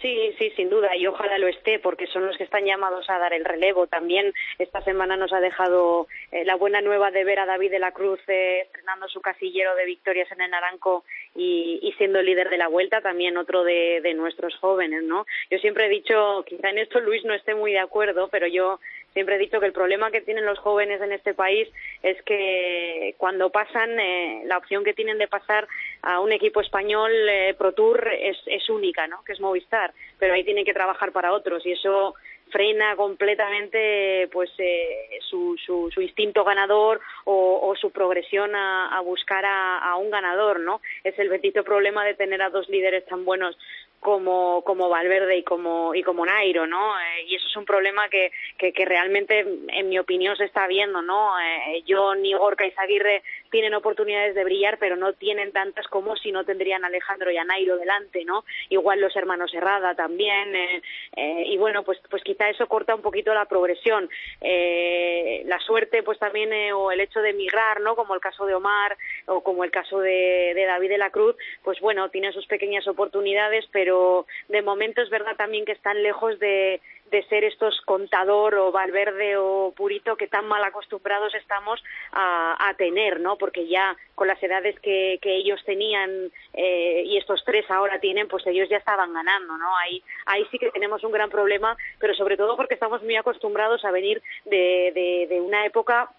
Sí, 0.00 0.34
sí, 0.38 0.50
sin 0.56 0.70
duda, 0.70 0.96
y 0.96 1.06
ojalá 1.06 1.36
lo 1.36 1.46
esté, 1.46 1.78
porque 1.78 2.06
son 2.06 2.26
los 2.26 2.36
que 2.38 2.44
están 2.44 2.64
llamados 2.64 3.08
a 3.10 3.18
dar 3.18 3.34
el 3.34 3.44
relevo. 3.44 3.86
También 3.86 4.32
esta 4.58 4.80
semana 4.80 5.14
nos 5.18 5.30
ha 5.34 5.40
dejado 5.40 6.08
eh, 6.32 6.44
la 6.46 6.54
buena 6.54 6.80
nueva 6.80 7.10
de 7.10 7.22
ver 7.22 7.38
a 7.38 7.44
David 7.44 7.70
de 7.70 7.78
la 7.78 7.92
Cruz 7.92 8.18
eh, 8.26 8.62
estrenando 8.62 9.08
su 9.08 9.20
casillero 9.20 9.74
de 9.74 9.84
victorias 9.84 10.32
en 10.32 10.40
el 10.40 10.50
Naranco 10.50 11.04
y, 11.34 11.80
y 11.82 11.92
siendo 11.98 12.22
líder 12.22 12.48
de 12.48 12.56
la 12.56 12.68
vuelta, 12.68 13.02
también 13.02 13.36
otro 13.36 13.62
de, 13.62 14.00
de 14.00 14.14
nuestros 14.14 14.56
jóvenes, 14.56 15.02
¿no? 15.02 15.26
Yo 15.50 15.58
siempre 15.58 15.84
he 15.84 15.90
dicho, 15.90 16.44
quizá 16.46 16.70
en 16.70 16.78
esto 16.78 16.98
Luis 17.00 17.22
no 17.26 17.34
esté 17.34 17.54
muy 17.54 17.72
de 17.72 17.80
acuerdo, 17.80 18.28
pero 18.28 18.46
yo 18.46 18.80
siempre 19.12 19.34
he 19.36 19.38
dicho 19.38 19.60
que 19.60 19.66
el 19.66 19.72
problema 19.72 20.10
que 20.10 20.20
tienen 20.20 20.46
los 20.46 20.58
jóvenes 20.58 21.00
en 21.02 21.12
este 21.12 21.34
país 21.34 21.68
es 22.02 22.22
que 22.22 23.14
cuando 23.18 23.50
pasan, 23.50 23.98
eh, 23.98 24.42
la 24.46 24.56
opción 24.56 24.84
que 24.84 24.94
tienen 24.94 25.18
de 25.18 25.28
pasar 25.28 25.66
a 26.02 26.20
un 26.20 26.32
equipo 26.32 26.60
español 26.60 27.10
eh, 27.28 27.54
Pro 27.58 27.72
Tour 27.72 28.08
es, 28.08 28.36
es 28.46 28.68
única, 28.68 29.06
¿no? 29.06 29.22
Que 29.24 29.32
es 29.32 29.40
Movistar, 29.40 29.92
pero 30.18 30.34
ahí 30.34 30.44
tienen 30.44 30.64
que 30.64 30.74
trabajar 30.74 31.12
para 31.12 31.32
otros 31.32 31.64
y 31.66 31.72
eso 31.72 32.14
frena 32.50 32.96
completamente 32.96 34.28
pues 34.32 34.50
eh, 34.58 35.18
su, 35.28 35.56
su, 35.64 35.90
su 35.92 36.00
instinto 36.00 36.44
ganador 36.44 37.00
o, 37.24 37.60
o 37.62 37.76
su 37.76 37.90
progresión 37.90 38.54
a, 38.54 39.00
buscar 39.00 39.44
a, 39.46 39.96
un 39.96 40.10
ganador, 40.10 40.60
¿no? 40.60 40.80
Es 41.04 41.18
el 41.18 41.28
bendito 41.28 41.64
problema 41.64 42.04
de 42.04 42.14
tener 42.14 42.42
a 42.42 42.50
dos 42.50 42.68
líderes 42.68 43.06
tan 43.06 43.24
buenos 43.24 43.56
como 44.00 44.62
como 44.64 44.88
Valverde 44.88 45.36
y 45.36 45.42
como 45.42 45.94
y 45.94 46.02
como 46.02 46.24
Nairo, 46.24 46.66
¿no? 46.66 46.98
Eh, 46.98 47.24
y 47.28 47.34
eso 47.34 47.46
es 47.46 47.56
un 47.56 47.66
problema 47.66 48.08
que, 48.08 48.32
que 48.58 48.72
que 48.72 48.84
realmente 48.84 49.40
en 49.40 49.88
mi 49.88 49.98
opinión 49.98 50.36
se 50.36 50.44
está 50.44 50.66
viendo, 50.66 51.02
¿no? 51.02 51.38
Eh, 51.38 51.84
John 51.86 52.24
y 52.24 52.32
Gorka 52.32 52.66
y 52.66 52.70
Zaguirre 52.70 53.22
tienen 53.50 53.74
oportunidades 53.74 54.34
de 54.34 54.44
brillar, 54.44 54.78
pero 54.78 54.96
no 54.96 55.12
tienen 55.14 55.52
tantas 55.52 55.86
como 55.88 56.16
si 56.16 56.32
no 56.32 56.44
tendrían 56.44 56.84
Alejandro 56.84 57.30
y 57.30 57.36
a 57.36 57.44
delante, 57.78 58.24
¿no? 58.24 58.44
Igual 58.68 59.00
los 59.00 59.14
hermanos 59.16 59.52
Herrada 59.52 59.94
también 59.94 60.54
eh, 60.54 60.82
eh, 61.16 61.44
y 61.46 61.56
bueno, 61.58 61.82
pues 61.82 61.98
pues 62.08 62.22
quizá 62.22 62.48
eso 62.48 62.66
corta 62.66 62.94
un 62.94 63.02
poquito 63.02 63.34
la 63.34 63.44
progresión. 63.46 64.08
Eh, 64.40 65.42
la 65.46 65.58
suerte 65.60 66.02
pues 66.02 66.18
también 66.18 66.52
eh, 66.52 66.72
o 66.72 66.90
el 66.92 67.00
hecho 67.00 67.20
de 67.20 67.30
emigrar, 67.30 67.80
¿no? 67.80 67.96
Como 67.96 68.14
el 68.14 68.20
caso 68.20 68.46
de 68.46 68.54
Omar 68.54 68.96
o 69.26 69.42
como 69.42 69.64
el 69.64 69.70
caso 69.70 70.00
de, 70.00 70.52
de 70.54 70.64
David 70.64 70.90
de 70.90 70.98
la 70.98 71.10
Cruz, 71.10 71.36
pues 71.62 71.80
bueno, 71.80 72.08
tienen 72.10 72.32
sus 72.32 72.46
pequeñas 72.46 72.86
oportunidades, 72.86 73.66
pero 73.72 74.26
de 74.48 74.62
momento 74.62 75.02
es 75.02 75.10
verdad 75.10 75.36
también 75.36 75.64
que 75.64 75.72
están 75.72 76.02
lejos 76.02 76.38
de, 76.38 76.80
de 77.10 77.22
ser 77.24 77.44
estos 77.44 77.80
contador 77.82 78.54
o 78.54 78.72
Valverde 78.72 79.36
o 79.36 79.72
Purito 79.76 80.16
que 80.16 80.28
tan 80.28 80.46
mal 80.46 80.62
acostumbrados 80.64 81.34
estamos 81.34 81.82
a, 82.12 82.72
tener, 82.78 83.20
¿no? 83.20 83.36
Porque 83.36 83.66
ya 83.66 83.96
con 84.14 84.28
las 84.28 84.42
edades 84.42 84.78
que, 84.80 85.18
ellos 85.22 85.60
tenían 85.64 86.30
eh, 86.54 87.02
y 87.04 87.16
estos 87.18 87.42
tres 87.44 87.68
ahora 87.70 87.98
tienen, 88.00 88.28
pues 88.28 88.46
ellos 88.46 88.68
ya 88.68 88.76
estaban 88.76 89.12
ganando, 89.12 89.56
¿no? 89.58 89.76
Ahí, 89.76 90.02
ahí 90.26 90.46
sí 90.50 90.58
que 90.58 90.70
tenemos 90.70 91.02
un 91.04 91.12
gran 91.12 91.30
problema, 91.30 91.76
pero 91.98 92.14
sobre 92.14 92.36
todo 92.36 92.56
porque 92.56 92.74
estamos 92.74 93.02
muy 93.02 93.16
acostumbrados 93.16 93.84
a 93.84 93.90
venir 93.90 94.22
de, 94.44 94.92
de, 94.94 95.26
de 95.28 95.40
una 95.40 95.66
época 95.66 96.10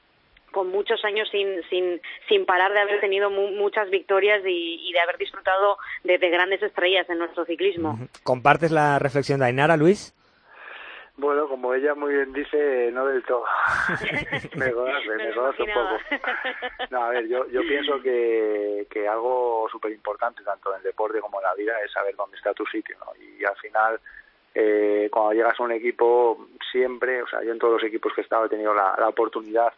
con 0.52 0.70
muchos 0.70 1.04
años 1.06 1.28
sin, 1.32 1.48
sin, 1.70 2.02
sin 2.28 2.46
parar 2.46 2.74
de 2.74 2.80
haber 2.80 3.00
tenido 3.00 3.30
mu 3.30 3.52
muchas 3.52 3.90
victorias 3.90 4.42
y, 4.46 4.90
y, 4.90 4.94
de 4.94 5.00
haber 5.00 5.18
disfrutado 5.18 5.78
de, 6.04 6.18
de, 6.18 6.30
grandes 6.30 6.62
estrellas 6.62 7.10
en 7.10 7.20
nuestro 7.20 7.46
ciclismo. 7.46 7.98
¿Compartes 8.24 8.72
la 8.72 9.00
reflexión 9.00 9.40
de 9.40 9.46
Ainara, 9.46 9.78
Luis? 9.78 10.14
Bueno, 11.22 11.48
como 11.48 11.72
ella 11.76 11.94
muy 11.94 12.16
bien 12.16 12.34
dice, 12.34 12.90
no 12.92 13.06
del 13.06 13.24
todo. 13.24 13.46
me 14.56 14.72
conoce, 14.72 15.08
me, 15.08 15.18
me 15.18 15.34
conoce 15.36 15.62
un 15.62 15.70
poco. 15.72 15.98
No, 16.90 17.04
a 17.04 17.10
ver, 17.10 17.28
yo, 17.28 17.48
yo 17.50 17.62
pienso 17.62 18.02
que, 18.02 18.88
que 18.90 19.08
algo 19.08 19.68
súper 19.72 19.92
importante, 19.92 20.42
tanto 20.44 20.72
en 20.72 20.78
el 20.78 20.84
deporte 20.84 21.22
como 21.22 21.40
en 21.40 21.44
la 21.44 21.54
vida, 21.54 21.74
es 21.86 21.92
saber 21.92 22.16
dónde 22.16 22.38
está 22.38 22.56
tu 22.56 22.66
sitio, 22.66 22.98
¿no? 23.02 23.14
Y 23.24 23.46
al 23.46 23.56
final, 23.58 24.00
eh, 24.56 25.10
cuando 25.12 25.34
llegas 25.34 25.60
a 25.60 25.64
un 25.64 25.74
equipo, 25.74 26.48
siempre, 26.72 27.22
o 27.22 27.28
sea, 27.28 27.44
yo 27.44 27.52
en 27.52 27.60
todos 27.60 27.74
los 27.74 27.84
equipos 27.84 28.12
que 28.16 28.22
he 28.22 28.24
estado 28.24 28.46
he 28.46 28.50
tenido 28.50 28.74
la, 28.74 28.96
la 28.98 29.10
oportunidad, 29.10 29.72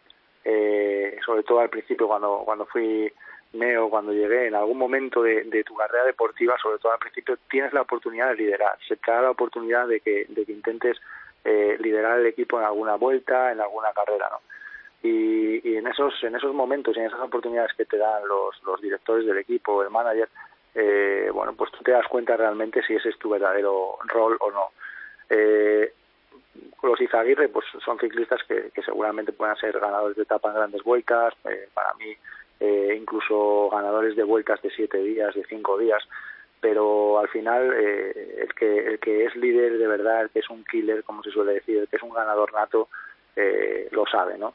eh, 0.46 1.18
sobre 1.26 1.42
todo 1.42 1.60
al 1.60 1.68
principio 1.68 2.08
cuando, 2.08 2.40
cuando 2.46 2.64
fui 2.64 3.12
neo, 3.52 3.90
cuando 3.90 4.14
llegué, 4.14 4.46
en 4.46 4.54
algún 4.54 4.78
momento 4.78 5.22
de, 5.22 5.44
de, 5.44 5.62
tu 5.62 5.74
carrera 5.74 6.06
deportiva, 6.06 6.56
sobre 6.56 6.78
todo 6.78 6.92
al 6.92 6.98
principio, 6.98 7.36
tienes 7.50 7.74
la 7.74 7.82
oportunidad 7.82 8.28
de 8.30 8.36
liderar, 8.36 8.78
se 8.88 8.96
te 8.96 9.10
da 9.10 9.20
la 9.20 9.30
oportunidad 9.30 9.86
de 9.86 10.00
que, 10.00 10.24
de 10.26 10.46
que 10.46 10.52
intentes 10.52 10.96
eh, 11.44 11.76
liderar 11.80 12.20
el 12.20 12.26
equipo 12.26 12.58
en 12.58 12.64
alguna 12.64 12.96
vuelta, 12.96 13.52
en 13.52 13.60
alguna 13.60 13.92
carrera, 13.92 14.28
¿no? 14.30 14.40
Y, 15.02 15.76
en 15.76 15.86
esos 15.86 16.14
en 16.24 16.34
esos 16.34 16.54
momentos 16.54 16.96
y 16.96 17.00
en 17.00 17.06
esas 17.06 17.20
oportunidades 17.20 17.74
que 17.74 17.84
te 17.84 17.98
dan 17.98 18.26
los, 18.26 18.62
los 18.64 18.80
directores 18.80 19.26
del 19.26 19.36
equipo, 19.38 19.82
el 19.82 19.90
manager, 19.90 20.28
eh, 20.74 21.30
bueno, 21.32 21.54
pues 21.54 21.70
tú 21.72 21.82
te 21.84 21.92
das 21.92 22.06
cuenta 22.08 22.36
realmente 22.36 22.82
si 22.82 22.94
ese 22.94 23.10
es 23.10 23.18
tu 23.18 23.28
verdadero 23.28 23.98
rol 24.06 24.36
o 24.40 24.50
no. 24.50 24.70
Eh, 25.28 25.92
los 26.82 27.00
Izaguirre 27.00 27.48
pues 27.48 27.66
son 27.84 27.98
ciclistas 27.98 28.40
que, 28.46 28.70
que 28.70 28.82
seguramente 28.82 29.32
puedan 29.32 29.56
ser 29.56 29.78
ganadores 29.78 30.16
de 30.16 30.22
etapa 30.22 30.48
en 30.48 30.54
grandes 30.54 30.82
vueltas, 30.82 31.34
eh, 31.44 31.68
para 31.74 31.92
mí 31.94 32.16
eh, 32.60 32.96
incluso 32.98 33.68
ganadores 33.70 34.16
de 34.16 34.22
vueltas 34.22 34.62
de 34.62 34.70
siete 34.70 34.98
días, 34.98 35.34
de 35.34 35.44
cinco 35.44 35.76
días, 35.78 36.02
pero 36.64 37.18
al 37.18 37.28
final 37.28 37.74
eh, 37.76 38.36
el 38.38 38.54
que 38.54 38.86
el 38.86 38.98
que 38.98 39.26
es 39.26 39.36
líder 39.36 39.76
de 39.76 39.86
verdad, 39.86 40.22
el 40.22 40.30
que 40.30 40.38
es 40.38 40.48
un 40.48 40.64
killer, 40.64 41.04
como 41.04 41.22
se 41.22 41.30
suele 41.30 41.52
decir, 41.52 41.76
el 41.76 41.88
que 41.88 41.96
es 41.96 42.02
un 42.02 42.14
ganador 42.14 42.54
nato, 42.54 42.88
eh, 43.36 43.86
lo 43.90 44.06
sabe, 44.06 44.38
¿no? 44.38 44.54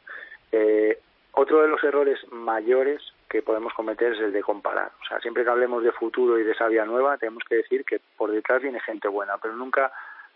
Eh, 0.52 0.98
otro 1.34 1.62
de 1.62 1.68
los 1.68 1.84
errores 1.84 2.18
mayores 2.32 3.00
que 3.30 3.44
podemos 3.44 3.76
cometer 3.76 4.14
es 4.14 4.22
el 4.22 4.34
de 4.34 4.42
comparar. 4.42 4.92
O 5.04 5.06
sea, 5.06 5.20
siempre 5.20 5.44
que 5.44 5.52
hablemos 5.52 5.84
de 5.84 5.92
futuro 5.92 6.40
y 6.40 6.44
de 6.44 6.56
sabia 6.56 6.84
nueva, 6.84 7.20
tenemos 7.20 7.44
que 7.48 7.58
decir 7.58 7.86
que 7.86 8.02
por 8.18 8.32
detrás 8.32 8.64
viene 8.64 8.80
gente 8.80 9.08
buena, 9.08 9.38
pero 9.38 9.54
nunca 9.54 9.92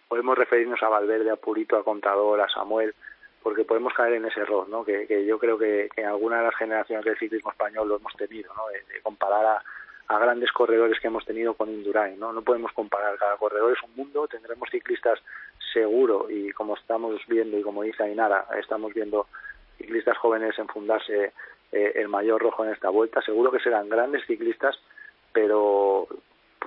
podemos 0.08 0.38
referirnos 0.38 0.84
a 0.84 0.90
Valverde, 0.90 1.32
a 1.32 1.38
Purito, 1.38 1.76
a 1.76 1.84
Contador, 1.84 2.40
a 2.40 2.50
Samuel, 2.50 2.94
porque 3.42 3.66
podemos 3.66 3.96
caer 3.96 4.14
en 4.14 4.26
ese 4.26 4.42
error, 4.42 4.70
¿no? 4.70 4.86
Que, 4.86 5.08
que 5.08 5.26
yo 5.26 5.40
creo 5.40 5.58
que, 5.58 5.90
en 5.96 6.06
alguna 6.06 6.38
de 6.38 6.44
las 6.44 6.56
generaciones 6.56 7.04
del 7.04 7.18
ciclismo 7.18 7.50
español 7.50 7.88
lo 7.88 7.96
hemos 7.96 8.14
tenido, 8.14 8.54
¿no? 8.54 8.68
De, 8.68 8.94
de 8.94 9.02
comparar 9.02 9.44
a, 9.44 9.64
a, 10.14 10.20
grandes 10.20 10.52
corredores 10.52 11.00
que 11.00 11.08
hemos 11.08 11.26
tenido 11.26 11.54
con 11.56 11.70
Indurain, 11.70 12.20
¿no? 12.20 12.32
No 12.34 12.42
podemos 12.42 12.72
comparar, 12.74 13.18
cada 13.18 13.38
corredor 13.38 13.74
es 13.74 13.84
un 13.84 13.96
mundo, 13.96 14.28
tendremos 14.28 14.70
ciclistas 14.70 15.20
seguro 15.74 16.30
y 16.30 16.52
como 16.52 16.76
estamos 16.76 17.20
viendo 17.28 17.58
y 17.58 17.64
como 17.64 17.84
dice 17.84 18.04
Ainara, 18.04 18.46
estamos 18.60 18.94
viendo 18.94 19.28
ciclistas 19.78 20.18
jóvenes 20.18 20.58
enfundarse 20.60 21.34
eh, 21.72 21.92
el 21.96 22.08
mayor 22.08 22.42
rojo 22.42 22.64
en 22.64 22.72
esta 22.72 22.90
vuelta, 22.90 23.22
seguro 23.22 23.52
que 23.52 23.60
serán 23.60 23.90
grandes 23.90 24.26
ciclistas, 24.28 24.78
pero 25.32 26.08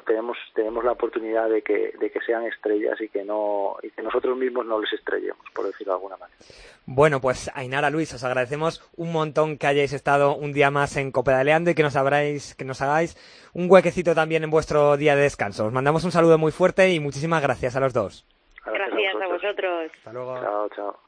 tenemos 0.07 0.37
tenemos 0.55 0.85
la 0.85 0.93
oportunidad 0.93 1.49
de 1.49 1.63
que 1.63 1.93
de 1.99 2.11
que 2.11 2.21
sean 2.21 2.45
estrellas 2.45 3.01
y 3.01 3.09
que 3.09 3.25
no 3.25 3.77
y 3.83 3.91
que 3.91 4.03
nosotros 4.03 4.37
mismos 4.37 4.65
no 4.67 4.81
les 4.81 4.93
estrellemos 4.93 5.45
por 5.55 5.67
decirlo 5.67 5.93
de 5.93 5.97
alguna 5.97 6.17
manera. 6.17 6.39
Bueno 6.87 7.21
pues 7.21 7.51
Ainara 7.55 7.91
Luis 7.91 8.15
os 8.15 8.25
agradecemos 8.25 8.83
un 8.97 9.13
montón 9.13 9.59
que 9.59 9.67
hayáis 9.67 9.93
estado 9.93 10.35
un 10.35 10.53
día 10.53 10.71
más 10.71 10.97
en 10.97 11.13
Copedaleando 11.13 11.71
y 11.71 11.75
que 11.75 11.83
nos 11.83 11.97
habráis 11.97 12.55
que 12.55 12.65
nos 12.65 12.81
hagáis 12.81 13.17
un 13.53 13.71
huequecito 13.71 14.15
también 14.15 14.45
en 14.45 14.51
vuestro 14.51 14.97
día 14.97 15.17
de 15.17 15.23
descanso. 15.23 15.67
Os 15.67 15.73
mandamos 15.73 16.05
un 16.05 16.13
saludo 16.13 16.39
muy 16.39 16.53
fuerte 16.53 16.93
y 16.93 17.01
muchísimas 17.01 17.43
gracias 17.43 17.75
a 17.77 17.81
los 17.81 17.93
dos. 17.93 18.27
Gracias, 18.65 18.91
gracias 18.91 19.23
a, 19.23 19.27
vosotros. 19.27 19.27
a 19.27 19.33
vosotros. 19.33 19.93
Hasta 19.99 20.13
luego. 20.13 20.41
Chao 20.41 20.69
chao. 20.77 20.99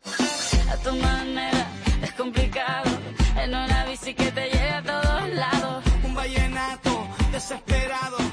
A 0.73 0.77
tu 0.83 0.97
manera 0.97 1.67
es 2.03 2.13
complicado 2.13 2.91
en 3.43 3.51
una 3.51 3.85
bici 3.87 4.15
que 4.15 4.31
te 4.31 4.49
lleve 4.49 4.71
a 4.71 4.83
todos 4.83 5.29
lados. 5.35 5.85
Un 6.05 6.15
vallenato 6.15 6.90
desesperado. 6.90 7.08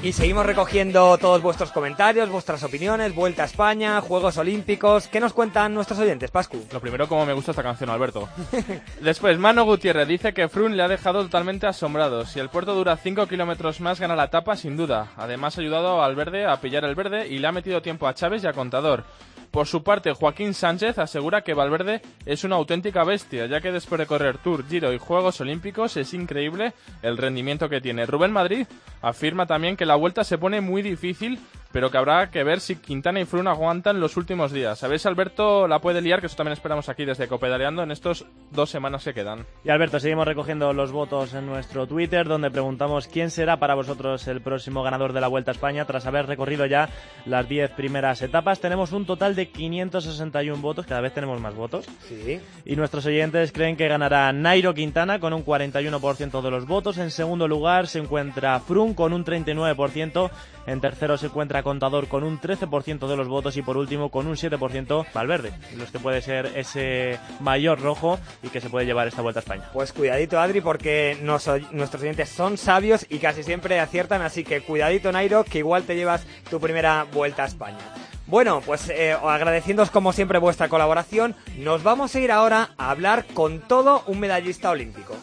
Y 0.02 0.12
seguimos 0.12 0.46
recogiendo 0.46 1.18
todos 1.18 1.42
vuestros 1.42 1.72
comentarios, 1.72 2.28
vuestras 2.28 2.62
opiniones, 2.62 3.14
Vuelta 3.14 3.42
a 3.42 3.46
España, 3.46 4.00
Juegos 4.00 4.36
Olímpicos. 4.36 5.08
¿Qué 5.08 5.20
nos 5.20 5.32
cuentan 5.32 5.74
nuestros 5.74 5.98
oyentes, 5.98 6.30
Pascu? 6.30 6.64
Lo 6.72 6.80
primero, 6.80 7.08
cómo 7.08 7.26
me 7.26 7.32
gusta 7.32 7.50
esta 7.50 7.62
canción, 7.62 7.90
Alberto. 7.90 8.28
Después, 9.00 9.38
Mano 9.38 9.64
Gutiérrez 9.64 10.06
dice 10.06 10.32
que 10.32 10.48
Frun 10.48 10.76
le 10.76 10.82
ha 10.82 10.88
dejado 10.88 11.22
totalmente 11.22 11.66
asombrado. 11.66 12.24
Si 12.24 12.38
el 12.38 12.50
puerto 12.50 12.74
dura 12.74 12.96
5 12.96 13.26
kilómetros 13.26 13.80
más, 13.80 13.98
gana 13.98 14.14
la 14.14 14.24
etapa, 14.24 14.56
sin 14.56 14.76
duda. 14.76 15.08
Además, 15.16 15.56
ha 15.56 15.60
ayudado 15.60 16.02
al 16.02 16.14
verde 16.14 16.46
a 16.46 16.60
pillar 16.60 16.84
el 16.84 16.94
verde 16.94 17.26
y 17.26 17.38
le 17.38 17.46
ha 17.48 17.52
metido 17.52 17.82
tiempo 17.82 18.06
a 18.06 18.14
Chávez 18.14 18.44
y 18.44 18.46
a 18.46 18.52
Contador. 18.52 19.04
Por 19.56 19.66
su 19.66 19.82
parte, 19.82 20.12
Joaquín 20.12 20.52
Sánchez 20.52 20.98
asegura 20.98 21.40
que 21.40 21.54
Valverde 21.54 22.02
es 22.26 22.44
una 22.44 22.56
auténtica 22.56 23.04
bestia, 23.04 23.46
ya 23.46 23.62
que 23.62 23.72
después 23.72 23.98
de 23.98 24.04
correr 24.04 24.36
Tour, 24.36 24.68
Giro 24.68 24.92
y 24.92 24.98
Juegos 24.98 25.40
Olímpicos 25.40 25.96
es 25.96 26.12
increíble 26.12 26.74
el 27.00 27.16
rendimiento 27.16 27.70
que 27.70 27.80
tiene. 27.80 28.04
Rubén 28.04 28.32
Madrid 28.32 28.66
afirma 29.00 29.46
también 29.46 29.78
que 29.78 29.86
la 29.86 29.96
vuelta 29.96 30.24
se 30.24 30.36
pone 30.36 30.60
muy 30.60 30.82
difícil, 30.82 31.38
pero 31.72 31.90
que 31.90 31.98
habrá 31.98 32.30
que 32.30 32.44
ver 32.44 32.60
si 32.60 32.76
Quintana 32.76 33.20
y 33.20 33.24
Froome 33.24 33.50
aguantan 33.50 34.00
los 34.00 34.16
últimos 34.16 34.52
días. 34.52 34.82
A 34.82 34.88
ver 34.88 34.98
si 34.98 35.08
Alberto 35.08 35.68
la 35.68 35.80
puede 35.80 36.00
liar, 36.00 36.20
que 36.20 36.26
eso 36.26 36.36
también 36.36 36.52
esperamos 36.52 36.88
aquí 36.88 37.04
desde 37.04 37.28
Copedaleando 37.28 37.82
en 37.82 37.90
estos 37.90 38.26
dos 38.50 38.70
semanas 38.70 39.04
que 39.04 39.14
quedan. 39.14 39.44
Y 39.64 39.70
Alberto, 39.70 40.00
seguimos 40.00 40.26
recogiendo 40.26 40.72
los 40.72 40.92
votos 40.92 41.34
en 41.34 41.46
nuestro 41.46 41.86
Twitter, 41.86 42.26
donde 42.26 42.50
preguntamos 42.50 43.08
quién 43.08 43.30
será 43.30 43.58
para 43.58 43.74
vosotros 43.74 44.26
el 44.28 44.40
próximo 44.40 44.82
ganador 44.82 45.12
de 45.12 45.20
la 45.20 45.28
Vuelta 45.28 45.50
a 45.50 45.54
España 45.54 45.84
tras 45.84 46.06
haber 46.06 46.26
recorrido 46.26 46.66
ya 46.66 46.88
las 47.24 47.48
10 47.48 47.72
primeras 47.72 48.22
etapas. 48.22 48.60
Tenemos 48.60 48.92
un 48.92 49.06
total 49.06 49.34
de 49.34 49.48
561 49.48 50.62
votos, 50.62 50.86
cada 50.86 51.00
vez 51.00 51.12
tenemos 51.12 51.40
más 51.40 51.54
votos. 51.54 51.86
Sí. 52.08 52.40
Y 52.64 52.76
nuestros 52.76 53.06
oyentes 53.06 53.52
creen 53.52 53.76
que 53.76 53.88
ganará 53.88 54.32
Nairo 54.32 54.74
Quintana 54.74 55.18
con 55.20 55.32
un 55.32 55.44
41% 55.44 56.42
de 56.42 56.50
los 56.50 56.66
votos. 56.66 56.98
En 56.98 57.10
segundo 57.10 57.48
lugar 57.48 57.86
se 57.86 57.98
encuentra 57.98 58.60
Froome 58.60 58.94
con 58.94 59.12
un 59.12 59.24
39%. 59.24 60.30
En 60.66 60.80
tercero 60.80 61.16
se 61.16 61.26
encuentra 61.26 61.62
Contador 61.62 62.08
con 62.08 62.24
un 62.24 62.40
13% 62.40 63.06
de 63.06 63.16
los 63.16 63.28
votos. 63.28 63.56
Y 63.56 63.62
por 63.62 63.76
último 63.76 64.10
con 64.10 64.26
un 64.26 64.36
7% 64.36 65.06
Valverde, 65.12 65.52
los 65.76 65.90
que 65.90 65.98
puede 65.98 66.20
ser 66.22 66.52
ese 66.54 67.18
mayor 67.40 67.80
rojo 67.80 68.18
y 68.42 68.48
que 68.48 68.60
se 68.60 68.70
puede 68.70 68.86
llevar 68.86 69.08
esta 69.08 69.22
Vuelta 69.22 69.40
a 69.40 69.42
España. 69.42 69.70
Pues 69.72 69.92
cuidadito, 69.92 70.38
Adri, 70.38 70.60
porque 70.60 71.18
nuestros 71.20 72.02
oyentes 72.02 72.28
son 72.28 72.58
sabios 72.58 73.06
y 73.08 73.18
casi 73.18 73.42
siempre 73.42 73.80
aciertan, 73.80 74.22
así 74.22 74.44
que 74.44 74.60
cuidadito, 74.60 75.10
Nairo, 75.10 75.44
que 75.44 75.58
igual 75.58 75.84
te 75.84 75.96
llevas 75.96 76.24
tu 76.50 76.60
primera 76.60 77.04
vuelta 77.12 77.44
a 77.44 77.46
España. 77.46 77.78
Bueno, 78.26 78.60
pues 78.64 78.88
eh, 78.88 79.12
agradeciéndoos 79.12 79.90
como 79.90 80.12
siempre 80.12 80.38
vuestra 80.38 80.68
colaboración, 80.68 81.36
nos 81.58 81.82
vamos 81.82 82.14
a 82.14 82.20
ir 82.20 82.32
ahora 82.32 82.70
a 82.76 82.90
hablar 82.90 83.24
con 83.34 83.60
todo 83.60 84.02
un 84.06 84.18
medallista 84.18 84.70
olímpico. 84.70 85.16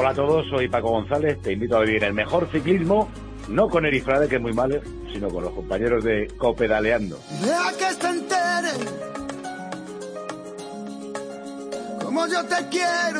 Hola 0.00 0.10
a 0.10 0.14
todos, 0.14 0.46
soy 0.48 0.68
Paco 0.68 0.90
González, 0.90 1.42
te 1.42 1.54
invito 1.54 1.76
a 1.76 1.80
vivir 1.80 2.04
el 2.04 2.14
mejor 2.14 2.48
ciclismo, 2.52 3.08
no 3.48 3.68
con 3.68 3.84
Erifrade, 3.84 4.28
que 4.28 4.36
es 4.36 4.40
muy 4.40 4.52
malo, 4.52 4.80
sino 5.12 5.28
con 5.28 5.42
los 5.42 5.52
compañeros 5.52 6.04
de 6.04 6.28
Copedaleando. 6.38 7.18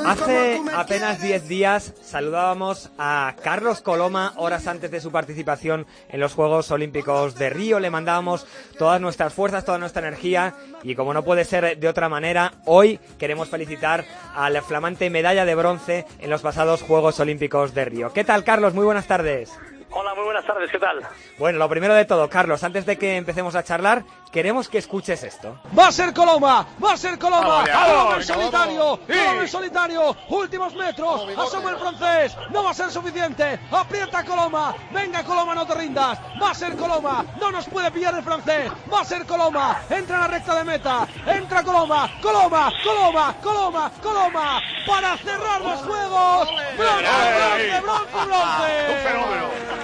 Hace 0.06 0.60
apenas 0.74 1.20
10 1.20 1.48
días 1.48 1.92
saludábamos 2.02 2.90
a 2.98 3.34
Carlos 3.42 3.82
Coloma 3.82 4.32
horas 4.36 4.66
antes 4.66 4.90
de 4.90 5.00
su 5.00 5.12
participación 5.12 5.86
en 6.08 6.20
los 6.20 6.32
Juegos 6.32 6.70
Olímpicos 6.70 7.34
de 7.34 7.50
Río. 7.50 7.80
Le 7.80 7.90
mandábamos 7.90 8.46
todas 8.78 9.00
nuestras 9.00 9.34
fuerzas, 9.34 9.64
toda 9.64 9.78
nuestra 9.78 10.06
energía 10.06 10.54
y 10.82 10.94
como 10.94 11.12
no 11.12 11.22
puede 11.22 11.44
ser 11.44 11.78
de 11.78 11.88
otra 11.88 12.08
manera, 12.08 12.54
hoy 12.64 12.98
queremos 13.18 13.48
felicitar 13.48 14.04
a 14.34 14.48
la 14.48 14.62
flamante 14.62 15.10
medalla 15.10 15.44
de 15.44 15.54
bronce 15.54 16.06
en 16.18 16.30
los 16.30 16.42
pasados 16.42 16.82
Juegos 16.82 17.20
Olímpicos 17.20 17.74
de 17.74 17.84
Río. 17.84 18.12
¿Qué 18.12 18.24
tal, 18.24 18.44
Carlos? 18.44 18.74
Muy 18.74 18.84
buenas 18.84 19.06
tardes. 19.06 19.50
Hola, 19.90 20.14
muy 20.14 20.24
buenas 20.24 20.44
tardes, 20.44 20.70
¿qué 20.70 20.78
tal? 20.78 21.00
Bueno, 21.38 21.58
lo 21.58 21.68
primero 21.68 21.94
de 21.94 22.04
todo, 22.04 22.28
Carlos, 22.28 22.62
antes 22.62 22.84
de 22.84 22.98
que 22.98 23.16
empecemos 23.16 23.54
a 23.54 23.64
charlar, 23.64 24.04
queremos 24.30 24.68
que 24.68 24.76
escuches 24.76 25.22
esto. 25.22 25.58
Va 25.76 25.88
a 25.88 25.92
ser 25.92 26.12
Coloma, 26.12 26.66
va 26.82 26.92
a 26.92 26.96
ser 26.96 27.18
Coloma. 27.18 27.64
Coloma 27.64 28.16
en 28.16 28.22
solitario. 28.22 29.00
Coloma 29.06 29.40
en 29.40 29.48
solitario, 29.48 30.16
últimos 30.28 30.74
metros, 30.74 31.26
asoma 31.38 31.70
el 31.70 31.78
francés, 31.78 32.36
no 32.50 32.64
va 32.64 32.70
a 32.70 32.74
ser 32.74 32.90
suficiente, 32.90 33.58
aprieta 33.70 34.22
Coloma, 34.24 34.74
venga 34.92 35.24
Coloma, 35.24 35.54
no 35.54 35.66
te 35.66 35.74
rindas, 35.74 36.18
va 36.40 36.50
a 36.50 36.54
ser 36.54 36.76
Coloma, 36.76 37.24
no 37.40 37.50
nos 37.50 37.66
puede 37.66 37.90
pillar 37.90 38.14
el 38.14 38.22
francés, 38.22 38.70
va 38.92 39.00
a 39.00 39.04
ser 39.06 39.24
Coloma, 39.24 39.80
entra 39.88 40.16
en 40.16 40.20
la 40.20 40.28
recta 40.28 40.54
de 40.54 40.64
meta, 40.64 41.08
entra 41.26 41.62
Coloma, 41.62 42.10
Coloma, 42.20 42.70
Coloma, 42.84 43.34
Coloma, 43.42 43.90
Coloma, 44.02 44.60
para 44.86 45.16
cerrar 45.16 45.62
los 45.62 45.80
juegos, 45.80 46.48
bronce, 46.76 47.02
bronce, 47.38 47.80
bronce, 47.80 48.26
bronce. 48.26 48.92
Un 48.92 48.98
fenómeno. 49.08 49.77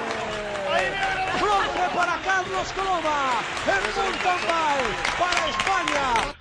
Bronce 1.41 1.97
para 1.97 2.19
Carlos 2.23 2.73
Coloma, 2.73 3.41
en 3.67 3.83
mountain 3.97 4.41
bike, 4.49 5.19
para 5.19 5.49
España. 5.49 6.35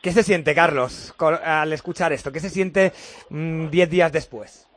¿Qué 0.00 0.10
se 0.10 0.22
siente, 0.22 0.54
Carlos, 0.54 1.14
al 1.44 1.72
escuchar 1.72 2.12
esto? 2.12 2.32
¿Qué 2.32 2.40
se 2.40 2.50
siente 2.50 2.92
10 3.30 3.70
días 3.90 4.12
después? 4.12 4.68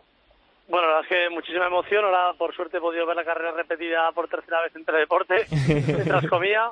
Bueno, 0.67 0.87
la 0.87 0.95
verdad 0.95 1.11
es 1.11 1.17
que 1.17 1.29
muchísima 1.29 1.67
emoción. 1.67 2.05
Ahora, 2.05 2.33
por 2.37 2.55
suerte, 2.55 2.77
he 2.77 2.81
podido 2.81 3.05
ver 3.05 3.15
la 3.15 3.23
carrera 3.23 3.51
repetida 3.51 4.11
por 4.11 4.27
tercera 4.27 4.61
vez 4.61 4.75
en 4.75 4.85
Teledeporte, 4.85 5.45
mientras 5.67 6.27
comía. 6.27 6.71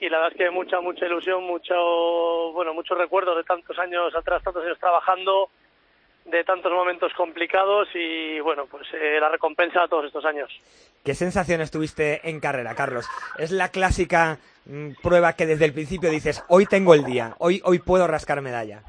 Y 0.00 0.08
la 0.08 0.18
verdad 0.18 0.32
es 0.32 0.38
que 0.38 0.50
mucha, 0.50 0.80
mucha 0.80 1.06
ilusión, 1.06 1.44
mucho, 1.44 1.74
bueno, 2.52 2.74
muchos 2.74 2.98
recuerdos 2.98 3.36
de 3.36 3.44
tantos 3.44 3.78
años 3.78 4.14
atrás, 4.16 4.42
tantos 4.42 4.64
años 4.64 4.78
trabajando, 4.78 5.48
de 6.24 6.44
tantos 6.44 6.72
momentos 6.72 7.12
complicados 7.14 7.88
y, 7.94 8.40
bueno, 8.40 8.66
pues 8.66 8.86
eh, 8.94 9.18
la 9.20 9.28
recompensa 9.28 9.82
a 9.82 9.88
todos 9.88 10.06
estos 10.06 10.24
años. 10.24 10.50
¿Qué 11.04 11.14
sensaciones 11.14 11.70
tuviste 11.70 12.28
en 12.28 12.40
carrera, 12.40 12.74
Carlos? 12.74 13.08
¿Es 13.38 13.50
la 13.50 13.70
clásica 13.70 14.38
mm, 14.66 14.92
prueba 15.02 15.34
que 15.34 15.46
desde 15.46 15.64
el 15.64 15.72
principio 15.72 16.10
dices, 16.10 16.44
hoy 16.48 16.66
tengo 16.66 16.94
el 16.94 17.04
día, 17.04 17.34
hoy, 17.38 17.60
hoy 17.64 17.80
puedo 17.80 18.06
rascar 18.06 18.40
medalla? 18.40 18.82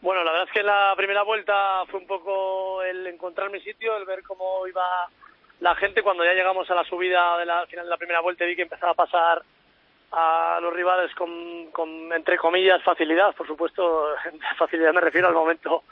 Bueno, 0.00 0.24
la 0.24 0.32
verdad 0.32 0.48
es 0.48 0.54
que 0.54 0.62
la 0.62 0.94
primera 0.96 1.22
vuelta 1.24 1.84
fue 1.90 2.00
un 2.00 2.06
poco 2.06 2.82
el 2.82 3.06
encontrar 3.06 3.50
mi 3.50 3.60
sitio, 3.60 3.96
el 3.96 4.04
ver 4.04 4.22
cómo 4.22 4.66
iba 4.66 4.82
la 5.60 5.74
gente. 5.74 6.02
Cuando 6.02 6.24
ya 6.24 6.32
llegamos 6.32 6.70
a 6.70 6.74
la 6.74 6.84
subida 6.84 7.36
de 7.38 7.46
la 7.46 7.60
al 7.60 7.66
final 7.66 7.86
de 7.86 7.90
la 7.90 7.96
primera 7.96 8.20
vuelta 8.20 8.44
vi 8.44 8.56
que 8.56 8.62
empezaba 8.62 8.92
a 8.92 8.94
pasar 8.94 9.42
a 10.12 10.58
los 10.62 10.72
rivales 10.72 11.12
con, 11.14 11.70
con 11.72 12.12
entre 12.12 12.38
comillas 12.38 12.82
facilidad, 12.82 13.34
por 13.34 13.46
supuesto, 13.46 14.14
facilidad 14.58 14.94
me 14.94 15.00
refiero 15.00 15.28
al 15.28 15.34
momento 15.34 15.82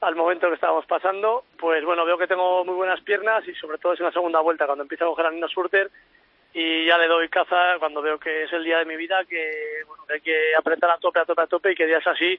al 0.00 0.16
momento 0.16 0.48
que 0.48 0.54
estábamos 0.54 0.86
pasando, 0.86 1.44
pues 1.58 1.84
bueno, 1.84 2.04
veo 2.04 2.18
que 2.18 2.26
tengo 2.26 2.64
muy 2.64 2.74
buenas 2.74 3.00
piernas 3.00 3.46
y 3.46 3.54
sobre 3.54 3.78
todo 3.78 3.92
es 3.92 4.00
en 4.00 4.06
la 4.06 4.12
segunda 4.12 4.40
vuelta 4.40 4.66
cuando 4.66 4.82
empiezo 4.82 5.04
a 5.04 5.08
coger 5.08 5.26
a 5.26 5.30
Nina 5.30 5.48
Surter 5.48 5.90
y 6.54 6.86
ya 6.86 6.96
le 6.98 7.08
doy 7.08 7.28
caza 7.28 7.78
cuando 7.78 8.00
veo 8.00 8.18
que 8.18 8.44
es 8.44 8.52
el 8.52 8.64
día 8.64 8.78
de 8.78 8.84
mi 8.84 8.96
vida, 8.96 9.24
que 9.24 9.82
que 10.06 10.14
hay 10.14 10.20
que 10.20 10.56
apretar 10.56 10.90
a 10.90 10.98
tope, 10.98 11.20
a 11.20 11.24
tope, 11.24 11.42
a 11.42 11.46
tope 11.46 11.72
y 11.72 11.74
que 11.74 11.86
días 11.86 12.06
así 12.06 12.38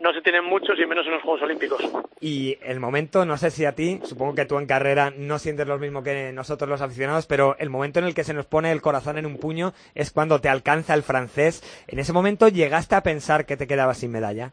no 0.00 0.12
se 0.12 0.20
tienen 0.20 0.44
muchos 0.44 0.78
y 0.78 0.86
menos 0.86 1.06
en 1.06 1.12
los 1.12 1.22
Juegos 1.22 1.42
Olímpicos. 1.42 1.80
Y 2.20 2.58
el 2.62 2.80
momento, 2.80 3.24
no 3.24 3.36
sé 3.36 3.50
si 3.50 3.64
a 3.64 3.74
ti, 3.74 4.00
supongo 4.02 4.34
que 4.34 4.44
tú 4.44 4.58
en 4.58 4.66
carrera 4.66 5.12
no 5.16 5.38
sientes 5.38 5.66
lo 5.66 5.78
mismo 5.78 6.02
que 6.02 6.32
nosotros 6.32 6.68
los 6.68 6.82
aficionados, 6.82 7.26
pero 7.26 7.56
el 7.58 7.70
momento 7.70 8.00
en 8.00 8.06
el 8.06 8.14
que 8.14 8.24
se 8.24 8.34
nos 8.34 8.46
pone 8.46 8.72
el 8.72 8.82
corazón 8.82 9.16
en 9.18 9.26
un 9.26 9.38
puño 9.38 9.72
es 9.94 10.10
cuando 10.10 10.40
te 10.40 10.48
alcanza 10.48 10.94
el 10.94 11.04
francés. 11.04 11.62
¿En 11.86 12.00
ese 12.00 12.12
momento 12.12 12.48
llegaste 12.48 12.96
a 12.96 13.02
pensar 13.02 13.46
que 13.46 13.56
te 13.56 13.68
quedabas 13.68 13.98
sin 13.98 14.10
medalla? 14.10 14.52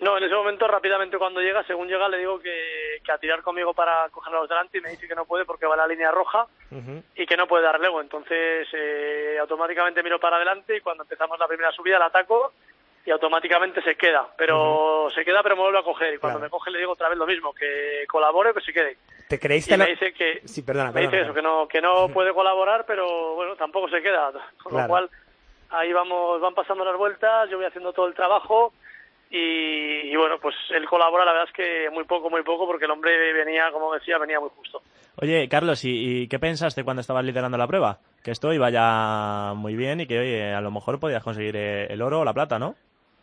No, 0.00 0.16
en 0.16 0.22
ese 0.22 0.34
momento 0.34 0.68
rápidamente 0.68 1.18
cuando 1.18 1.40
llega, 1.40 1.64
según 1.64 1.88
llega 1.88 2.08
le 2.08 2.18
digo 2.18 2.38
que, 2.38 3.00
que 3.04 3.10
a 3.10 3.18
tirar 3.18 3.42
conmigo 3.42 3.74
para 3.74 4.08
cogerlos 4.10 4.48
delante 4.48 4.78
y 4.78 4.80
me 4.80 4.90
dice 4.90 5.08
que 5.08 5.14
no 5.16 5.24
puede 5.24 5.44
porque 5.44 5.66
va 5.66 5.74
a 5.74 5.78
la 5.78 5.86
línea 5.88 6.12
roja 6.12 6.46
y 7.16 7.26
que 7.26 7.36
no 7.36 7.48
puede 7.48 7.64
dar 7.64 7.76
relevo. 7.78 8.00
Entonces 8.00 8.68
eh, 8.72 9.36
automáticamente 9.40 10.02
miro 10.04 10.20
para 10.20 10.36
adelante 10.36 10.76
y 10.76 10.80
cuando 10.82 11.02
empezamos 11.02 11.36
la 11.40 11.48
primera 11.48 11.72
subida 11.72 11.98
la 11.98 12.06
ataco 12.06 12.52
y 13.04 13.10
automáticamente 13.10 13.82
se 13.82 13.96
queda. 13.96 14.28
Pero 14.36 15.08
se 15.12 15.24
queda 15.24 15.42
pero 15.42 15.56
me 15.56 15.62
vuelve 15.62 15.80
a 15.80 15.82
coger 15.82 16.14
y 16.14 16.18
cuando 16.18 16.38
Claro. 16.38 16.46
me 16.48 16.50
coge 16.50 16.70
le 16.70 16.78
digo 16.78 16.92
otra 16.92 17.08
vez 17.08 17.18
lo 17.18 17.26
mismo, 17.26 17.52
que 17.52 18.04
colabore 18.08 18.50
o 18.50 18.54
que 18.54 18.60
se 18.60 18.72
quede. 18.72 18.98
¿Te 19.28 19.40
creíste 19.40 19.74
Y 19.74 19.78
me 19.78 19.86
dice 19.86 20.12
que 20.12 20.42
Sí, 20.46 20.62
perdona, 20.62 20.92
me 20.92 21.00
dice 21.00 21.22
eso, 21.22 21.34
que 21.34 21.42
no, 21.42 21.66
que 21.66 21.80
no 21.80 22.08
puede 22.10 22.32
colaborar, 22.32 22.84
pero 22.86 23.34
bueno, 23.34 23.56
tampoco 23.56 23.88
se 23.88 24.00
queda. 24.00 24.30
Con 24.62 24.70
Claro. 24.70 24.82
lo 24.84 24.88
cual, 24.88 25.10
ahí 25.70 25.92
vamos, 25.92 26.40
van 26.40 26.54
pasando 26.54 26.84
las 26.84 26.96
vueltas, 26.96 27.50
yo 27.50 27.56
voy 27.56 27.66
haciendo 27.66 27.92
todo 27.92 28.06
el 28.06 28.14
trabajo 28.14 28.72
y, 29.30 30.10
y 30.10 30.16
bueno, 30.16 30.38
pues 30.40 30.54
él 30.70 30.86
colabora, 30.86 31.24
la 31.24 31.32
verdad 31.32 31.48
es 31.48 31.54
que 31.54 31.90
muy 31.90 32.04
poco, 32.04 32.30
muy 32.30 32.42
poco, 32.42 32.66
porque 32.66 32.86
el 32.86 32.90
hombre 32.90 33.32
venía, 33.32 33.70
como 33.72 33.92
decía, 33.92 34.18
venía 34.18 34.40
muy 34.40 34.50
justo. 34.50 34.82
Oye, 35.20 35.48
Carlos, 35.48 35.84
¿y, 35.84 36.22
y 36.22 36.28
qué 36.28 36.38
pensaste 36.38 36.84
cuando 36.84 37.00
estabas 37.00 37.24
liderando 37.24 37.58
la 37.58 37.66
prueba? 37.66 37.98
Que 38.24 38.30
esto 38.30 38.52
iba 38.52 38.70
ya 38.70 39.52
muy 39.54 39.74
bien 39.76 40.00
y 40.00 40.06
que, 40.06 40.18
oye, 40.18 40.54
a 40.54 40.60
lo 40.60 40.70
mejor 40.70 41.00
podías 41.00 41.22
conseguir 41.22 41.56
eh, 41.56 41.86
el 41.90 42.02
oro 42.02 42.20
o 42.20 42.24
la 42.24 42.32
plata, 42.32 42.58
¿no? 42.58 42.74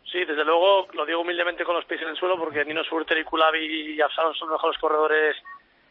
Sí, 0.04 0.24
desde 0.24 0.44
luego, 0.44 0.86
lo 0.92 1.04
digo 1.04 1.20
humildemente 1.20 1.64
con 1.64 1.74
los 1.74 1.84
pies 1.84 2.00
en 2.02 2.08
el 2.08 2.16
suelo, 2.16 2.38
porque 2.38 2.64
Nino 2.64 2.84
Surter 2.84 3.18
y 3.18 3.24
Kulabi 3.24 3.94
y 3.94 4.00
Absalom 4.00 4.34
son 4.34 4.48
los 4.48 4.58
mejores 4.58 4.78
corredores 4.78 5.36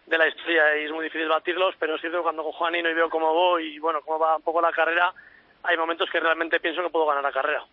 de 0.05 0.17
la 0.17 0.27
historia 0.27 0.77
y 0.77 0.85
es 0.85 0.91
muy 0.91 1.03
difícil 1.03 1.27
batirlos, 1.27 1.75
pero 1.79 1.95
es 1.95 2.01
cierto 2.01 2.19
que 2.19 2.23
cuando 2.23 2.43
cojo 2.43 2.65
a 2.65 2.71
Nino 2.71 2.89
y 2.89 2.93
veo 2.93 3.09
cómo 3.09 3.33
voy 3.33 3.75
y 3.75 3.79
bueno, 3.79 4.01
cómo 4.01 4.19
va 4.19 4.37
un 4.37 4.43
poco 4.43 4.61
la 4.61 4.71
carrera, 4.71 5.13
hay 5.63 5.77
momentos 5.77 6.09
que 6.11 6.19
realmente 6.19 6.59
pienso 6.59 6.81
que 6.81 6.89
puedo 6.89 7.07
ganar 7.07 7.23
la 7.23 7.31
carrera. 7.31 7.65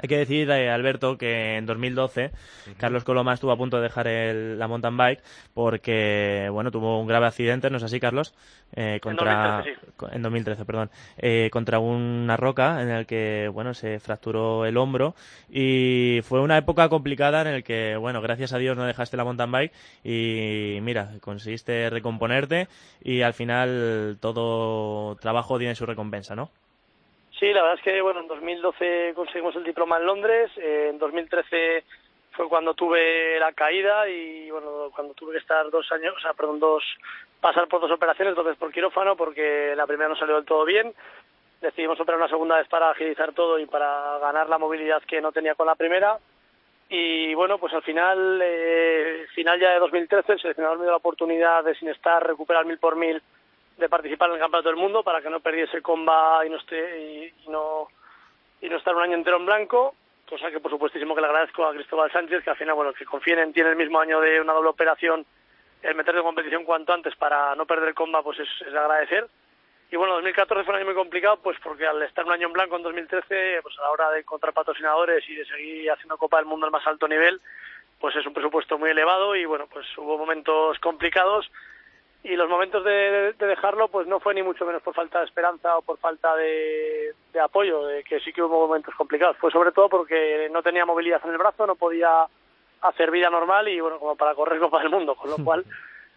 Hay 0.00 0.08
que 0.08 0.16
decir, 0.18 0.48
eh, 0.50 0.70
Alberto, 0.70 1.18
que 1.18 1.56
en 1.56 1.66
2012 1.66 2.30
Carlos 2.76 3.02
Coloma 3.04 3.34
estuvo 3.34 3.50
a 3.50 3.56
punto 3.56 3.78
de 3.78 3.82
dejar 3.84 4.06
el- 4.06 4.58
la 4.58 4.68
mountain 4.68 4.96
bike 4.96 5.22
porque, 5.54 6.48
bueno, 6.52 6.70
tuvo 6.70 7.00
un 7.00 7.06
grave 7.08 7.26
accidente, 7.26 7.68
¿no 7.70 7.78
es 7.78 7.82
así, 7.82 7.98
Carlos? 7.98 8.34
Eh, 8.76 9.00
contra, 9.02 9.56
2013, 9.64 9.92
co- 9.96 10.08
en 10.12 10.22
2013, 10.22 10.64
perdón, 10.64 10.90
eh, 11.16 11.48
contra 11.52 11.78
una 11.80 12.36
roca 12.36 12.80
en 12.82 12.90
el 12.90 13.06
que, 13.06 13.50
bueno, 13.52 13.74
se 13.74 13.98
fracturó 13.98 14.66
el 14.66 14.76
hombro 14.76 15.14
y 15.50 16.20
fue 16.22 16.40
una 16.40 16.56
época 16.58 16.88
complicada 16.88 17.40
en 17.40 17.48
el 17.48 17.64
que, 17.64 17.96
bueno, 17.96 18.20
gracias 18.20 18.52
a 18.52 18.58
Dios 18.58 18.76
no 18.76 18.84
dejaste 18.84 19.16
la 19.16 19.24
mountain 19.24 19.50
bike 19.50 19.72
y 20.04 20.78
mira, 20.82 21.10
conseguiste 21.20 21.90
recomponerte 21.90 22.68
y 23.02 23.22
al 23.22 23.34
final 23.34 24.18
todo 24.20 25.16
trabajo 25.16 25.58
tiene 25.58 25.74
su 25.74 25.86
recompensa, 25.86 26.36
¿no? 26.36 26.50
Sí, 27.38 27.52
la 27.52 27.62
verdad 27.62 27.78
es 27.78 27.84
que 27.84 28.00
bueno, 28.02 28.20
en 28.20 28.26
2012 28.26 29.12
conseguimos 29.14 29.54
el 29.54 29.62
diploma 29.62 29.98
en 29.98 30.06
Londres, 30.06 30.50
eh, 30.56 30.88
en 30.90 30.98
2013 30.98 31.84
fue 32.32 32.48
cuando 32.48 32.74
tuve 32.74 33.38
la 33.38 33.52
caída 33.52 34.08
y 34.08 34.50
bueno, 34.50 34.90
cuando 34.94 35.14
tuve 35.14 35.32
que 35.32 35.38
estar 35.38 35.70
dos 35.70 35.90
años, 35.92 36.14
o 36.16 36.20
sea, 36.20 36.34
perdón, 36.34 36.58
dos, 36.58 36.82
pasar 37.40 37.68
por 37.68 37.80
dos 37.80 37.92
operaciones, 37.92 38.34
dos 38.34 38.56
por 38.56 38.72
quirófano 38.72 39.16
porque 39.16 39.74
la 39.76 39.86
primera 39.86 40.08
no 40.08 40.16
salió 40.16 40.34
del 40.36 40.44
todo 40.44 40.64
bien. 40.64 40.92
Decidimos 41.60 41.98
operar 42.00 42.20
una 42.20 42.28
segunda 42.28 42.56
vez 42.56 42.68
para 42.68 42.90
agilizar 42.90 43.32
todo 43.32 43.58
y 43.58 43.66
para 43.66 44.18
ganar 44.18 44.48
la 44.48 44.58
movilidad 44.58 45.02
que 45.02 45.20
no 45.20 45.32
tenía 45.32 45.54
con 45.54 45.66
la 45.66 45.74
primera. 45.74 46.18
Y 46.88 47.34
bueno, 47.34 47.58
pues 47.58 47.72
al 47.74 47.82
final, 47.82 48.40
eh, 48.42 49.26
final 49.34 49.60
ya 49.60 49.72
de 49.72 49.80
2013, 49.80 50.32
el 50.32 50.40
seleccionador 50.40 50.78
me 50.78 50.84
dio 50.84 50.92
la 50.92 50.98
oportunidad 50.98 51.62
de 51.64 51.74
sin 51.74 51.88
estar 51.88 52.24
recuperar 52.26 52.64
mil 52.64 52.78
por 52.78 52.96
mil 52.96 53.20
de 53.78 53.88
participar 53.88 54.28
en 54.28 54.34
el 54.34 54.40
Campeonato 54.40 54.68
del 54.68 54.78
Mundo 54.78 55.02
para 55.02 55.22
que 55.22 55.30
no 55.30 55.40
perdiese 55.40 55.80
comba 55.80 56.44
y 56.44 56.50
no 56.50 56.56
esté 56.56 57.00
y, 57.00 57.48
no 57.48 57.88
y 58.60 58.68
no 58.68 58.76
estar 58.76 58.94
un 58.94 59.02
año 59.02 59.14
entero 59.14 59.36
en 59.36 59.46
blanco, 59.46 59.94
cosa 60.28 60.50
que 60.50 60.58
por 60.58 60.70
supuestísimo 60.70 61.14
que 61.14 61.20
le 61.20 61.28
agradezco 61.28 61.64
a 61.64 61.72
Cristóbal 61.72 62.10
Sánchez, 62.10 62.42
que 62.42 62.50
al 62.50 62.56
final, 62.56 62.74
bueno, 62.74 62.92
que 62.92 63.04
confíen 63.04 63.38
en 63.38 63.52
ti 63.52 63.60
en 63.60 63.68
el 63.68 63.76
mismo 63.76 64.00
año 64.00 64.20
de 64.20 64.40
una 64.40 64.52
doble 64.52 64.70
operación, 64.70 65.24
el 65.80 65.94
meterse 65.94 66.18
en 66.18 66.26
competición 66.26 66.64
cuanto 66.64 66.92
antes 66.92 67.14
para 67.14 67.54
no 67.54 67.66
perder 67.66 67.94
comba, 67.94 68.22
pues 68.22 68.40
es, 68.40 68.48
es 68.66 68.72
de 68.72 68.78
agradecer. 68.78 69.28
Y 69.90 69.96
bueno, 69.96 70.14
2014 70.14 70.64
fue 70.64 70.74
un 70.74 70.78
año 70.78 70.86
muy 70.86 70.96
complicado, 70.96 71.38
pues 71.40 71.56
porque 71.62 71.86
al 71.86 72.02
estar 72.02 72.24
un 72.24 72.32
año 72.32 72.48
en 72.48 72.52
blanco 72.52 72.76
en 72.76 72.82
2013, 72.82 73.60
pues 73.62 73.78
a 73.78 73.82
la 73.82 73.90
hora 73.90 74.10
de 74.10 74.20
encontrar 74.20 74.52
patrocinadores 74.52 75.26
y 75.30 75.36
de 75.36 75.46
seguir 75.46 75.90
haciendo 75.90 76.18
Copa 76.18 76.38
del 76.38 76.46
Mundo 76.46 76.66
al 76.66 76.72
más 76.72 76.86
alto 76.86 77.06
nivel, 77.06 77.40
pues 78.00 78.14
es 78.16 78.26
un 78.26 78.34
presupuesto 78.34 78.76
muy 78.76 78.90
elevado 78.90 79.36
y 79.36 79.44
bueno, 79.44 79.68
pues 79.72 79.86
hubo 79.96 80.18
momentos 80.18 80.78
complicados 80.80 81.50
y 82.24 82.34
los 82.36 82.48
momentos 82.48 82.84
de, 82.84 83.32
de 83.32 83.46
dejarlo 83.46 83.88
pues 83.88 84.06
no 84.06 84.18
fue 84.20 84.34
ni 84.34 84.42
mucho 84.42 84.66
menos 84.66 84.82
por 84.82 84.94
falta 84.94 85.20
de 85.20 85.26
esperanza 85.26 85.76
o 85.78 85.82
por 85.82 85.98
falta 85.98 86.34
de, 86.36 87.14
de 87.32 87.40
apoyo, 87.40 87.84
de 87.86 88.02
que 88.04 88.20
sí 88.20 88.32
que 88.32 88.42
hubo 88.42 88.66
momentos 88.66 88.94
complicados, 88.96 89.36
fue 89.38 89.50
sobre 89.50 89.72
todo 89.72 89.88
porque 89.88 90.48
no 90.50 90.62
tenía 90.62 90.84
movilidad 90.84 91.20
en 91.24 91.30
el 91.30 91.38
brazo, 91.38 91.66
no 91.66 91.76
podía 91.76 92.26
hacer 92.82 93.10
vida 93.10 93.30
normal 93.30 93.68
y 93.68 93.80
bueno, 93.80 93.98
como 93.98 94.16
para 94.16 94.34
correr 94.34 94.58
Copa 94.60 94.80
del 94.80 94.90
Mundo, 94.90 95.14
con 95.14 95.30
lo 95.30 95.36
cual 95.44 95.64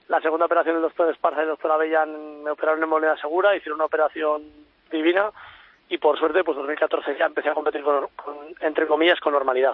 la 0.08 0.20
segunda 0.22 0.46
operación 0.48 0.76
del 0.76 0.82
doctor 0.84 1.10
Esparza 1.12 1.40
y 1.40 1.44
el 1.44 1.50
doctor 1.50 1.72
Avellán 1.72 2.44
me 2.44 2.52
operaron 2.52 2.84
en 2.84 2.90
moneda 2.90 3.16
segura, 3.18 3.56
hicieron 3.56 3.78
una 3.78 3.86
operación 3.86 4.44
divina 4.92 5.32
y 5.88 5.98
por 6.00 6.18
suerte 6.20 6.44
pues 6.44 6.58
2014 6.58 7.16
ya 7.18 7.26
empecé 7.28 7.50
a 7.50 7.54
competir 7.54 7.84
con, 7.84 8.08
con- 8.16 8.56
entre 8.60 8.88
comillas 8.88 9.20
con 9.20 9.34
normalidad. 9.34 9.74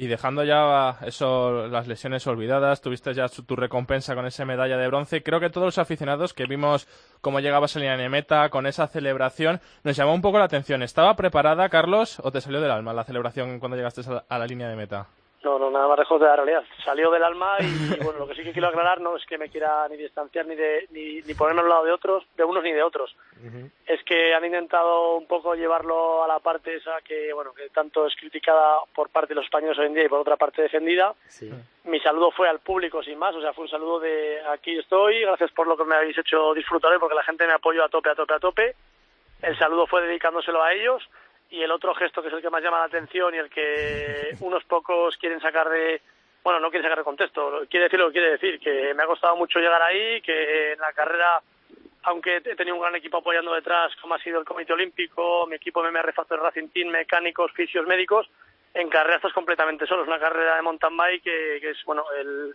Y 0.00 0.06
dejando 0.06 0.44
ya 0.44 0.96
eso, 1.02 1.66
las 1.66 1.88
lesiones 1.88 2.24
olvidadas, 2.28 2.80
tuviste 2.80 3.12
ya 3.14 3.28
tu 3.28 3.56
recompensa 3.56 4.14
con 4.14 4.26
esa 4.26 4.44
medalla 4.44 4.76
de 4.76 4.86
bronce. 4.86 5.24
Creo 5.24 5.40
que 5.40 5.50
todos 5.50 5.66
los 5.66 5.78
aficionados 5.78 6.34
que 6.34 6.46
vimos 6.46 6.86
cómo 7.20 7.40
llegabas 7.40 7.74
a 7.74 7.80
línea 7.80 7.96
de 7.96 8.08
meta 8.08 8.48
con 8.48 8.68
esa 8.68 8.86
celebración, 8.86 9.60
nos 9.82 9.96
llamó 9.96 10.14
un 10.14 10.22
poco 10.22 10.38
la 10.38 10.44
atención. 10.44 10.84
¿Estaba 10.84 11.16
preparada, 11.16 11.68
Carlos, 11.68 12.20
o 12.22 12.30
te 12.30 12.40
salió 12.40 12.60
del 12.60 12.70
alma 12.70 12.92
la 12.92 13.02
celebración 13.02 13.58
cuando 13.58 13.76
llegaste 13.76 14.02
a 14.28 14.38
la 14.38 14.46
línea 14.46 14.68
de 14.68 14.76
meta? 14.76 15.08
No, 15.44 15.56
no, 15.56 15.70
nada 15.70 15.86
más 15.86 16.00
lejos 16.00 16.20
de 16.20 16.26
la 16.26 16.34
realidad. 16.34 16.64
Salió 16.84 17.10
del 17.12 17.22
alma 17.22 17.56
y, 17.60 18.02
bueno, 18.02 18.18
lo 18.18 18.26
que 18.26 18.34
sí 18.34 18.42
que 18.42 18.52
quiero 18.52 18.68
aclarar 18.68 19.00
no 19.00 19.16
es 19.16 19.24
que 19.24 19.38
me 19.38 19.48
quiera 19.48 19.86
ni 19.88 19.96
distanciar 19.96 20.46
ni 20.46 20.56
de 20.56 20.88
ni, 20.90 21.20
ni 21.22 21.34
ponerme 21.34 21.60
al 21.60 21.68
lado 21.68 21.84
de 21.84 21.92
otros, 21.92 22.24
de 22.36 22.42
unos 22.42 22.64
ni 22.64 22.72
de 22.72 22.82
otros. 22.82 23.14
Es 23.86 24.02
que 24.02 24.34
han 24.34 24.44
intentado 24.44 25.16
un 25.16 25.26
poco 25.26 25.54
llevarlo 25.54 26.24
a 26.24 26.28
la 26.28 26.40
parte 26.40 26.74
esa 26.74 27.00
que, 27.02 27.32
bueno, 27.32 27.52
que 27.54 27.68
tanto 27.70 28.06
es 28.06 28.16
criticada 28.16 28.80
por 28.92 29.10
parte 29.10 29.28
de 29.28 29.36
los 29.36 29.44
españoles 29.44 29.78
hoy 29.78 29.86
en 29.86 29.94
día 29.94 30.04
y 30.04 30.08
por 30.08 30.18
otra 30.18 30.36
parte 30.36 30.62
defendida. 30.62 31.14
Mi 31.84 32.00
saludo 32.00 32.32
fue 32.32 32.48
al 32.48 32.58
público 32.58 33.02
sin 33.02 33.16
más, 33.16 33.34
o 33.36 33.40
sea, 33.40 33.52
fue 33.52 33.64
un 33.64 33.70
saludo 33.70 34.00
de 34.00 34.40
aquí 34.50 34.76
estoy, 34.76 35.20
gracias 35.20 35.52
por 35.52 35.68
lo 35.68 35.76
que 35.76 35.84
me 35.84 35.94
habéis 35.94 36.18
hecho 36.18 36.52
disfrutar 36.52 36.92
hoy 36.92 36.98
porque 36.98 37.14
la 37.14 37.22
gente 37.22 37.46
me 37.46 37.52
apoyó 37.52 37.84
a 37.84 37.88
tope, 37.88 38.10
a 38.10 38.14
tope, 38.16 38.34
a 38.34 38.40
tope. 38.40 38.74
El 39.40 39.56
saludo 39.56 39.86
fue 39.86 40.02
dedicándoselo 40.02 40.60
a 40.60 40.72
ellos 40.72 41.08
y 41.50 41.62
el 41.62 41.70
otro 41.70 41.94
gesto 41.94 42.22
que 42.22 42.28
es 42.28 42.34
el 42.34 42.42
que 42.42 42.50
más 42.50 42.62
llama 42.62 42.78
la 42.78 42.84
atención 42.84 43.34
y 43.34 43.38
el 43.38 43.50
que 43.50 44.36
unos 44.40 44.64
pocos 44.64 45.16
quieren 45.16 45.40
sacar 45.40 45.68
de 45.68 46.00
bueno 46.42 46.60
no 46.60 46.70
quieren 46.70 46.84
sacar 46.84 46.98
de 46.98 47.04
contexto 47.04 47.64
quiere 47.68 47.84
decir 47.84 47.98
lo 47.98 48.06
que 48.08 48.12
quiere 48.12 48.30
decir 48.32 48.60
que 48.60 48.94
me 48.94 49.02
ha 49.02 49.06
costado 49.06 49.36
mucho 49.36 49.58
llegar 49.58 49.82
ahí 49.82 50.20
que 50.20 50.72
en 50.72 50.80
la 50.80 50.92
carrera 50.92 51.40
aunque 52.04 52.36
he 52.36 52.56
tenido 52.56 52.76
un 52.76 52.82
gran 52.82 52.96
equipo 52.96 53.18
apoyando 53.18 53.54
detrás 53.54 53.94
como 53.96 54.14
ha 54.14 54.18
sido 54.18 54.40
el 54.40 54.46
Comité 54.46 54.72
Olímpico 54.72 55.46
mi 55.46 55.56
equipo 55.56 55.82
MMR 55.82 56.12
Factor 56.12 56.40
Racing 56.40 56.68
Team 56.68 56.88
mecánicos 56.88 57.52
fisios 57.52 57.86
médicos 57.86 58.28
en 58.74 58.88
carrera 58.88 59.16
estás 59.16 59.32
completamente 59.32 59.86
solo. 59.86 60.02
Es 60.02 60.08
una 60.08 60.18
carrera 60.18 60.56
de 60.56 60.62
mountain 60.62 60.96
bike 60.96 61.22
que, 61.22 61.58
que 61.60 61.70
es 61.70 61.84
bueno 61.84 62.04
el 62.18 62.54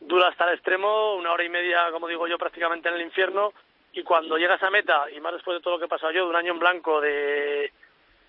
dura 0.00 0.28
hasta 0.28 0.46
el 0.48 0.54
extremo 0.54 1.14
una 1.14 1.32
hora 1.32 1.44
y 1.44 1.48
media 1.48 1.90
como 1.92 2.08
digo 2.08 2.26
yo 2.26 2.36
prácticamente 2.36 2.88
en 2.88 2.96
el 2.96 3.02
infierno 3.02 3.52
y 3.92 4.02
cuando 4.02 4.36
llegas 4.36 4.62
a 4.62 4.70
meta 4.70 5.08
y 5.14 5.20
más 5.20 5.34
después 5.34 5.58
de 5.58 5.62
todo 5.62 5.74
lo 5.74 5.78
que 5.78 5.84
he 5.84 5.88
pasado 5.88 6.12
yo 6.12 6.24
de 6.24 6.30
un 6.30 6.36
año 6.36 6.52
en 6.52 6.58
blanco 6.58 7.00
de 7.00 7.70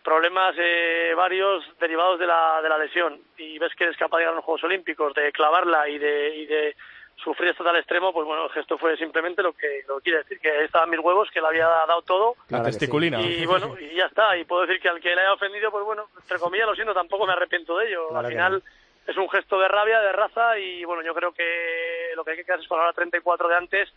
problemas 0.03 0.55
eh, 0.57 1.13
varios 1.15 1.63
derivados 1.79 2.19
de 2.19 2.27
la, 2.27 2.59
de 2.61 2.69
la 2.69 2.77
lesión 2.77 3.19
y 3.37 3.57
ves 3.57 3.73
que 3.75 3.85
eres 3.85 3.97
capaz 3.97 4.19
de 4.19 4.25
a 4.25 4.31
los 4.31 4.43
Juegos 4.43 4.63
Olímpicos, 4.63 5.13
de 5.13 5.31
clavarla 5.31 5.87
y 5.87 5.97
de, 5.97 6.35
y 6.35 6.45
de 6.45 6.75
sufrir 7.15 7.51
hasta 7.51 7.63
tal 7.63 7.77
extremo, 7.77 8.11
pues 8.11 8.25
bueno, 8.25 8.45
el 8.45 8.51
gesto 8.51 8.77
fue 8.77 8.97
simplemente 8.97 9.41
lo 9.41 9.53
que, 9.53 9.83
lo 9.87 9.97
que 9.97 10.03
quiere 10.03 10.17
decir, 10.19 10.39
que 10.39 10.65
estaban 10.65 10.89
mis 10.89 10.99
huevos, 10.99 11.29
que 11.31 11.41
le 11.41 11.47
había 11.47 11.67
dado 11.67 12.01
todo. 12.01 12.35
La 12.49 12.61
testiculina. 12.63 13.21
Y 13.21 13.45
bueno, 13.45 13.75
y 13.79 13.95
ya 13.95 14.05
está. 14.05 14.35
Y 14.37 14.43
puedo 14.43 14.65
decir 14.65 14.81
que 14.81 14.89
al 14.89 14.99
que 14.99 15.15
le 15.15 15.21
haya 15.21 15.33
ofendido, 15.33 15.71
pues 15.71 15.85
bueno, 15.85 16.07
entre 16.19 16.39
comillas 16.39 16.67
lo 16.67 16.75
siento, 16.75 16.93
tampoco 16.93 17.25
me 17.25 17.33
arrepiento 17.33 17.77
de 17.77 17.87
ello. 17.87 18.09
Claro 18.09 18.27
al 18.27 18.33
final 18.33 18.63
es 19.07 19.17
un 19.17 19.29
gesto 19.29 19.59
de 19.59 19.67
rabia, 19.67 19.99
de 20.01 20.11
raza 20.11 20.57
y 20.57 20.83
bueno, 20.85 21.01
yo 21.03 21.13
creo 21.13 21.33
que 21.33 22.11
lo 22.15 22.23
que 22.23 22.31
hay 22.31 22.37
que 22.37 22.45
quedarse 22.45 22.63
es 22.63 22.69
con 22.69 22.77
la 22.77 22.85
hora 22.85 22.93
34 22.93 23.47
de 23.47 23.55
antes 23.55 23.89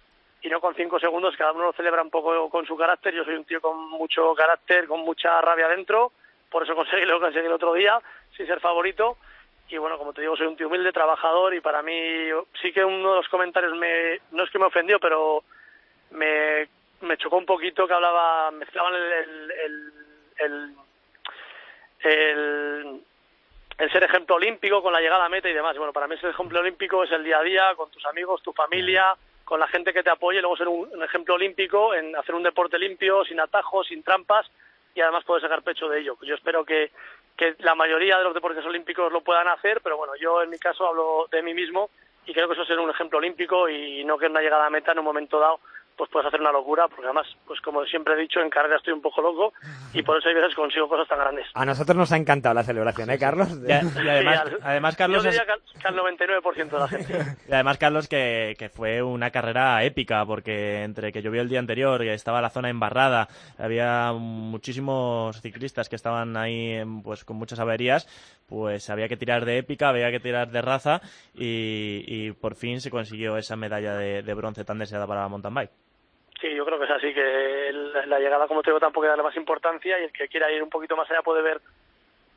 y 0.47 0.49
no 0.49 0.61
con 0.61 0.77
cinco 0.77 1.01
segundos, 1.01 1.37
cada 1.37 1.51
uno 1.51 1.65
lo 1.65 1.73
celebra 1.73 2.03
un 2.03 2.11
poco 2.11 2.49
con 2.49 2.65
su 2.65 2.77
carácter. 2.77 3.13
Yo 3.13 3.25
soy 3.25 3.35
un 3.35 3.45
tío 3.45 3.61
con 3.61 3.77
mucho 3.91 4.33
carácter, 4.37 4.87
con 4.87 5.01
mucha 5.01 5.41
rabia 5.41 5.67
dentro, 5.67 6.13
por 6.49 6.63
eso 6.63 6.77
conseguí 6.77 7.05
lo 7.05 7.17
que 7.17 7.25
conseguí 7.25 7.47
el 7.47 7.53
otro 7.53 7.73
día, 7.75 8.01
sin 8.37 8.47
ser 8.47 8.61
favorito. 8.61 9.17
Y 9.69 9.77
bueno, 9.79 9.99
como 9.99 10.13
te 10.13 10.21
digo, 10.21 10.37
soy 10.37 10.47
un 10.47 10.57
tío 10.57 10.69
humilde, 10.69 10.93
trabajador 10.93 11.53
y 11.53 11.61
para 11.61 11.83
mí 11.83 12.29
sí 12.63 12.73
que 12.73 12.85
uno 12.85 13.11
de 13.11 13.17
los 13.17 13.29
comentarios 13.29 13.75
me, 13.77 14.21
no 14.31 14.45
es 14.45 14.51
que 14.51 14.61
me 14.61 14.67
ofendió, 14.67 15.01
pero 15.01 15.43
me, 16.13 16.69
me 17.01 17.17
chocó 17.17 17.39
un 17.39 17.47
poquito 17.47 17.89
que 17.89 17.95
hablaba, 17.95 18.53
mezclaban 18.53 18.95
el, 18.95 19.51
el, 20.45 20.77
el, 22.05 23.91
ser 23.91 24.05
ejemplo 24.05 24.37
olímpico 24.37 24.81
con 24.81 24.93
la 24.93 25.01
llegada 25.01 25.25
a 25.25 25.29
meta 25.29 25.49
y 25.49 25.55
demás. 25.55 25.77
Bueno, 25.77 25.93
para 25.93 26.07
mí 26.07 26.15
ese 26.15 26.29
ejemplo 26.29 26.61
olímpico 26.61 27.03
es 27.03 27.11
el 27.11 27.25
día 27.25 27.41
a 27.41 27.43
día 27.43 27.75
con 27.75 27.91
tus 27.91 28.07
amigos, 28.07 28.43
tu 28.43 28.53
familia, 28.53 29.17
con 29.47 29.61
la 29.61 29.69
gente 29.69 29.93
que 29.93 30.03
te 30.03 30.11
apoye, 30.11 30.41
luego 30.41 30.57
ser 30.57 30.67
un, 30.67 31.03
ejemplo 31.05 31.37
olímpico 31.37 31.95
en 31.95 32.17
hacer 32.17 32.35
un 32.35 32.43
deporte 32.43 32.81
limpio, 32.81 33.25
sin 33.25 33.39
atajos, 33.39 33.87
sin 33.87 34.03
trampas 34.03 34.51
y 34.93 35.01
además 35.01 35.23
poder 35.23 35.41
sacar 35.41 35.63
pecho 35.63 35.89
de 35.89 36.01
ello. 36.01 36.19
Yo 36.23 36.35
espero 36.35 36.65
que, 36.65 36.91
la 37.59 37.77
mayoría 37.77 38.19
de 38.19 38.25
los 38.25 38.35
deportes 38.35 38.65
olímpicos 38.65 39.13
lo 39.13 39.21
puedan 39.21 39.47
hacer, 39.47 39.81
pero 39.83 39.97
bueno, 39.97 40.15
yo 40.17 40.43
en 40.43 40.51
mi 40.51 40.59
caso 40.59 40.89
hablo 40.89 41.29
de 41.31 41.43
mí 41.43 41.55
mismo 41.55 41.91
y 42.27 42.33
creo 42.33 42.49
que 42.49 42.55
eso 42.55 42.63
es 42.63 42.69
ser 42.69 42.81
un 42.81 42.91
ejemplo 42.91 43.19
olímpico 43.19 43.69
y 43.69 44.03
no 44.05 44.19
que 44.19 44.27
una 44.27 44.41
llegada 44.41 44.67
a 44.67 44.71
meta 44.71 44.91
en 44.91 44.99
un 44.99 45.05
momento 45.05 45.39
dado 45.39 45.61
pues 45.97 46.11
puedes 46.11 46.27
hacer 46.29 46.41
una 46.41 46.53
locura, 46.53 46.87
porque 46.89 47.05
además, 47.07 47.27
pues 47.47 47.61
como 47.61 47.85
siempre 47.87 48.15
he 48.15 48.19
dicho, 48.19 48.41
en 48.41 48.51
carrera 48.51 48.77
estoy 48.77 48.93
un 48.93 49.01
poco 49.01 49.23
loco 49.23 49.53
y 49.95 50.03
por 50.03 50.19
eso 50.19 50.29
hay 50.29 50.35
veces 50.35 50.55
consigo 50.55 50.89
cosas 50.89 51.09
tan 51.09 51.19
grandes. 51.19 51.47
A 51.55 51.65
nosotros 51.65 51.97
nos 51.97 52.13
ha 52.13 52.17
encantado 52.17 52.55
la 52.55 52.63
celebración, 52.63 53.11
¿eh, 53.11 53.19
Carlos? 53.19 53.49
Y, 53.67 53.73
a- 53.73 53.83
y 53.83 54.09
además, 54.09 54.43
Sí, 54.47 54.55
al- 54.55 54.59
además, 54.63 54.97
Carlos, 54.97 55.25
Yo 55.25 55.31
diría 55.31 55.47
que 55.47 55.53
al, 55.53 55.61
que 55.81 55.89
al 55.89 55.97
99% 55.97 56.71
de 56.71 56.79
la 56.79 56.89
gente. 56.89 57.37
y 57.49 57.53
además, 57.53 57.79
Carlos, 57.79 58.09
que, 58.09 58.55
que 58.59 58.69
fue 58.69 59.03
una 59.03 59.31
carrera 59.31 59.83
épica, 59.85 60.25
porque 60.27 60.83
entre 60.83 61.13
que 61.13 61.23
llovió 61.23 61.41
el 61.43 61.49
día 61.49 61.59
anterior, 61.61 62.01
que 62.01 62.13
estaba 62.15 62.41
la 62.43 62.51
zona 62.51 62.69
embarrada, 62.69 63.29
había 63.59 64.13
muchísimos 64.13 65.41
ciclistas 65.41 65.89
que 65.89 65.97
estaban 65.97 66.37
ahí 66.37 66.83
pues 67.05 67.25
con 67.25 67.37
muchas 67.37 67.61
averías, 67.61 68.07
pues 68.49 68.91
había 68.91 69.09
que 69.09 69.17
tirar 69.17 69.45
de 69.45 69.59
épica, 69.59 69.89
había 69.89 70.11
que 70.11 70.21
tirar 70.21 70.51
de 70.51 70.63
raza, 70.63 71.01
y, 71.35 72.05
y 72.07 72.33
por 72.33 72.55
fin 72.55 72.81
se 72.81 72.91
consiguió 72.91 73.37
esa 73.37 73.57
medalla 73.57 73.95
de, 73.97 74.23
de 74.23 74.35
bronce 74.35 74.65
tan 74.65 74.79
deseada 74.79 75.07
para 75.07 75.23
la 75.23 75.29
mountain 75.29 75.55
bike. 75.55 75.71
Sí, 76.41 76.55
yo 76.55 76.65
creo 76.67 76.79
que 76.79 76.85
es 76.85 76.91
así, 76.91 77.15
que 77.15 77.73
la 78.07 78.19
llegada, 78.19 78.47
como 78.47 78.63
te 78.63 78.71
digo, 78.71 78.81
tampoco 78.81 79.05
hay 79.05 79.07
que 79.07 79.11
darle 79.11 79.25
más 79.25 79.37
importancia 79.37 79.99
y 79.99 80.05
el 80.05 80.13
que 80.13 80.29
quiera 80.29 80.51
ir 80.53 80.63
un 80.63 80.69
poquito 80.69 80.97
más 80.97 81.11
allá 81.11 81.23
puede 81.23 81.43
ver 81.43 81.61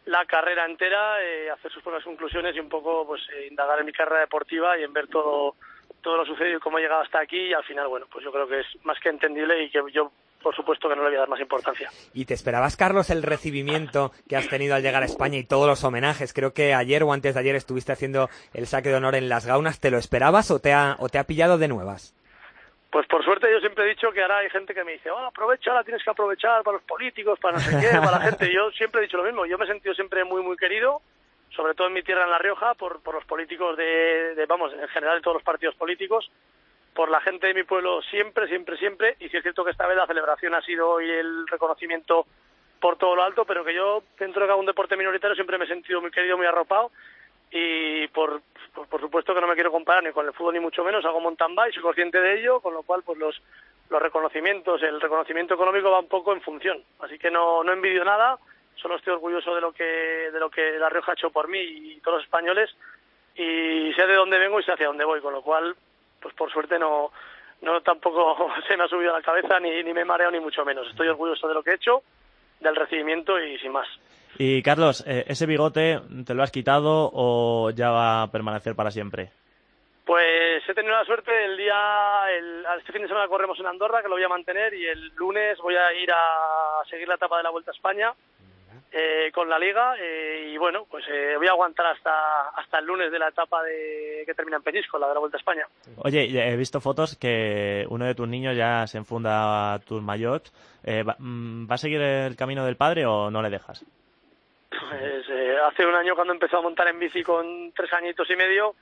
la 0.06 0.26
carrera 0.26 0.66
entera, 0.66 1.22
eh, 1.22 1.50
hacer 1.52 1.72
sus 1.72 1.84
propias 1.84 2.04
conclusiones 2.04 2.56
y 2.56 2.60
un 2.60 2.70
poco 2.70 3.06
pues 3.06 3.22
eh, 3.36 3.48
indagar 3.48 3.80
en 3.80 3.86
mi 3.86 3.92
carrera 3.92 4.22
deportiva 4.22 4.78
y 4.78 4.84
en 4.84 4.94
ver 4.94 5.08
todo 5.08 5.56
todo 6.02 6.18
lo 6.18 6.26
sucedido 6.26 6.58
y 6.58 6.62
cómo 6.62 6.78
he 6.78 6.82
llegado 6.82 7.02
hasta 7.02 7.20
aquí 7.20 7.38
y 7.38 7.54
al 7.54 7.64
final, 7.66 7.88
bueno, 7.88 8.08
pues 8.10 8.24
yo 8.24 8.32
creo 8.32 8.48
que 8.48 8.62
es 8.62 8.68
más 8.84 8.98
que 9.00 9.10
entendible 9.10 9.64
y 9.64 9.70
que 9.70 9.82
yo 9.92 10.12
por 10.42 10.56
supuesto 10.56 10.88
que 10.88 10.96
no 10.96 11.04
le 11.04 11.10
voy 11.10 11.18
a 11.18 11.20
dar 11.20 11.30
más 11.30 11.42
importancia. 11.42 11.90
¿Y 12.14 12.24
te 12.24 12.34
esperabas, 12.34 12.78
Carlos, 12.78 13.10
el 13.10 13.24
recibimiento 13.24 14.14
que 14.30 14.38
has 14.38 14.48
tenido 14.48 14.74
al 14.74 14.82
llegar 14.82 15.04
a 15.04 15.06
España 15.06 15.38
y 15.38 15.44
todos 15.44 15.68
los 15.68 15.84
homenajes? 15.84 16.34
Creo 16.34 16.54
que 16.54 16.74
ayer 16.74 17.04
o 17.04 17.12
antes 17.12 17.34
de 17.34 17.42
ayer 17.42 17.56
estuviste 17.56 17.92
haciendo 17.92 18.30
el 18.54 18.66
saque 18.66 18.88
de 18.88 18.96
honor 18.96 19.16
en 19.16 19.28
las 19.28 19.46
gaunas. 19.46 19.82
¿Te 19.82 19.92
lo 19.92 19.98
esperabas 19.98 20.50
o 20.50 20.60
te 20.60 20.72
ha, 20.72 20.96
o 21.00 21.10
te 21.10 21.18
ha 21.18 21.26
pillado 21.26 21.58
de 21.58 21.68
nuevas? 21.68 22.16
Pues 22.92 23.06
por 23.06 23.24
suerte 23.24 23.52
yo 23.52 23.60
siempre 23.60 23.86
he 23.86 23.90
dicho 23.90 24.12
que 24.12 24.22
ahora 24.22 24.40
hay 24.40 24.50
gente 24.50 24.74
que 24.74 24.84
me 24.84 24.94
dice, 24.94 25.12
oh, 25.12 25.18
aprovecha, 25.18 25.70
ahora 25.70 25.84
tienes 25.84 26.04
que 26.04 26.10
aprovechar 26.10 26.64
para 26.64 26.78
los 26.78 26.86
políticos, 26.88 27.38
para 27.40 27.58
no 27.58 27.60
sé 27.60 27.78
qué, 27.80 27.98
para 28.00 28.18
la 28.18 28.22
gente. 28.22 28.52
Yo 28.52 28.72
siempre 28.72 29.00
he 29.00 29.04
dicho 29.04 29.18
lo 29.18 29.24
mismo, 29.24 29.46
yo 29.46 29.58
me 29.60 29.66
he 29.66 29.68
sentido 29.68 29.94
siempre 29.94 30.24
muy, 30.24 30.42
muy 30.42 30.58
querido, 30.58 31.02
sobre 31.52 31.76
todo 31.76 31.88
en 31.88 31.94
mi 31.94 32.02
tierra, 32.02 32.24
en 32.24 32.32
La 32.32 32.40
Rioja, 32.40 32.74
por, 32.74 33.02
por 33.04 33.14
los 33.14 33.26
políticos 33.26 33.78
de, 33.78 34.34
de, 34.36 34.46
vamos, 34.48 34.74
en 34.74 34.88
general 34.88 35.18
de 35.18 35.22
todos 35.22 35.36
los 35.36 35.44
partidos 35.44 35.76
políticos, 35.76 36.32
por 36.96 37.12
la 37.12 37.22
gente 37.22 37.48
de 37.48 37.54
mi 37.54 37.64
pueblo 37.64 38.02
siempre, 38.02 38.48
siempre, 38.48 38.76
siempre, 38.78 39.16
y 39.20 39.30
sí 39.30 39.38
es 39.38 39.44
cierto 39.44 39.64
que 39.64 39.72
esta 39.72 39.86
vez 39.86 39.96
la 39.96 40.08
celebración 40.08 40.56
ha 40.56 40.62
sido 40.62 40.90
hoy 40.90 41.10
el 41.10 41.48
reconocimiento 41.48 42.26
por 42.80 42.98
todo 42.98 43.16
lo 43.16 43.24
alto, 43.24 43.46
pero 43.46 43.64
que 43.64 43.74
yo, 43.74 44.04
dentro 44.18 44.42
de 44.42 44.48
cada 44.48 44.60
un 44.60 44.66
deporte 44.66 44.98
minoritario, 44.98 45.36
siempre 45.36 45.58
me 45.58 45.66
he 45.66 45.68
sentido 45.68 46.02
muy 46.02 46.12
querido, 46.12 46.38
muy 46.38 46.48
arropado, 46.48 46.92
y 47.52 48.08
por, 48.10 48.42
por, 48.74 48.88
por, 48.88 49.02
supuesto 49.02 49.34
que 49.34 49.42
no 49.42 49.48
me 49.48 49.56
quiero 49.56 49.72
comparar 49.72 50.04
ni 50.04 50.12
con 50.12 50.26
el 50.26 50.34
fútbol 50.34 50.54
ni 50.54 50.60
mucho 50.60 50.84
menos, 50.84 51.04
hago 51.06 51.20
mountain 51.20 51.56
bike, 51.56 51.74
soy 51.74 51.84
consciente 51.84 52.20
de 52.20 52.40
ello, 52.40 52.60
con 52.60 52.74
lo 52.74 52.84
cual 52.84 53.04
pues 53.04 53.18
los, 53.18 53.42
los 53.90 54.02
reconocimientos, 54.02 54.82
el 54.84 55.02
reconocimiento 55.02 55.56
económico 55.56 55.92
va 55.92 56.00
un 56.00 56.08
poco 56.08 56.34
en 56.34 56.42
función, 56.42 56.84
así 57.00 57.18
que 57.18 57.32
no, 57.32 57.64
no 57.64 57.74
envidio 57.74 58.06
nada, 58.06 58.38
solo 58.76 58.96
estoy 58.96 59.14
orgulloso 59.14 59.56
de 59.56 59.62
lo 59.62 59.72
que 59.72 59.84
de 59.84 60.40
lo 60.40 60.50
que 60.50 60.78
La 60.80 60.90
Rioja 60.90 61.12
ha 61.12 61.16
hecho 61.16 61.32
por 61.32 61.48
mí 61.48 61.60
y 61.60 62.00
todos 62.02 62.18
los 62.18 62.26
españoles 62.26 62.70
y 63.36 63.94
sé 63.94 64.06
de 64.06 64.16
dónde 64.16 64.38
vengo 64.38 64.60
y 64.60 64.64
sé 64.64 64.72
hacia 64.72 64.88
dónde 64.88 65.06
voy, 65.06 65.22
con 65.22 65.34
lo 65.34 65.42
cual 65.42 65.76
pues 66.22 66.34
por 66.36 66.52
suerte 66.52 66.78
no 66.78 67.12
no 67.62 67.82
tampoco 67.82 68.52
se 68.68 68.78
me 68.78 68.84
ha 68.84 68.88
subido 68.88 69.12
la 69.12 69.22
cabeza 69.22 69.60
ni, 69.60 69.84
ni 69.84 69.94
me 69.94 70.02
he 70.02 70.06
mareado 70.06 70.32
ni 70.32 70.40
mucho 70.40 70.64
menos, 70.64 70.88
estoy 70.88 71.08
orgulloso 71.08 71.48
de 71.48 71.54
lo 71.54 71.64
que 71.64 71.72
he 71.72 71.76
hecho, 71.76 72.04
del 72.60 72.76
recibimiento 72.76 73.40
y 73.40 73.58
sin 73.60 73.72
más. 73.72 73.88
Y 74.38 74.62
Carlos, 74.62 75.04
eh, 75.08 75.26
¿ese 75.28 75.46
bigote 75.46 76.00
te 76.26 76.34
lo 76.34 76.44
has 76.44 76.52
quitado 76.52 77.10
o 77.14 77.72
ya 77.72 77.90
va 77.90 78.24
a 78.24 78.32
permanecer 78.32 78.76
para 78.76 78.92
siempre? 78.92 79.32
Pues 80.10 80.68
he 80.68 80.74
tenido 80.74 80.96
la 80.96 81.06
suerte, 81.06 81.30
el 81.46 81.56
día, 81.56 81.76
el, 82.36 82.66
este 82.80 82.92
fin 82.92 83.04
de 83.04 83.08
semana 83.08 83.28
corremos 83.28 83.60
en 83.60 83.68
Andorra, 83.68 84.02
que 84.02 84.08
lo 84.08 84.16
voy 84.16 84.24
a 84.24 84.28
mantener, 84.28 84.74
y 84.74 84.88
el 84.88 85.10
lunes 85.10 85.60
voy 85.60 85.76
a 85.76 85.94
ir 85.94 86.10
a 86.12 86.84
seguir 86.90 87.08
la 87.08 87.14
etapa 87.14 87.38
de 87.38 87.44
la 87.44 87.52
Vuelta 87.52 87.70
a 87.70 87.76
España 87.76 88.12
eh, 88.92 89.32
con 89.32 89.48
la 89.48 89.60
Liga, 89.60 89.94
eh, 90.02 90.50
y 90.52 90.58
bueno, 90.58 90.88
pues 90.90 91.06
eh, 91.08 91.36
voy 91.38 91.46
a 91.46 91.52
aguantar 91.52 91.86
hasta 91.86 92.50
hasta 92.56 92.80
el 92.80 92.86
lunes 92.88 93.12
de 93.12 93.20
la 93.20 93.28
etapa 93.28 93.62
de 93.62 94.24
que 94.26 94.34
termina 94.34 94.58
en 94.58 94.64
Peñisco, 94.64 94.98
la 94.98 95.10
de 95.10 95.14
la 95.14 95.20
Vuelta 95.20 95.38
a 95.38 95.42
España. 95.42 95.68
Oye, 95.98 96.24
he 96.24 96.58
visto 96.58 96.82
fotos 96.82 97.16
que 97.16 97.86
uno 97.90 98.06
de 98.06 98.16
tus 98.16 98.28
niños 98.28 98.58
ya 98.58 98.88
se 98.88 98.98
enfunda 98.98 99.76
a 99.76 99.80
tu 99.80 100.02
maillot. 100.02 100.50
¿va, 100.88 101.18
¿Va 101.20 101.76
a 101.76 101.78
seguir 101.78 102.02
el 102.02 102.36
camino 102.36 102.66
del 102.66 102.78
padre 102.78 103.06
o 103.06 103.30
no 103.30 103.44
le 103.44 103.52
dejas? 103.52 103.86
Pues, 104.80 105.28
eh, 105.30 105.58
hace 105.66 105.86
un 105.86 105.96
año 105.96 106.16
cuando 106.16 106.34
empezó 106.34 106.58
a 106.58 106.62
montar 106.62 106.88
en 106.88 107.00
bici 107.00 107.24
con 107.24 107.72
tres 107.74 107.92
añitos 107.94 108.30
y 108.30 108.36
medio, 108.36 108.76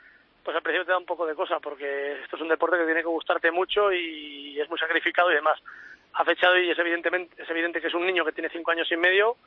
pues 0.43 0.56
al 0.56 0.62
principio 0.62 0.86
te 0.86 0.91
da 0.91 0.98
un 0.98 1.06
poco 1.06 1.26
de 1.26 1.36
cosa 1.36 1.60
porque 1.60 2.22
esto 2.22 2.36
es 2.36 2.41
un 2.41 2.50
deporte 2.50 2.78
que 2.78 2.86
tiene 2.86 3.02
que 3.02 3.08
gustarte 3.08 3.52
mucho 3.52 3.91
y 3.91 4.60
es 4.60 4.70
muy 4.70 4.78
sacrificado 4.78 5.32
y 5.32 5.36
demás. 5.36 5.60
Ha 6.14 6.24
fechado 6.24 6.58
y 6.58 6.70
es 6.70 6.78
evidentemente 6.78 7.41
es 7.41 7.50
evidente 7.50 7.82
que 7.82 7.88
es 7.88 7.93
un 7.93 8.06
niño 8.06 8.24
que 8.26 8.32
tiene 8.32 8.50
cinco 8.50 8.72
años 8.72 8.91
y 8.91 8.98
medio, 8.98 9.38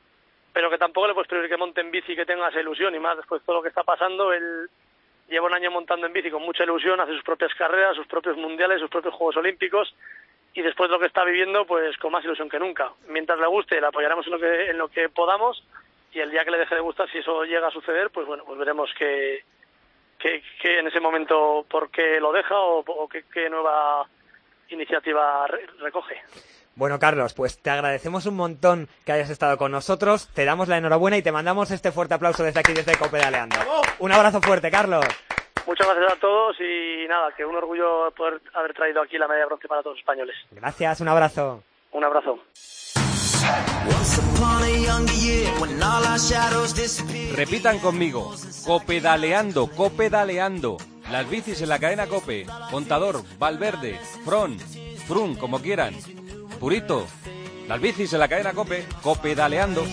pero 0.53 0.71
que 0.71 0.79
tampoco 0.79 1.07
le 1.07 1.15
puedes 1.15 1.29
pedir 1.29 1.49
que 1.49 1.57
monte 1.57 1.81
en 1.81 1.91
bici 1.91 2.17
que 2.17 2.27
tenga 2.27 2.49
esa 2.49 2.61
ilusión 2.61 2.95
y 2.95 2.99
más 2.99 3.17
después 3.17 3.43
de 3.43 3.47
todo 3.47 3.57
lo 3.57 3.63
que 3.63 3.69
está 3.69 3.85
pasando, 3.85 4.33
él 4.33 4.69
lleva 5.29 5.47
un 5.47 5.55
año 5.55 5.71
montando 5.71 6.07
en 6.07 6.13
bici 6.13 6.31
con 6.31 6.43
mucha 6.43 6.65
ilusión, 6.65 7.01
hace 7.01 7.13
sus 7.13 7.23
propias 7.23 7.55
carreras, 7.55 7.97
sus 7.97 8.07
propios 8.07 8.37
mundiales, 8.37 8.81
sus 8.81 8.91
propios 8.91 9.15
Juegos 9.15 9.37
Olímpicos 9.37 9.95
y 10.53 10.63
después 10.63 10.91
de 10.91 10.95
lo 10.95 11.01
que 11.01 11.07
está 11.07 11.25
viviendo, 11.25 11.65
pues 11.65 11.97
con 11.99 12.11
más 12.11 12.25
ilusión 12.25 12.49
que 12.49 12.59
nunca. 12.59 12.91
Mientras 13.09 13.39
le 13.39 13.47
guste, 13.47 13.81
le 13.81 13.87
apoyaremos 13.87 14.27
en 14.27 14.33
lo 14.33 14.39
que, 14.39 14.71
en 14.71 14.79
lo 14.79 14.89
que 14.89 15.09
podamos 15.09 15.63
y 16.13 16.21
el 16.21 16.31
día 16.31 16.45
que 16.45 16.51
le 16.51 16.59
deje 16.59 16.75
de 16.75 16.81
gustar, 16.81 17.11
si 17.11 17.19
eso 17.19 17.45
llega 17.45 17.69
a 17.69 17.73
suceder, 17.73 18.11
pues 18.11 18.27
bueno, 18.27 18.45
pues 18.45 18.59
veremos 18.59 18.91
que, 18.99 19.45
que, 20.19 20.43
que 20.61 20.79
en 20.81 20.89
ese 20.89 21.01
momento 21.01 21.65
por 21.69 21.91
qué 21.91 22.21
lo 22.21 22.33
deja 22.33 22.59
o, 22.59 22.81
o 22.81 23.09
qué, 23.09 23.25
qué 23.33 23.49
nueva 23.49 24.07
iniciativa 24.69 25.47
re 25.47 25.67
recoge. 25.79 26.21
Bueno, 26.77 26.99
Carlos, 26.99 27.35
pues 27.35 27.61
te 27.61 27.71
agradecemos 27.71 28.27
un 28.27 28.37
montón 28.37 28.89
que 29.05 29.13
hayas 29.13 29.29
estado 29.29 29.59
con 29.59 29.73
nosotros, 29.73 30.29
te 30.35 30.45
damos 30.45 30.69
la 30.69 30.79
enhorabuena 30.79 31.17
y 31.17 31.23
te 31.23 31.33
mandamos 31.33 31.71
este 31.71 31.93
fuerte 31.93 32.15
aplauso 32.15 32.43
desde 32.43 32.61
aquí, 32.61 32.73
desde 32.73 32.97
Copedaleando. 32.97 33.57
Un 33.99 34.13
abrazo 34.13 34.41
fuerte, 34.41 34.71
Carlos. 34.71 35.05
Muchas 35.67 35.87
gracias 35.87 36.13
a 36.13 36.21
todos 36.21 36.57
y 36.61 37.07
nada, 37.07 37.33
que 37.37 37.45
un 37.45 37.55
orgullo 37.55 38.11
poder 38.13 38.41
haber 38.55 38.73
traído 38.73 39.03
aquí 39.03 39.19
la 39.19 39.27
de 39.27 39.45
bronce 39.45 39.69
para 39.69 39.83
todos 39.83 39.95
los 39.97 40.01
españoles. 40.01 40.37
Gracias, 40.53 41.01
un 41.01 41.09
abrazo. 41.09 41.63
Un 41.93 42.05
abrazo. 42.05 42.39
Repitan 47.35 47.79
conmigo, 47.79 48.35
copedaleando, 48.65 49.69
copedaleando. 49.69 50.77
Las 51.11 51.29
bicis 51.29 51.61
en 51.63 51.69
la 51.69 51.79
cadena 51.79 52.07
Cope. 52.07 52.47
Contador, 52.71 53.25
Valverde, 53.39 53.99
Fron, 54.25 54.59
Frun, 55.09 55.37
como 55.37 55.61
quieran. 55.61 55.95
Purito, 56.61 57.07
las 57.67 57.81
bicis 57.81 58.13
en 58.13 58.21
la 58.21 58.29
cadena 58.29 58.53
Cope, 58.53 58.87
copedaleando. 59.03 59.85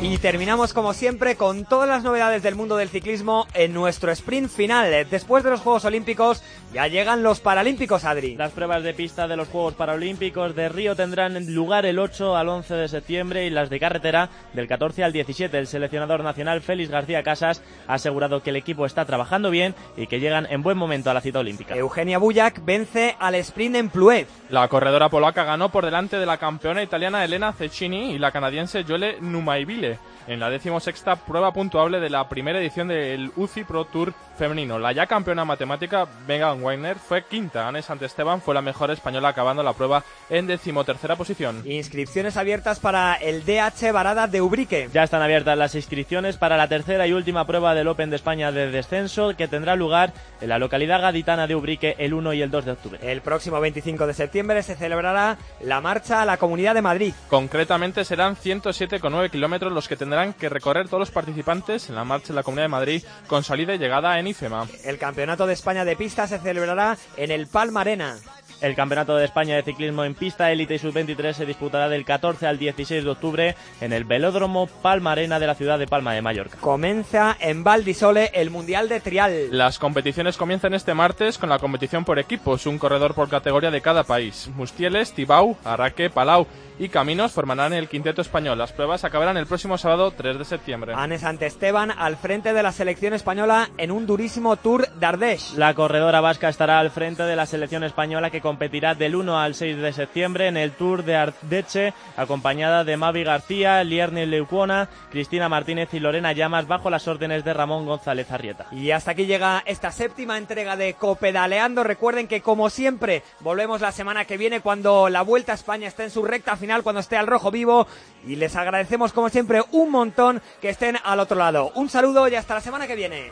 Y 0.00 0.18
terminamos 0.18 0.72
como 0.72 0.94
siempre 0.94 1.34
con 1.34 1.64
todas 1.64 1.88
las 1.88 2.04
novedades 2.04 2.44
del 2.44 2.54
mundo 2.54 2.76
del 2.76 2.88
ciclismo 2.88 3.48
en 3.54 3.74
nuestro 3.74 4.12
sprint 4.12 4.48
final. 4.48 5.08
Después 5.10 5.42
de 5.42 5.50
los 5.50 5.60
Juegos 5.60 5.84
Olímpicos 5.84 6.44
ya 6.72 6.86
llegan 6.86 7.22
los 7.22 7.40
Paralímpicos, 7.40 8.04
Adri. 8.04 8.36
Las 8.36 8.52
pruebas 8.52 8.82
de 8.82 8.92
pista 8.92 9.26
de 9.26 9.36
los 9.36 9.48
Juegos 9.48 9.74
Paralímpicos 9.74 10.54
de 10.54 10.68
Río 10.68 10.94
tendrán 10.94 11.54
lugar 11.54 11.86
el 11.86 11.98
8 11.98 12.36
al 12.36 12.48
11 12.48 12.74
de 12.74 12.88
septiembre 12.88 13.46
y 13.46 13.50
las 13.50 13.70
de 13.70 13.80
carretera 13.80 14.28
del 14.52 14.68
14 14.68 15.02
al 15.04 15.12
17. 15.12 15.58
El 15.58 15.66
seleccionador 15.66 16.22
nacional 16.22 16.60
Félix 16.60 16.90
García 16.90 17.22
Casas 17.22 17.62
ha 17.86 17.94
asegurado 17.94 18.42
que 18.42 18.50
el 18.50 18.56
equipo 18.56 18.84
está 18.84 19.06
trabajando 19.06 19.50
bien 19.50 19.74
y 19.96 20.06
que 20.06 20.20
llegan 20.20 20.46
en 20.50 20.62
buen 20.62 20.76
momento 20.76 21.10
a 21.10 21.14
la 21.14 21.22
cita 21.22 21.38
olímpica. 21.38 21.74
Eugenia 21.74 22.18
Bullac 22.18 22.62
vence 22.64 23.16
al 23.18 23.34
sprint 23.36 23.76
en 23.76 23.88
Plouet. 23.88 24.26
La 24.50 24.68
corredora 24.68 25.08
polaca 25.08 25.44
ganó 25.44 25.70
por 25.70 25.84
delante 25.84 26.18
de 26.18 26.26
la 26.26 26.36
campeona 26.36 26.82
italiana 26.82 27.24
Elena 27.24 27.52
Cecchini 27.52 28.12
y 28.12 28.18
la 28.18 28.30
canadiense 28.30 28.84
Joelle 28.84 29.20
Numaiville 29.20 29.98
en 30.26 30.40
la 30.40 30.50
decimosexta 30.50 31.16
prueba 31.16 31.52
puntuable 31.52 32.00
de 32.00 32.10
la 32.10 32.28
primera 32.28 32.60
edición 32.60 32.88
del 32.88 33.32
UCI 33.34 33.64
Pro 33.64 33.86
Tour 33.86 34.12
femenino. 34.36 34.78
La 34.78 34.92
ya 34.92 35.06
campeona 35.06 35.44
matemática 35.44 36.06
Megan 36.26 36.57
Weiner 36.62 36.96
fue 36.96 37.24
quinta. 37.24 37.68
Anne 37.68 37.80
Esteban 38.00 38.40
fue 38.40 38.54
la 38.54 38.62
mejor 38.62 38.90
española 38.90 39.28
acabando 39.28 39.62
la 39.62 39.72
prueba 39.72 40.04
en 40.30 40.46
decimotercera 40.46 41.16
posición. 41.16 41.62
Inscripciones 41.64 42.36
abiertas 42.36 42.80
para 42.80 43.14
el 43.14 43.44
DH 43.44 43.92
Varada 43.92 44.26
de 44.26 44.40
Ubrique. 44.40 44.88
Ya 44.92 45.02
están 45.02 45.22
abiertas 45.22 45.56
las 45.56 45.74
inscripciones 45.74 46.36
para 46.36 46.56
la 46.56 46.68
tercera 46.68 47.06
y 47.06 47.12
última 47.12 47.46
prueba 47.46 47.74
del 47.74 47.88
Open 47.88 48.10
de 48.10 48.16
España 48.16 48.52
de 48.52 48.70
descenso 48.70 49.34
que 49.36 49.48
tendrá 49.48 49.76
lugar 49.76 50.12
en 50.40 50.48
la 50.48 50.58
localidad 50.58 51.00
gaditana 51.00 51.46
de 51.46 51.54
Ubrique 51.54 51.96
el 51.98 52.14
1 52.14 52.32
y 52.34 52.42
el 52.42 52.50
2 52.50 52.64
de 52.64 52.72
octubre. 52.72 52.98
El 53.02 53.22
próximo 53.22 53.60
25 53.60 54.06
de 54.06 54.14
septiembre 54.14 54.62
se 54.62 54.76
celebrará 54.76 55.38
la 55.60 55.80
marcha 55.80 56.22
a 56.22 56.24
la 56.24 56.36
Comunidad 56.36 56.74
de 56.74 56.82
Madrid. 56.82 57.14
Concretamente 57.28 58.04
serán 58.04 58.36
107,9 58.36 59.30
kilómetros 59.30 59.72
los 59.72 59.88
que 59.88 59.96
tendrán 59.96 60.32
que 60.32 60.48
recorrer 60.48 60.86
todos 60.86 61.00
los 61.00 61.10
participantes 61.10 61.88
en 61.88 61.94
la 61.94 62.04
marcha 62.04 62.30
en 62.30 62.36
la 62.36 62.42
Comunidad 62.42 62.64
de 62.64 62.68
Madrid 62.68 63.04
con 63.26 63.44
salida 63.44 63.74
y 63.74 63.78
llegada 63.78 64.18
en 64.18 64.26
IFEMA. 64.26 64.66
El 64.84 64.98
Campeonato 64.98 65.46
de 65.46 65.54
España 65.54 65.84
de 65.84 65.96
Pista 65.96 66.26
se 66.26 66.38
celebrará 66.48 66.96
en 67.18 67.30
el 67.30 67.46
Palma 67.46 67.82
Arena. 67.82 68.16
El 68.62 68.74
Campeonato 68.74 69.14
de 69.14 69.24
España 69.24 69.54
de 69.54 69.62
Ciclismo 69.62 70.02
en 70.04 70.14
Pista 70.14 70.50
Élite 70.50 70.74
y 70.74 70.78
Sub-23 70.78 71.32
se 71.32 71.46
disputará 71.46 71.88
del 71.88 72.04
14 72.04 72.46
al 72.46 72.58
16 72.58 73.04
de 73.04 73.10
octubre 73.10 73.54
en 73.80 73.92
el 73.92 74.04
Velódromo 74.04 74.66
Palma 74.66 75.12
Arena 75.12 75.38
de 75.38 75.46
la 75.46 75.54
ciudad 75.54 75.78
de 75.78 75.86
Palma 75.86 76.14
de 76.14 76.22
Mallorca. 76.22 76.56
Comienza 76.58 77.36
en 77.38 77.62
Valdisole 77.62 78.30
el 78.34 78.50
Mundial 78.50 78.88
de 78.88 78.98
Trial. 78.98 79.48
Las 79.50 79.78
competiciones 79.78 80.36
comienzan 80.36 80.74
este 80.74 80.94
martes 80.94 81.38
con 81.38 81.50
la 81.50 81.60
competición 81.60 82.04
por 82.04 82.18
equipos, 82.18 82.66
un 82.66 82.78
corredor 82.78 83.14
por 83.14 83.28
categoría 83.28 83.70
de 83.70 83.82
cada 83.82 84.02
país. 84.02 84.50
Mustieles, 84.56 85.12
Tibau, 85.12 85.56
Arraque, 85.64 86.10
Palau 86.10 86.46
y 86.78 86.88
Caminos 86.88 87.32
formarán 87.32 87.72
el 87.72 87.88
quinteto 87.88 88.22
español. 88.22 88.58
Las 88.58 88.72
pruebas 88.72 89.04
acabarán 89.04 89.36
el 89.36 89.46
próximo 89.46 89.78
sábado 89.78 90.12
3 90.12 90.38
de 90.38 90.44
septiembre. 90.44 90.92
Anne 90.96 91.18
Esteban 91.40 91.90
al 91.90 92.16
frente 92.16 92.52
de 92.52 92.62
la 92.62 92.72
selección 92.72 93.14
española 93.14 93.70
en 93.78 93.90
un 93.90 94.06
durísimo 94.06 94.56
Tour 94.56 94.88
de 94.88 95.06
Ardèche. 95.06 95.56
La 95.56 95.74
corredora 95.74 96.20
vasca 96.20 96.48
estará 96.48 96.78
al 96.78 96.90
frente 96.90 97.24
de 97.24 97.36
la 97.36 97.46
selección 97.46 97.84
española 97.84 98.30
que 98.30 98.40
competirá 98.40 98.94
del 98.94 99.16
1 99.16 99.38
al 99.38 99.54
6 99.54 99.78
de 99.78 99.92
septiembre 99.92 100.46
en 100.46 100.56
el 100.56 100.72
Tour 100.72 101.04
de 101.04 101.16
Ardèche, 101.16 101.94
acompañada 102.16 102.84
de 102.84 102.96
Mavi 102.96 103.24
García, 103.24 103.82
Lierni 103.82 104.26
Leucuona, 104.26 104.88
Cristina 105.10 105.48
Martínez 105.48 105.92
y 105.94 106.00
Lorena 106.00 106.32
Llamas 106.32 106.68
bajo 106.68 106.90
las 106.90 107.08
órdenes 107.08 107.44
de 107.44 107.54
Ramón 107.54 107.86
González 107.86 108.30
Arrieta. 108.30 108.66
Y 108.70 108.90
hasta 108.92 109.12
aquí 109.12 109.26
llega 109.26 109.62
esta 109.66 109.90
séptima 109.90 110.38
entrega 110.38 110.76
de 110.76 110.94
Copedaleando. 110.94 111.82
Recuerden 111.82 112.28
que 112.28 112.40
como 112.40 112.70
siempre 112.70 113.22
volvemos 113.40 113.80
la 113.80 113.92
semana 113.92 114.24
que 114.24 114.36
viene 114.36 114.60
cuando 114.60 115.08
la 115.08 115.22
Vuelta 115.22 115.52
a 115.52 115.54
España 115.56 115.88
esté 115.88 116.04
en 116.04 116.10
su 116.10 116.22
recta 116.22 116.56
final 116.56 116.67
cuando 116.82 117.00
esté 117.00 117.16
al 117.16 117.26
rojo 117.26 117.50
vivo. 117.50 117.86
Y 118.26 118.36
les 118.36 118.54
agradecemos 118.56 119.12
como 119.12 119.28
siempre 119.28 119.62
un 119.72 119.90
montón 119.90 120.42
que 120.60 120.68
estén 120.68 120.98
al 121.02 121.20
otro 121.20 121.36
lado. 121.36 121.72
Un 121.74 121.88
saludo 121.88 122.28
y 122.28 122.34
hasta 122.34 122.54
la 122.54 122.60
semana 122.60 122.86
que 122.86 122.96
viene. 122.96 123.30